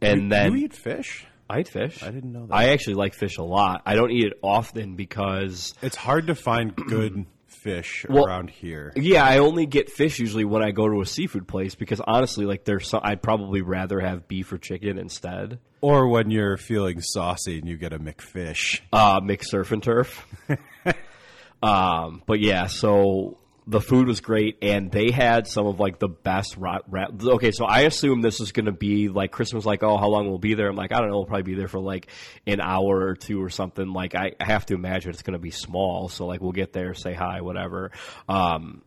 and 0.00 0.32
then 0.32 0.52
you 0.52 0.64
eat 0.64 0.74
fish? 0.74 1.26
I 1.48 1.60
eat 1.60 1.68
fish. 1.68 2.02
I 2.02 2.10
didn't 2.10 2.32
know 2.32 2.46
that. 2.46 2.54
I 2.54 2.70
actually 2.70 2.94
like 2.94 3.14
fish 3.14 3.36
a 3.36 3.42
lot. 3.42 3.82
I 3.84 3.94
don't 3.94 4.10
eat 4.10 4.24
it 4.24 4.38
often 4.42 4.96
because 4.96 5.74
It's 5.82 5.96
hard 5.96 6.28
to 6.28 6.34
find 6.34 6.74
good 6.74 7.26
fish 7.64 8.04
Well, 8.08 8.26
around 8.26 8.50
here. 8.50 8.92
Yeah, 8.94 9.24
I 9.24 9.38
only 9.38 9.64
get 9.64 9.90
fish 9.90 10.18
usually 10.18 10.44
when 10.44 10.62
I 10.62 10.70
go 10.70 10.86
to 10.86 11.00
a 11.00 11.06
seafood 11.06 11.48
place 11.48 11.74
because 11.74 12.00
honestly, 12.06 12.44
like 12.44 12.64
there's 12.64 12.88
some, 12.88 13.00
I'd 13.02 13.22
probably 13.22 13.62
rather 13.62 14.00
have 14.00 14.28
beef 14.28 14.52
or 14.52 14.58
chicken 14.58 14.98
instead. 14.98 15.58
Or 15.80 16.08
when 16.08 16.30
you're 16.30 16.58
feeling 16.58 17.00
saucy 17.00 17.58
and 17.58 17.66
you 17.66 17.78
get 17.78 17.92
a 17.94 17.98
McFish. 17.98 18.80
Uh, 18.92 19.20
mixed 19.24 19.50
surf 19.50 19.72
and 19.72 19.82
turf. 19.82 20.26
um, 21.62 22.22
but 22.26 22.38
yeah, 22.40 22.66
so 22.66 23.38
the 23.66 23.80
food 23.80 24.06
was 24.06 24.20
great, 24.20 24.58
and 24.62 24.90
they 24.90 25.10
had 25.10 25.46
some 25.46 25.66
of 25.66 25.80
like 25.80 25.98
the 25.98 26.08
best. 26.08 26.56
Ra- 26.56 26.80
okay, 26.92 27.50
so 27.50 27.64
I 27.64 27.80
assume 27.82 28.20
this 28.20 28.40
is 28.40 28.52
going 28.52 28.66
to 28.66 28.72
be 28.72 29.08
like 29.08 29.30
Christmas. 29.32 29.64
Like, 29.64 29.82
oh, 29.82 29.96
how 29.96 30.08
long 30.08 30.28
we'll 30.28 30.38
be 30.38 30.54
there? 30.54 30.68
I'm 30.68 30.76
like, 30.76 30.92
I 30.92 30.98
don't 30.98 31.08
know. 31.08 31.16
We'll 31.16 31.26
probably 31.26 31.44
be 31.44 31.54
there 31.54 31.68
for 31.68 31.80
like 31.80 32.08
an 32.46 32.60
hour 32.60 33.06
or 33.06 33.14
two 33.14 33.42
or 33.42 33.48
something. 33.48 33.92
Like, 33.92 34.14
I, 34.14 34.32
I 34.38 34.44
have 34.44 34.66
to 34.66 34.74
imagine 34.74 35.10
it's 35.10 35.22
going 35.22 35.32
to 35.32 35.38
be 35.38 35.50
small. 35.50 36.08
So 36.08 36.26
like, 36.26 36.42
we'll 36.42 36.52
get 36.52 36.72
there, 36.72 36.92
say 36.94 37.14
hi, 37.14 37.40
whatever. 37.40 37.92
Um, 38.28 38.82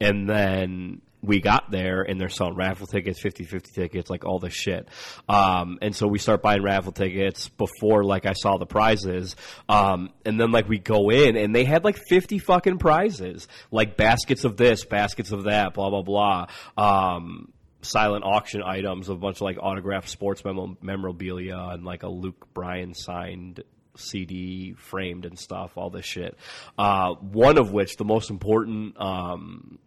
and 0.00 0.28
then 0.28 1.02
we 1.26 1.40
got 1.40 1.70
there 1.70 2.02
and 2.02 2.20
they're 2.20 2.28
selling 2.28 2.54
raffle 2.54 2.86
tickets 2.86 3.20
50-50 3.22 3.74
tickets 3.74 4.10
like 4.10 4.24
all 4.24 4.38
this 4.38 4.54
shit. 4.54 4.88
Um, 5.28 5.78
and 5.82 5.94
so 5.94 6.06
we 6.06 6.18
start 6.18 6.42
buying 6.42 6.62
raffle 6.62 6.92
tickets 6.92 7.48
before 7.48 8.04
like 8.04 8.26
i 8.26 8.32
saw 8.32 8.56
the 8.56 8.66
prizes. 8.66 9.36
Um, 9.68 10.10
and 10.24 10.40
then 10.40 10.52
like 10.52 10.68
we 10.68 10.78
go 10.78 11.10
in 11.10 11.36
and 11.36 11.54
they 11.54 11.64
had 11.64 11.84
like 11.84 11.98
50 12.08 12.38
fucking 12.38 12.78
prizes. 12.78 13.48
Like 13.70 13.96
baskets 13.96 14.44
of 14.44 14.56
this 14.56 14.84
baskets 14.84 15.32
of 15.32 15.44
that 15.44 15.74
blah 15.74 15.90
blah 15.90 16.02
blah. 16.02 16.46
Um, 16.78 17.52
silent 17.82 18.24
auction 18.24 18.62
items 18.62 19.08
of 19.08 19.16
a 19.16 19.20
bunch 19.20 19.38
of 19.38 19.42
like 19.42 19.58
autographed 19.60 20.08
sports 20.08 20.44
mem- 20.44 20.78
memorabilia 20.80 21.68
and 21.72 21.84
like 21.84 22.02
a 22.02 22.08
luke 22.08 22.48
bryan 22.52 22.94
signed 22.94 23.62
CD 23.98 24.74
framed 24.74 25.24
and 25.24 25.38
stuff, 25.38 25.76
all 25.76 25.90
this 25.90 26.04
shit. 26.04 26.36
Uh, 26.78 27.14
one 27.14 27.58
of 27.58 27.72
which, 27.72 27.96
the 27.96 28.04
most 28.04 28.30
important 28.30 29.00
um, 29.00 29.78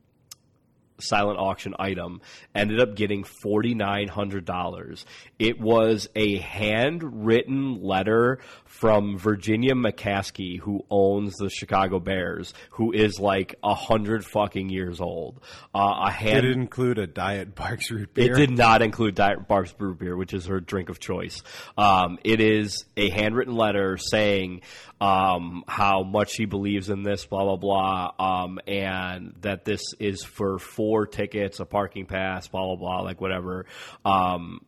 silent 1.00 1.40
auction 1.40 1.74
item, 1.80 2.22
ended 2.54 2.80
up 2.80 2.96
getting 2.96 3.24
forty 3.24 3.74
nine 3.74 4.08
hundred 4.08 4.46
dollars. 4.46 5.06
It 5.38 5.60
was 5.60 6.08
a 6.16 6.38
handwritten 6.38 7.82
letter 7.82 8.40
from 8.66 9.18
Virginia 9.18 9.74
McCaskey, 9.74 10.60
who 10.60 10.86
owns 10.90 11.36
the 11.38 11.50
Chicago 11.50 12.00
Bears, 12.00 12.54
who 12.72 12.92
is 12.92 13.20
like 13.20 13.56
a 13.64 13.74
hundred 13.74 14.26
fucking 14.26 14.70
years 14.70 15.02
old. 15.02 15.40
Uh, 15.74 16.06
a 16.08 16.12
hand. 16.12 16.44
Did 16.44 16.52
it 16.52 16.58
include 16.58 16.98
a 16.98 17.08
Diet 17.08 17.56
Barq's 17.56 17.92
root 17.92 18.14
beer? 18.14 18.34
It 18.34 18.38
did 18.38 18.52
not 18.52 18.82
include 18.82 19.16
Diet 19.16 19.48
Barq's 19.48 19.74
Brew 19.74 19.96
Beer, 19.96 20.16
which 20.16 20.34
is 20.34 20.46
her 20.46 20.60
drink 20.60 20.90
of 20.90 21.00
choice. 21.00 21.42
Um, 21.78 22.20
it 22.24 22.40
is 22.42 22.86
a 22.98 23.10
handwritten 23.10 23.56
letter 23.56 23.98
saying 23.98 24.62
um, 25.02 25.64
how 25.68 26.04
much 26.04 26.32
she 26.32 26.46
believes 26.46 26.90
in 26.90 27.04
this, 27.04 27.26
blah 27.26 27.44
blah 27.44 27.56
blah, 27.56 28.44
um, 28.44 28.60
and 28.68 29.36
that 29.42 29.66
this 29.66 29.82
is 30.00 30.24
for 30.24 30.60
four 30.60 30.89
tickets, 31.06 31.60
a 31.60 31.66
parking 31.66 32.06
pass, 32.06 32.48
blah 32.48 32.66
blah 32.66 32.76
blah, 32.76 33.02
like 33.02 33.22
whatever. 33.22 33.66
Um, 34.06 34.62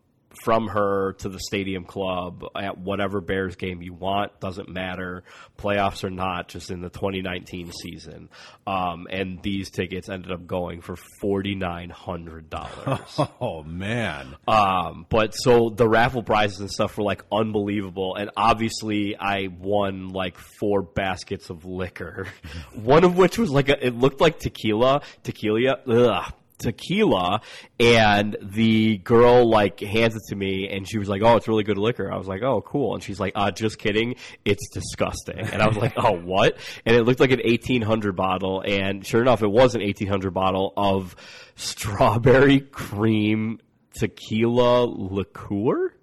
from 0.44 0.68
her 0.68 1.14
to 1.20 1.30
the 1.30 1.40
stadium 1.40 1.84
club 1.84 2.44
at 2.56 2.78
whatever 2.78 3.22
Bears 3.22 3.56
game 3.56 3.82
you 3.82 3.94
want. 3.94 4.40
Doesn't 4.40 4.70
matter, 4.70 5.24
playoffs 5.58 6.04
or 6.04 6.10
not, 6.10 6.48
just 6.48 6.72
in 6.72 6.82
the 6.82 6.90
2019 6.90 7.72
season. 7.72 8.30
Um, 8.66 9.08
and 9.10 9.42
these 9.42 9.70
tickets 9.70 10.10
ended 10.10 10.32
up 10.32 10.48
going 10.48 10.82
for 10.82 10.96
forty 11.20 11.56
nine 11.56 11.90
hundred 11.90 12.50
dollars. 12.50 13.20
Oh 13.40 13.64
man. 13.64 14.36
Um, 14.48 15.06
but 15.10 15.32
so 15.32 15.70
the 15.70 15.88
raffle 15.88 16.24
prizes 16.24 16.60
and 16.60 16.72
stuff 16.72 16.98
were 16.98 17.04
like 17.04 17.24
unbelievable, 17.32 18.16
and 18.16 18.30
obviously 18.38 19.16
I 19.18 19.48
won 19.48 20.10
like 20.10 20.38
four 20.38 20.82
baskets 20.82 21.50
of 21.50 21.66
liquor, 21.66 22.28
one 22.74 23.04
of 23.04 23.18
which 23.18 23.38
was 23.38 23.50
like 23.50 23.70
a, 23.70 23.86
it 23.86 23.96
looked 23.96 24.22
like 24.22 24.40
tequila, 24.40 25.02
tequila, 25.24 25.78
ugh, 25.88 26.34
tequila, 26.62 27.42
and 27.80 28.38
the 28.42 28.98
girl 29.00 29.50
like 29.50 29.80
hands 29.82 30.16
it 30.16 30.22
to 30.30 30.36
me, 30.36 30.70
and 30.70 30.88
she 30.88 30.98
was 30.98 31.10
like, 31.10 31.22
"Oh, 31.22 31.36
it's 31.36 31.48
really 31.48 31.64
good 31.64 31.78
liquor." 31.78 32.12
I 32.12 32.18
was 32.18 32.28
like, 32.28 32.42
"Oh, 32.44 32.62
cool," 32.62 32.94
and 32.94 33.04
she's 33.04 33.20
like, 33.20 33.34
"Uh, 33.36 33.52
just 33.52 33.78
kidding, 33.80 34.16
it's 34.46 34.70
disgusting," 34.70 35.40
and 35.40 35.62
I 35.62 35.68
was 35.68 35.78
like, 35.78 35.94
"Oh, 35.98 36.14
what?" 36.20 36.58
And 36.86 36.96
it 36.96 37.04
looked 37.04 37.20
like 37.20 37.32
an 37.32 37.42
eighteen 37.44 37.82
hundred 37.82 38.16
bottle, 38.16 38.62
and 38.66 39.06
sure 39.06 39.22
enough, 39.22 39.42
it 39.44 39.52
was 39.52 39.76
an 39.76 39.82
eighteen 39.82 40.08
hundred 40.08 40.34
bottle 40.34 40.74
of 40.78 41.16
strawberry 41.56 42.60
cream 42.62 43.60
tequila 43.94 44.86
liqueur. 44.86 45.94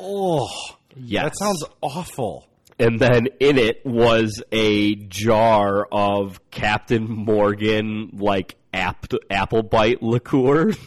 Oh, 0.00 0.48
Yes. 0.96 1.24
that 1.24 1.38
sounds 1.38 1.64
awful. 1.80 2.48
And 2.78 2.98
then 2.98 3.28
in 3.38 3.58
it 3.58 3.84
was 3.86 4.42
a 4.50 4.94
jar 4.96 5.86
of 5.92 6.40
Captain 6.50 7.08
Morgan 7.08 8.10
like 8.14 8.56
app, 8.72 9.06
apple 9.30 9.62
bite 9.62 10.02
liqueur. 10.02 10.72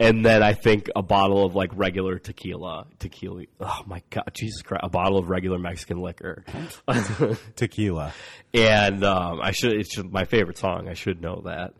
And 0.00 0.24
then 0.24 0.44
I 0.44 0.52
think 0.52 0.88
a 0.94 1.02
bottle 1.02 1.44
of 1.44 1.56
like 1.56 1.70
regular 1.74 2.20
tequila. 2.20 2.86
Tequila. 3.00 3.46
Oh 3.58 3.80
my 3.84 4.00
god, 4.10 4.30
Jesus 4.32 4.62
Christ! 4.62 4.84
A 4.84 4.88
bottle 4.88 5.18
of 5.18 5.28
regular 5.28 5.58
Mexican 5.58 5.98
liquor. 5.98 6.44
Tequila. 7.56 8.12
and 8.54 9.02
um, 9.02 9.40
I 9.42 9.50
should 9.50 9.72
it's 9.72 9.98
my 9.98 10.24
favorite 10.24 10.56
song. 10.56 10.88
I 10.88 10.94
should 10.94 11.20
know 11.20 11.42
that. 11.46 11.74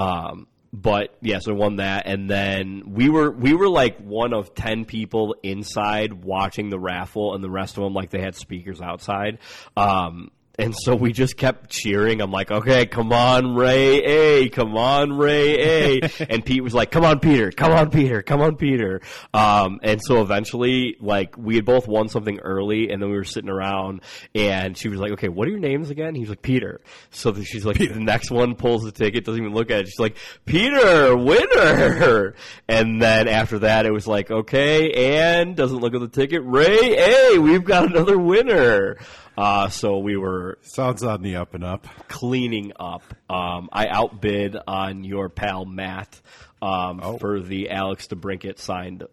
Um, 0.00 0.46
but 0.72 1.16
yeah, 1.20 1.38
so 1.38 1.52
I 1.52 1.54
won 1.54 1.76
that, 1.76 2.06
and 2.06 2.28
then 2.28 2.82
we 2.94 3.08
were 3.08 3.30
we 3.30 3.54
were 3.54 3.68
like 3.68 3.98
one 3.98 4.32
of 4.32 4.54
ten 4.54 4.84
people 4.84 5.34
inside 5.42 6.12
watching 6.12 6.68
the 6.68 6.78
raffle, 6.78 7.34
and 7.34 7.42
the 7.42 7.50
rest 7.50 7.76
of 7.76 7.84
them 7.84 7.94
like 7.94 8.10
they 8.10 8.20
had 8.20 8.34
speakers 8.36 8.80
outside. 8.80 9.38
Um, 9.76 10.30
and 10.58 10.74
so 10.74 10.94
we 10.94 11.12
just 11.12 11.36
kept 11.36 11.70
cheering. 11.70 12.20
I'm 12.20 12.30
like, 12.30 12.50
okay, 12.50 12.86
come 12.86 13.12
on, 13.12 13.54
Ray 13.54 14.02
A, 14.02 14.48
come 14.50 14.76
on, 14.76 15.12
Ray 15.12 15.98
A. 15.98 16.10
and 16.28 16.44
Pete 16.44 16.62
was 16.62 16.74
like, 16.74 16.90
come 16.90 17.04
on, 17.04 17.18
Peter, 17.20 17.50
come 17.50 17.72
on, 17.72 17.90
Peter, 17.90 18.22
come 18.22 18.40
on, 18.40 18.56
Peter. 18.56 19.00
Um, 19.32 19.80
and 19.82 20.00
so 20.02 20.22
eventually, 20.22 20.96
like, 21.00 21.36
we 21.36 21.56
had 21.56 21.64
both 21.64 21.88
won 21.88 22.08
something 22.08 22.38
early, 22.40 22.90
and 22.90 23.02
then 23.02 23.10
we 23.10 23.16
were 23.16 23.24
sitting 23.24 23.50
around, 23.50 24.02
and 24.34 24.76
she 24.78 24.88
was 24.88 25.00
like, 25.00 25.12
okay, 25.12 25.28
what 25.28 25.48
are 25.48 25.50
your 25.50 25.60
names 25.60 25.90
again? 25.90 26.14
He 26.14 26.20
was 26.20 26.28
like, 26.30 26.42
Peter. 26.42 26.80
So 27.10 27.34
she's 27.42 27.64
like, 27.64 27.78
the 27.78 27.88
next 27.98 28.30
one 28.30 28.54
pulls 28.54 28.84
the 28.84 28.92
ticket, 28.92 29.24
doesn't 29.24 29.40
even 29.40 29.54
look 29.54 29.70
at 29.70 29.80
it. 29.80 29.86
She's 29.88 29.98
like, 29.98 30.16
Peter, 30.44 31.16
winner. 31.16 32.34
And 32.68 33.00
then 33.00 33.28
after 33.28 33.60
that, 33.60 33.84
it 33.84 33.92
was 33.92 34.06
like, 34.06 34.30
okay, 34.30 35.20
and 35.20 35.54
doesn't 35.54 35.78
look 35.78 35.94
at 35.94 36.00
the 36.00 36.08
ticket. 36.08 36.42
Ray 36.44 36.96
A, 37.34 37.38
we've 37.38 37.64
got 37.64 37.86
another 37.86 38.18
winner. 38.18 38.96
Uh, 39.36 39.68
so 39.68 39.98
we 39.98 40.16
were 40.16 40.58
Sounds 40.62 41.02
on 41.02 41.22
the 41.22 41.36
up 41.36 41.54
and 41.54 41.64
up. 41.64 41.86
cleaning 42.08 42.72
up. 42.78 43.02
Um, 43.28 43.68
I 43.72 43.88
outbid 43.88 44.56
on 44.66 45.02
your 45.04 45.28
pal 45.28 45.64
Matt 45.64 46.20
um, 46.62 47.00
Oh. 47.02 47.18
for 47.18 47.40
the 47.40 47.70
Alex 47.70 48.06
DeBrincat 48.06 48.58
signed 48.58 49.04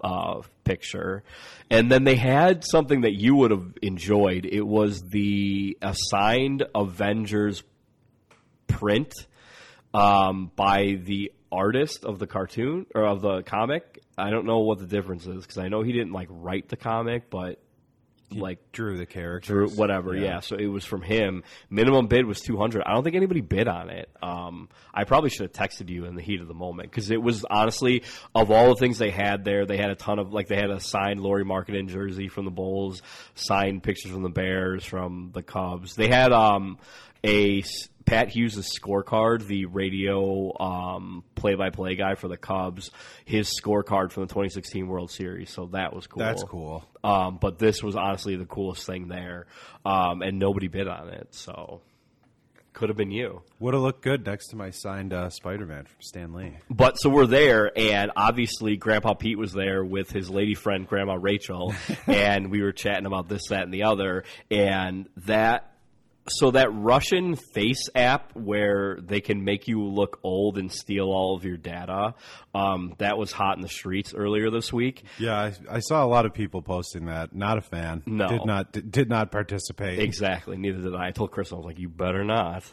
uh, 0.00 0.42
picture, 0.64 1.24
and 1.70 1.90
then 1.90 2.04
they 2.04 2.14
had 2.14 2.62
something 2.64 3.00
that 3.00 3.14
you 3.14 3.34
would 3.36 3.50
have 3.50 3.74
enjoyed. 3.82 4.44
It 4.44 4.62
was 4.66 5.00
the 5.02 5.76
assigned 5.82 6.64
Avengers 6.74 7.62
print 8.66 9.12
um, 9.94 10.50
by 10.54 10.98
the 11.02 11.32
artist 11.50 12.04
of 12.04 12.18
the 12.18 12.26
cartoon 12.26 12.86
or 12.94 13.06
of 13.06 13.22
the 13.22 13.42
comic. 13.42 14.00
I 14.16 14.30
don't 14.30 14.46
know 14.46 14.58
what 14.60 14.78
the 14.78 14.86
difference 14.86 15.26
is 15.26 15.42
because 15.42 15.58
I 15.58 15.68
know 15.68 15.82
he 15.82 15.92
didn't 15.92 16.12
like 16.12 16.28
write 16.30 16.68
the 16.68 16.76
comic, 16.76 17.30
but 17.30 17.60
like 18.30 18.72
Drew 18.72 18.96
the 18.96 19.02
or 19.02 19.06
character. 19.06 19.66
whatever. 19.66 20.14
Yeah. 20.14 20.40
so 20.40 20.56
it 20.56 20.66
was 20.66 20.84
from 20.84 21.02
him. 21.02 21.42
Minimum 21.70 22.06
bid 22.08 22.26
was 22.26 22.40
two 22.40 22.56
hundred. 22.56 22.82
I 22.86 22.92
don't 22.92 23.04
think 23.04 23.16
anybody 23.16 23.40
bid 23.40 23.68
on 23.68 23.90
it. 23.90 24.10
Um, 24.22 24.68
I 24.92 25.04
probably 25.04 25.30
should 25.30 25.42
have 25.42 25.52
texted 25.52 25.88
you 25.88 26.04
in 26.04 26.14
the 26.14 26.22
heat 26.22 26.40
of 26.40 26.48
the 26.48 26.54
moment 26.54 26.90
because 26.90 27.10
it 27.10 27.22
was 27.22 27.44
honestly 27.48 28.02
of 28.34 28.50
all 28.50 28.68
the 28.68 28.76
things 28.76 28.98
they 28.98 29.10
had 29.10 29.44
there, 29.44 29.66
they 29.66 29.76
had 29.76 29.90
a 29.90 29.94
ton 29.94 30.18
of 30.18 30.32
like 30.32 30.48
they 30.48 30.56
had 30.56 30.70
a 30.70 30.80
signed 30.80 31.20
Lauri 31.20 31.44
Markkanen 31.44 31.88
jersey 31.88 32.28
from 32.28 32.44
the 32.44 32.50
Bulls, 32.50 33.02
signed 33.34 33.82
pictures 33.82 34.12
from 34.12 34.22
the 34.22 34.28
Bears, 34.28 34.84
from 34.84 35.30
the 35.32 35.42
Cubs. 35.42 35.94
They 35.96 36.08
had 36.08 36.32
um 36.32 36.78
a 37.24 37.62
Pat 38.08 38.28
Hughes' 38.30 38.78
scorecard, 38.78 39.46
the 39.46 39.66
radio 39.66 40.52
um, 40.58 41.24
play-by-play 41.34 41.96
guy 41.96 42.14
for 42.14 42.28
the 42.28 42.36
Cubs, 42.36 42.90
his 43.24 43.48
scorecard 43.48 44.12
from 44.12 44.22
the 44.22 44.28
2016 44.28 44.88
World 44.88 45.10
Series. 45.10 45.50
So 45.50 45.66
that 45.72 45.94
was 45.94 46.06
cool. 46.06 46.20
That's 46.20 46.42
cool. 46.42 46.84
Um, 47.04 47.38
but 47.40 47.58
this 47.58 47.82
was 47.82 47.96
honestly 47.96 48.36
the 48.36 48.46
coolest 48.46 48.86
thing 48.86 49.08
there, 49.08 49.46
um, 49.84 50.22
and 50.22 50.38
nobody 50.38 50.68
bid 50.68 50.88
on 50.88 51.10
it, 51.10 51.34
so 51.34 51.82
could 52.72 52.88
have 52.88 52.96
been 52.96 53.10
you. 53.10 53.42
Would 53.58 53.74
have 53.74 53.82
looked 53.82 54.02
good 54.02 54.24
next 54.24 54.48
to 54.48 54.56
my 54.56 54.70
signed 54.70 55.12
uh, 55.12 55.30
Spider-Man 55.30 55.84
from 55.84 56.00
Stan 56.00 56.32
Lee. 56.32 56.56
But 56.70 56.94
so 56.94 57.10
we're 57.10 57.26
there, 57.26 57.76
and 57.76 58.12
obviously 58.16 58.76
Grandpa 58.76 59.14
Pete 59.14 59.36
was 59.36 59.52
there 59.52 59.84
with 59.84 60.10
his 60.10 60.30
lady 60.30 60.54
friend 60.54 60.86
Grandma 60.86 61.14
Rachel, 61.20 61.74
and 62.06 62.50
we 62.50 62.62
were 62.62 62.72
chatting 62.72 63.06
about 63.06 63.28
this, 63.28 63.48
that, 63.48 63.64
and 63.64 63.74
the 63.74 63.82
other, 63.84 64.24
and 64.50 65.08
that. 65.26 65.72
So 66.30 66.50
that 66.52 66.72
Russian 66.72 67.36
face 67.36 67.88
app 67.94 68.34
where 68.34 68.98
they 69.00 69.20
can 69.20 69.44
make 69.44 69.68
you 69.68 69.82
look 69.82 70.20
old 70.22 70.58
and 70.58 70.72
steal 70.72 71.06
all 71.06 71.36
of 71.36 71.44
your 71.44 71.56
data, 71.56 72.14
um, 72.54 72.94
that 72.98 73.18
was 73.18 73.32
hot 73.32 73.56
in 73.56 73.62
the 73.62 73.68
streets 73.68 74.14
earlier 74.14 74.50
this 74.50 74.72
week. 74.72 75.04
Yeah, 75.18 75.38
I, 75.38 75.76
I 75.76 75.78
saw 75.80 76.04
a 76.04 76.06
lot 76.08 76.26
of 76.26 76.34
people 76.34 76.62
posting 76.62 77.06
that. 77.06 77.34
Not 77.34 77.58
a 77.58 77.62
fan. 77.62 78.02
No. 78.06 78.28
did 78.28 78.44
not 78.44 78.72
did, 78.72 78.90
did 78.90 79.08
not 79.08 79.30
participate. 79.30 79.98
Exactly. 79.98 80.56
Neither 80.56 80.82
did 80.82 80.94
I. 80.94 81.08
I 81.08 81.10
told 81.10 81.30
Chris, 81.30 81.52
I 81.52 81.56
was 81.56 81.64
like, 81.64 81.78
"You 81.78 81.88
better 81.88 82.22
not," 82.24 82.64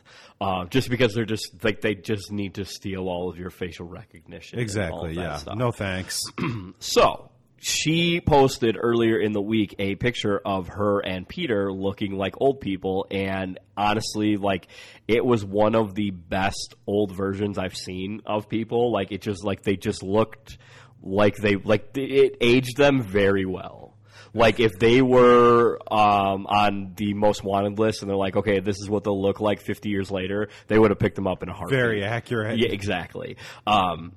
uh, 0.42 0.66
just 0.66 0.90
because 0.90 1.14
they're 1.14 1.26
just 1.26 1.64
like 1.64 1.82
they 1.82 1.96
just 1.96 2.32
need 2.32 2.56
to 2.56 2.66
steal 2.66 3.08
all 3.08 3.30
of 3.30 3.38
your 3.40 3.50
facial 3.50 3.88
recognition. 3.88 4.60
Exactly. 4.60 5.14
Yeah. 5.14 5.40
No 5.56 5.72
thanks. 5.72 6.20
So 6.80 7.30
she 7.58 8.22
posted 8.22 8.78
earlier 8.80 9.18
in 9.18 9.32
the 9.32 9.42
week 9.42 9.76
a 9.80 9.96
picture 9.96 10.40
of 10.46 10.68
her 10.68 11.00
and 11.00 11.28
Peter 11.28 11.72
looking 11.72 12.18
like 12.18 12.36
old 12.40 12.60
people, 12.60 13.08
and 13.10 13.60
honestly, 13.76 14.38
like 14.38 14.68
it 15.08 15.26
was 15.26 15.44
one 15.44 15.76
of 15.76 15.96
the 15.96 16.12
best 16.12 16.76
old 16.86 17.16
versions 17.16 17.58
I've 17.58 17.76
seen 17.76 18.22
of 18.26 18.50
people. 18.50 18.92
Like 18.92 19.12
it 19.12 19.22
just 19.22 19.44
like 19.44 19.64
they 19.64 19.76
just 19.78 20.04
looked 20.04 20.58
like 21.02 21.38
they 21.38 21.56
like 21.56 21.96
it 21.96 22.38
aged 22.42 22.78
them 22.78 23.02
very 23.02 23.46
well. 23.46 23.96
Like 24.34 24.60
if 24.60 24.78
they 24.78 25.02
were 25.02 25.80
um, 25.90 26.46
on 26.48 26.92
the 26.98 27.14
most 27.14 27.42
wanted 27.42 27.80
list, 27.80 28.02
and 28.02 28.10
they're 28.10 28.18
like, 28.18 28.36
okay, 28.36 28.60
this 28.60 28.78
is 28.82 28.90
what 28.90 29.06
they'll 29.06 29.22
look 29.22 29.40
like 29.40 29.62
50 29.62 29.90
years 29.90 30.12
later, 30.12 30.50
they 30.68 30.78
would 30.78 30.92
have 30.92 31.00
picked 31.00 31.16
them 31.16 31.26
up 31.26 31.42
in 31.42 31.48
a 31.48 31.54
heartbeat. 31.54 31.80
Very 31.80 32.04
accurate. 32.04 32.60
Yeah, 32.60 32.68
exactly. 32.68 33.38
Um, 33.66 34.12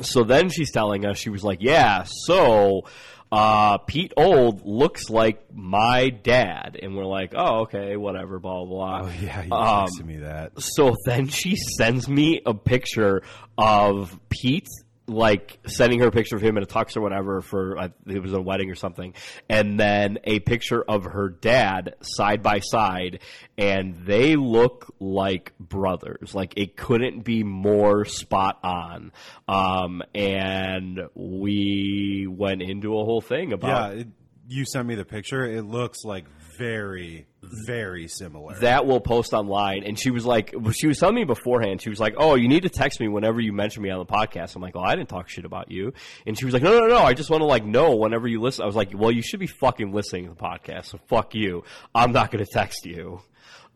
so 0.00 0.24
then 0.24 0.48
she's 0.50 0.70
telling 0.72 1.04
us, 1.06 1.18
she 1.18 1.30
was 1.30 1.42
like, 1.44 1.58
yeah, 1.60 2.04
so 2.06 2.82
uh, 3.30 3.78
Pete 3.78 4.12
Old 4.16 4.64
looks 4.64 5.10
like 5.10 5.42
my 5.52 6.08
dad. 6.10 6.78
And 6.82 6.96
we're 6.96 7.04
like, 7.04 7.34
oh, 7.36 7.60
okay, 7.62 7.96
whatever, 7.96 8.38
blah, 8.38 8.64
blah, 8.64 9.00
blah. 9.00 9.08
Oh 9.08 9.12
yeah, 9.20 9.42
you 9.42 9.52
Um, 9.52 9.86
texted 9.88 10.04
me 10.06 10.16
that. 10.18 10.60
So 10.60 10.94
then 11.04 11.28
she 11.28 11.56
sends 11.56 12.08
me 12.08 12.40
a 12.46 12.54
picture 12.54 13.22
of 13.58 14.18
Pete, 14.30 14.68
like 15.08 15.58
sending 15.66 16.00
her 16.00 16.08
a 16.08 16.10
picture 16.10 16.36
of 16.36 16.42
him 16.42 16.56
in 16.56 16.62
a 16.62 16.66
tux 16.66 16.96
or 16.96 17.00
whatever 17.00 17.40
for 17.40 17.78
uh, 17.78 17.88
it 18.06 18.20
was 18.20 18.32
a 18.32 18.40
wedding 18.40 18.70
or 18.70 18.74
something, 18.74 19.14
and 19.48 19.78
then 19.80 20.18
a 20.24 20.40
picture 20.40 20.82
of 20.82 21.04
her 21.04 21.28
dad 21.28 21.94
side 22.02 22.42
by 22.42 22.60
side, 22.60 23.20
and 23.56 23.96
they 24.04 24.36
look 24.36 24.94
like 25.00 25.52
brothers. 25.58 26.34
Like 26.34 26.54
it 26.56 26.76
couldn't 26.76 27.24
be 27.24 27.42
more 27.42 28.04
spot 28.04 28.58
on. 28.62 29.12
Um, 29.48 30.02
and 30.14 31.00
we 31.14 32.26
went 32.28 32.62
into 32.62 32.98
a 32.98 33.04
whole 33.04 33.20
thing 33.20 33.50
Yeah, 33.50 33.54
about 33.56 33.96
it, 33.98 34.08
you 34.48 34.64
sent 34.64 34.88
me 34.88 34.94
the 34.94 35.04
picture. 35.04 35.44
It 35.44 35.62
looks 35.62 36.04
like 36.04 36.24
very, 36.56 37.26
very 37.66 38.08
similar. 38.08 38.58
that 38.60 38.86
will 38.86 39.00
post 39.00 39.32
online. 39.32 39.84
And 39.84 39.98
she 39.98 40.10
was 40.10 40.24
like, 40.24 40.54
she 40.72 40.86
was 40.86 40.98
telling 40.98 41.14
me 41.14 41.24
beforehand, 41.24 41.82
she 41.82 41.90
was 41.90 42.00
like, 42.00 42.14
oh, 42.16 42.34
you 42.34 42.48
need 42.48 42.62
to 42.62 42.70
text 42.70 42.98
me 42.98 43.08
whenever 43.08 43.40
you 43.40 43.52
mention 43.52 43.82
me 43.82 43.90
on 43.90 43.98
the 43.98 44.06
podcast. 44.06 44.56
I'm 44.56 44.62
like, 44.62 44.74
oh, 44.74 44.80
I 44.80 44.96
didn't 44.96 45.10
talk 45.10 45.28
shit 45.28 45.44
about 45.44 45.70
you. 45.70 45.92
And 46.26 46.36
she 46.38 46.46
was 46.46 46.54
like, 46.54 46.62
no, 46.62 46.78
no, 46.78 46.86
no, 46.86 46.98
I 46.98 47.14
just 47.14 47.30
want 47.30 47.42
to 47.42 47.46
like 47.46 47.64
know 47.64 47.94
whenever 47.94 48.26
you 48.26 48.40
listen. 48.40 48.62
I 48.62 48.66
was 48.66 48.76
like, 48.76 48.90
well, 48.94 49.12
you 49.12 49.22
should 49.22 49.40
be 49.40 49.46
fucking 49.46 49.92
listening 49.92 50.24
to 50.24 50.30
the 50.30 50.36
podcast. 50.36 50.86
So 50.86 50.98
fuck 51.08 51.34
you. 51.34 51.62
I'm 51.94 52.12
not 52.12 52.30
going 52.30 52.44
to 52.44 52.50
text 52.50 52.86
you. 52.86 53.20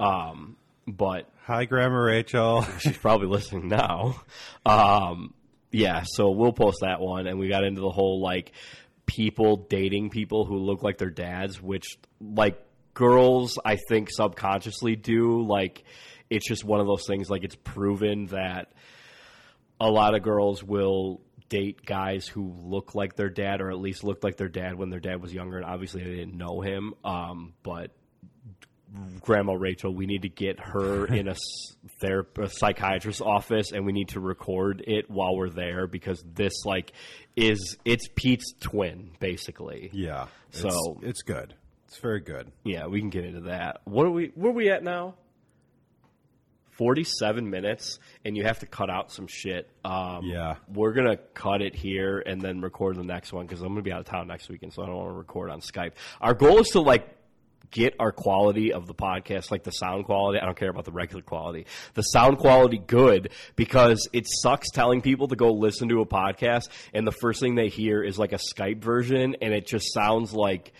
Um, 0.01 0.57
but 0.89 1.29
Hi, 1.45 1.65
Grandma 1.65 1.97
Rachel. 1.97 2.63
she's 2.79 2.97
probably 2.97 3.27
listening 3.27 3.69
now. 3.69 4.23
Um, 4.65 5.35
yeah, 5.73 6.05
so 6.05 6.31
we'll 6.31 6.53
post 6.53 6.79
that 6.83 7.01
one, 7.01 7.27
and 7.27 7.39
we 7.39 7.49
got 7.49 7.65
into 7.65 7.81
the 7.81 7.91
whole 7.91 8.21
like 8.21 8.53
people 9.15 9.57
dating 9.69 10.09
people 10.09 10.47
who 10.47 10.57
look 10.57 10.83
like 10.83 10.97
their 10.97 11.11
dads, 11.11 11.61
which 11.61 11.99
like 12.21 12.59
girls 12.95 13.59
I 13.63 13.77
think 13.77 14.11
subconsciously 14.11 14.97
do. 14.97 15.43
Like 15.47 15.85
it's 16.31 16.49
just 16.49 16.65
one 16.65 16.81
of 16.81 16.87
those 16.87 17.07
things. 17.07 17.29
Like 17.29 17.45
it's 17.45 17.57
proven 17.57 18.27
that 18.27 18.73
a 19.81 19.91
lot 19.91 20.15
of 20.15 20.23
girls 20.23 20.63
will 20.63 21.21
date 21.51 21.85
guys 21.85 22.27
who 22.27 22.55
look 22.65 22.95
like 22.95 23.15
their 23.15 23.29
dad, 23.29 23.61
or 23.61 23.71
at 23.71 23.79
least 23.79 24.03
looked 24.03 24.25
like 24.25 24.37
their 24.37 24.49
dad 24.49 24.77
when 24.77 24.89
their 24.89 25.01
dad 25.01 25.21
was 25.21 25.33
younger, 25.35 25.59
and 25.59 25.67
obviously 25.67 26.03
they 26.03 26.17
didn't 26.17 26.39
know 26.39 26.63
him. 26.63 26.95
Um, 27.05 27.53
but 27.63 27.91
Grandma 29.21 29.55
Rachel, 29.55 29.95
we 29.95 30.07
need 30.07 30.23
to 30.23 30.29
get 30.29 30.61
her 30.61 31.07
in 31.15 31.29
a, 31.29 31.33
s- 31.33 31.77
ther- 32.01 32.27
a 32.39 32.49
psychiatrist's 32.49 33.21
office, 33.23 33.73
and 33.73 33.87
we 33.87 33.93
need 33.93 34.09
to 34.09 34.21
record 34.21 34.83
it 34.87 35.11
while 35.11 35.35
we're 35.37 35.49
there 35.51 35.87
because 35.87 36.23
this 36.35 36.53
like 36.65 36.93
is 37.37 37.77
it's 37.85 38.09
Pete's 38.15 38.53
twin 38.61 39.11
basically. 39.21 39.91
Yeah. 39.93 40.27
So- 40.51 40.69
it's, 40.69 41.05
it's 41.09 41.23
good. 41.23 41.55
It's 41.89 41.99
very 41.99 42.21
good. 42.21 42.51
Yeah, 42.65 42.87
we 42.87 43.01
can 43.01 43.11
get 43.11 43.25
into 43.25 43.43
that. 43.43 43.81
What 43.85 44.07
are 44.07 44.11
we? 44.11 44.33
Where 44.35 44.51
are 44.51 44.55
we 44.55 44.71
at 44.71 44.83
now? 44.83 45.15
Forty-seven 46.71 47.51
minutes, 47.51 47.99
and 48.25 48.35
you 48.35 48.45
have 48.45 48.61
to 48.61 48.67
cut 48.67 48.89
out 48.89 49.13
some 49.13 49.27
shit. 49.27 49.69
Um, 49.85 50.25
Yeah. 50.25 50.57
we're 50.73 50.93
gonna 50.93 51.19
cut 51.35 51.61
it 51.61 51.75
here 51.75 52.19
and 52.25 52.41
then 52.41 52.63
record 52.63 52.97
the 52.97 53.05
next 53.05 53.31
one 53.31 53.45
because 53.47 53.61
I'm 53.61 53.69
gonna 53.69 53.83
be 53.83 53.93
out 53.93 54.01
of 54.01 54.07
town 54.07 54.27
next 54.27 54.49
weekend, 54.49 54.73
so 54.73 54.83
I 54.83 54.87
don't 54.87 54.97
want 54.97 55.11
to 55.11 55.13
record 55.19 55.51
on 55.51 55.61
Skype. 55.61 55.93
Our 56.23 56.33
goal 56.33 56.61
is 56.61 56.69
to 56.69 56.81
like 56.81 57.07
get 57.73 57.95
our 57.99 58.13
quality 58.13 58.73
of 58.73 58.87
the 58.87 58.95
podcast, 58.95 59.51
like 59.51 59.65
the 59.65 59.73
sound 59.73 60.05
quality. 60.05 60.39
I 60.39 60.45
don't 60.45 60.57
care 60.57 60.71
about 60.71 60.85
the 60.85 60.93
regular 60.93 61.23
quality. 61.23 61.67
The 61.95 62.03
sound 62.03 62.39
quality 62.39 62.79
good 62.79 63.33
because 63.57 64.09
it 64.13 64.27
sucks 64.29 64.71
telling 64.71 65.01
people 65.01 65.29
to 65.29 65.37
go 65.37 65.53
listen 65.53 65.89
to 65.89 66.01
a 66.01 66.07
podcast 66.07 66.69
and 66.95 67.05
the 67.05 67.13
first 67.13 67.41
thing 67.41 67.57
they 67.57 67.69
hear 67.69 68.03
is 68.03 68.19
like 68.19 68.33
a 68.33 68.39
Skype 68.39 68.79
version 68.79 69.37
and 69.43 69.53
it 69.53 69.67
just 69.67 69.93
sounds 69.93 70.33
like 70.33 70.73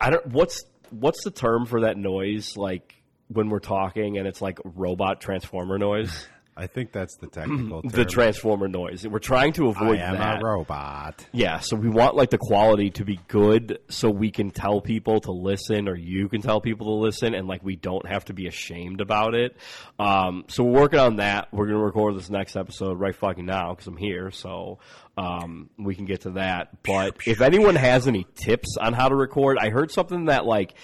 I 0.00 0.10
don't 0.10 0.26
what's 0.26 0.64
what's 0.90 1.24
the 1.24 1.30
term 1.30 1.64
for 1.66 1.82
that 1.82 1.96
noise 1.96 2.56
like 2.56 2.94
when 3.28 3.48
we're 3.48 3.58
talking 3.60 4.18
and 4.18 4.26
it's 4.26 4.42
like 4.42 4.58
robot 4.64 5.20
transformer 5.20 5.78
noise? 5.78 6.26
I 6.56 6.66
think 6.66 6.92
that's 6.92 7.16
the 7.16 7.26
technical 7.26 7.82
term. 7.82 7.90
the 7.90 8.04
transformer 8.04 8.68
noise. 8.68 9.06
We're 9.06 9.18
trying 9.18 9.52
to 9.54 9.68
avoid 9.68 9.98
that. 9.98 10.10
I 10.10 10.12
am 10.12 10.18
that. 10.18 10.42
a 10.42 10.44
robot. 10.44 11.26
Yeah, 11.32 11.60
so 11.60 11.76
we 11.76 11.88
want 11.88 12.16
like 12.16 12.30
the 12.30 12.38
quality 12.38 12.90
to 12.92 13.04
be 13.04 13.20
good 13.28 13.78
so 13.88 14.10
we 14.10 14.30
can 14.30 14.50
tell 14.50 14.80
people 14.80 15.20
to 15.20 15.32
listen 15.32 15.88
or 15.88 15.94
you 15.94 16.28
can 16.28 16.40
tell 16.40 16.60
people 16.60 16.86
to 16.86 17.04
listen 17.04 17.34
and 17.34 17.46
like 17.46 17.62
we 17.62 17.76
don't 17.76 18.06
have 18.06 18.24
to 18.26 18.32
be 18.32 18.46
ashamed 18.46 19.00
about 19.00 19.34
it. 19.34 19.56
Um, 19.98 20.44
so 20.48 20.64
we're 20.64 20.80
working 20.80 20.98
on 21.00 21.16
that. 21.16 21.48
We're 21.52 21.66
going 21.66 21.78
to 21.78 21.84
record 21.84 22.16
this 22.16 22.30
next 22.30 22.56
episode 22.56 22.98
right 22.98 23.14
fucking 23.14 23.44
now 23.44 23.70
because 23.70 23.86
I'm 23.86 23.96
here. 23.96 24.30
So 24.30 24.78
um, 25.18 25.70
we 25.78 25.94
can 25.94 26.06
get 26.06 26.22
to 26.22 26.30
that. 26.32 26.82
But 26.82 27.16
if 27.26 27.40
anyone 27.40 27.74
has 27.74 28.08
any 28.08 28.26
tips 28.34 28.76
on 28.80 28.92
how 28.92 29.08
to 29.08 29.14
record, 29.14 29.58
I 29.60 29.70
heard 29.70 29.90
something 29.90 30.26
that 30.26 30.46
like 30.46 30.74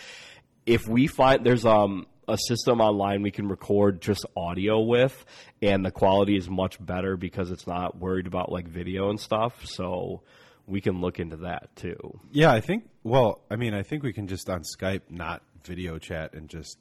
if 0.66 0.86
we 0.86 1.06
find 1.06 1.44
there's 1.44 1.64
um 1.66 2.06
a 2.32 2.38
system 2.38 2.80
online 2.80 3.22
we 3.22 3.30
can 3.30 3.46
record 3.46 4.00
just 4.00 4.24
audio 4.36 4.80
with 4.80 5.24
and 5.60 5.84
the 5.84 5.90
quality 5.90 6.36
is 6.36 6.48
much 6.48 6.84
better 6.84 7.16
because 7.16 7.50
it's 7.50 7.66
not 7.66 7.98
worried 7.98 8.26
about 8.26 8.50
like 8.50 8.66
video 8.66 9.10
and 9.10 9.20
stuff 9.20 9.64
so 9.66 10.22
we 10.66 10.80
can 10.80 11.00
look 11.00 11.18
into 11.18 11.36
that 11.36 11.74
too 11.76 12.18
Yeah, 12.30 12.52
I 12.52 12.60
think. 12.60 12.88
Well, 13.02 13.42
I 13.50 13.56
mean, 13.56 13.74
I 13.74 13.82
think 13.82 14.04
we 14.04 14.12
can 14.12 14.28
just 14.28 14.48
on 14.48 14.62
Skype 14.62 15.02
not 15.10 15.42
video 15.64 15.98
chat 15.98 16.34
and 16.34 16.48
just 16.48 16.78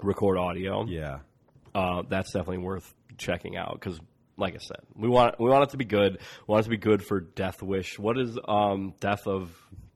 record 0.00 0.38
audio 0.38 0.86
yeah. 0.86 1.18
uh, 1.74 2.02
that's 2.08 2.32
definitely 2.32 2.58
worth 2.58 2.94
checking 3.18 3.56
out 3.56 3.72
because 3.74 3.98
like 4.36 4.54
i 4.54 4.58
said 4.58 4.80
we 4.94 5.08
want 5.08 5.38
we 5.40 5.48
want 5.48 5.64
it 5.64 5.70
to 5.70 5.78
be 5.78 5.84
good 5.84 6.18
we 6.46 6.52
want 6.52 6.60
it 6.60 6.64
to 6.64 6.70
be 6.70 6.76
good 6.76 7.02
for 7.02 7.20
death 7.20 7.62
wish 7.62 7.98
what 7.98 8.18
is 8.18 8.38
um 8.46 8.92
death 9.00 9.26
of 9.26 9.50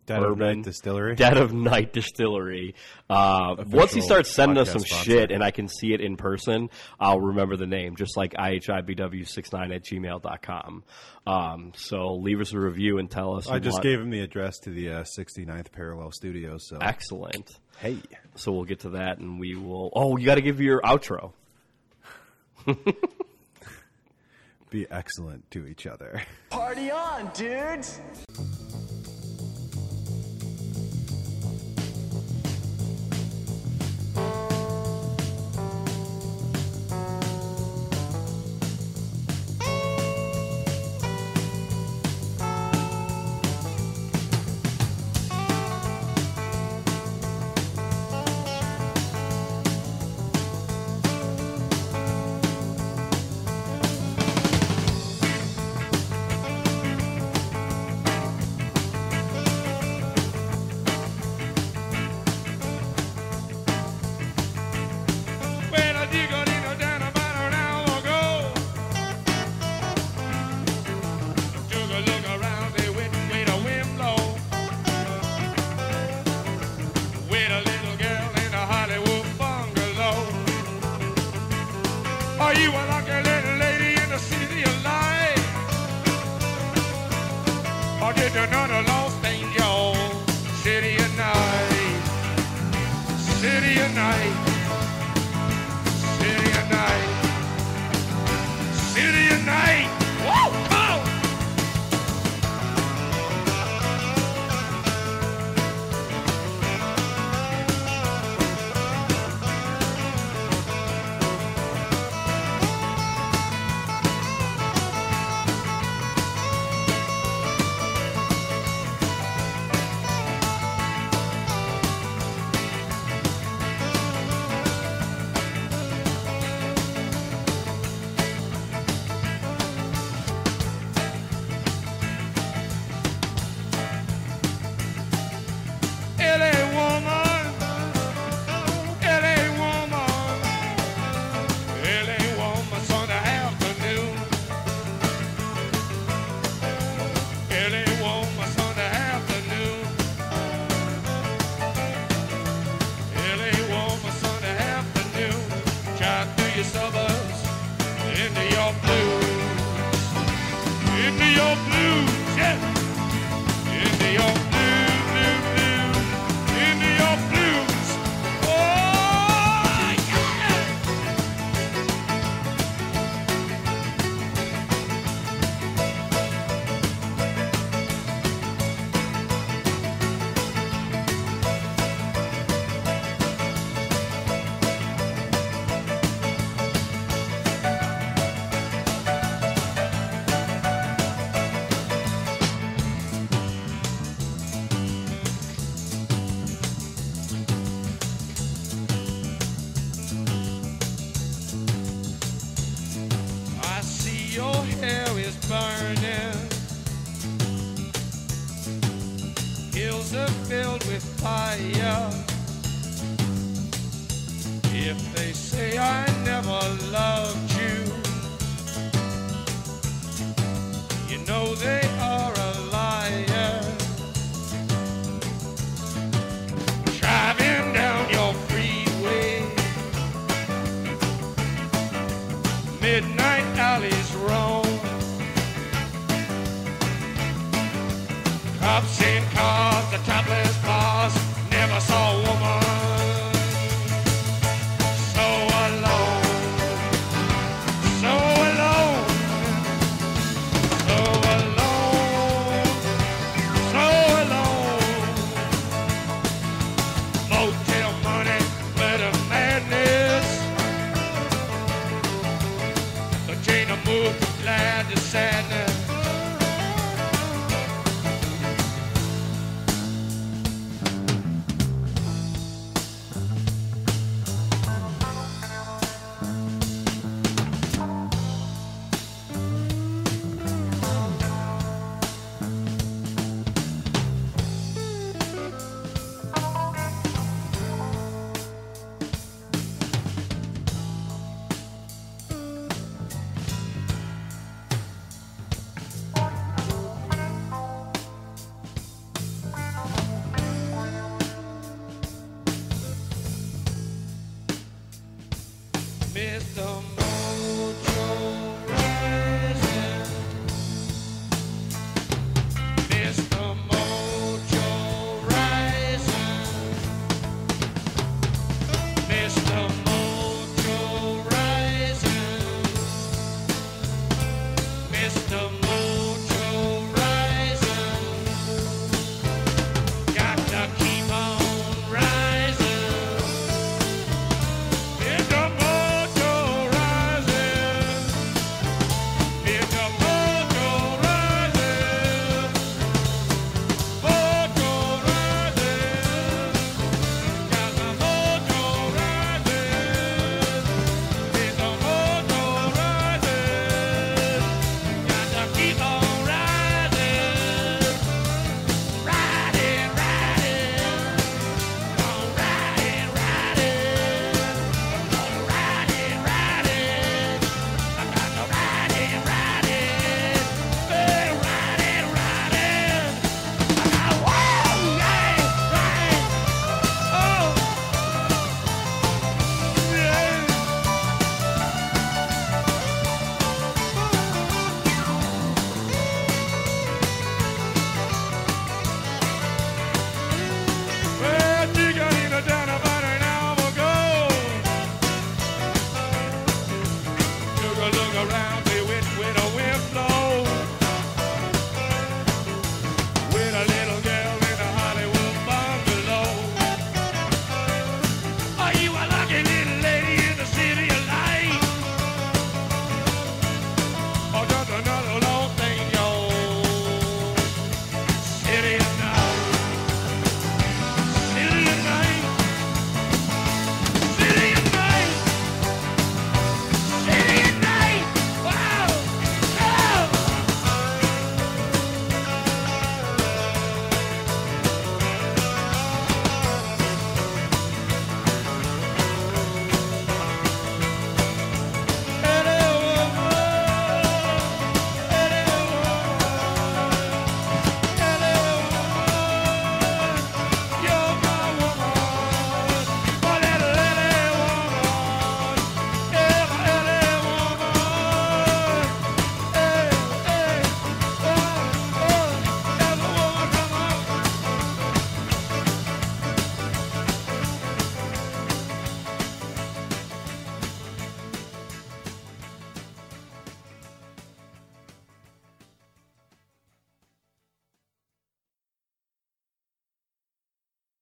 Dead 0.06 0.22
of 0.22 0.38
Night 0.38 0.62
Distillery. 0.62 1.14
Dead 1.14 1.36
of 1.36 1.52
Night 1.52 1.92
Distillery. 1.92 2.74
Uh, 3.08 3.56
once 3.68 3.92
he 3.92 4.00
starts 4.00 4.30
sending 4.30 4.58
us 4.58 4.70
some 4.70 4.80
sponsor. 4.82 5.04
shit 5.04 5.30
and 5.30 5.42
I 5.44 5.52
can 5.52 5.68
see 5.68 5.92
it 5.92 6.00
in 6.00 6.16
person, 6.16 6.68
I'll 6.98 7.20
remember 7.20 7.56
the 7.56 7.66
name, 7.68 7.94
just 7.96 8.16
like 8.16 8.32
ihibw69 8.32 9.74
at 9.74 9.84
gmail.com. 9.84 10.84
Um, 11.26 11.72
so 11.76 12.14
leave 12.14 12.40
us 12.40 12.52
a 12.52 12.58
review 12.58 12.98
and 12.98 13.08
tell 13.10 13.36
us. 13.36 13.48
I 13.48 13.58
just 13.60 13.74
what- 13.76 13.82
gave 13.84 14.00
him 14.00 14.10
the 14.10 14.20
address 14.20 14.58
to 14.60 14.70
the 14.70 14.88
uh, 14.90 15.04
69th 15.04 15.70
Parallel 15.70 16.10
Studios. 16.10 16.66
So 16.68 16.78
Excellent. 16.80 17.50
hey, 17.78 17.98
So 18.34 18.50
we'll 18.52 18.64
get 18.64 18.80
to 18.80 18.90
that 18.90 19.18
and 19.18 19.38
we 19.38 19.54
will. 19.54 19.90
Oh, 19.94 20.16
you 20.16 20.26
got 20.26 20.36
to 20.36 20.42
give 20.42 20.60
your 20.60 20.80
outro. 20.82 21.32
be 24.70 24.86
excellent 24.90 25.48
to 25.52 25.66
each 25.66 25.86
other. 25.86 26.22
Party 26.50 26.90
on, 26.90 27.30
dudes! 27.34 28.00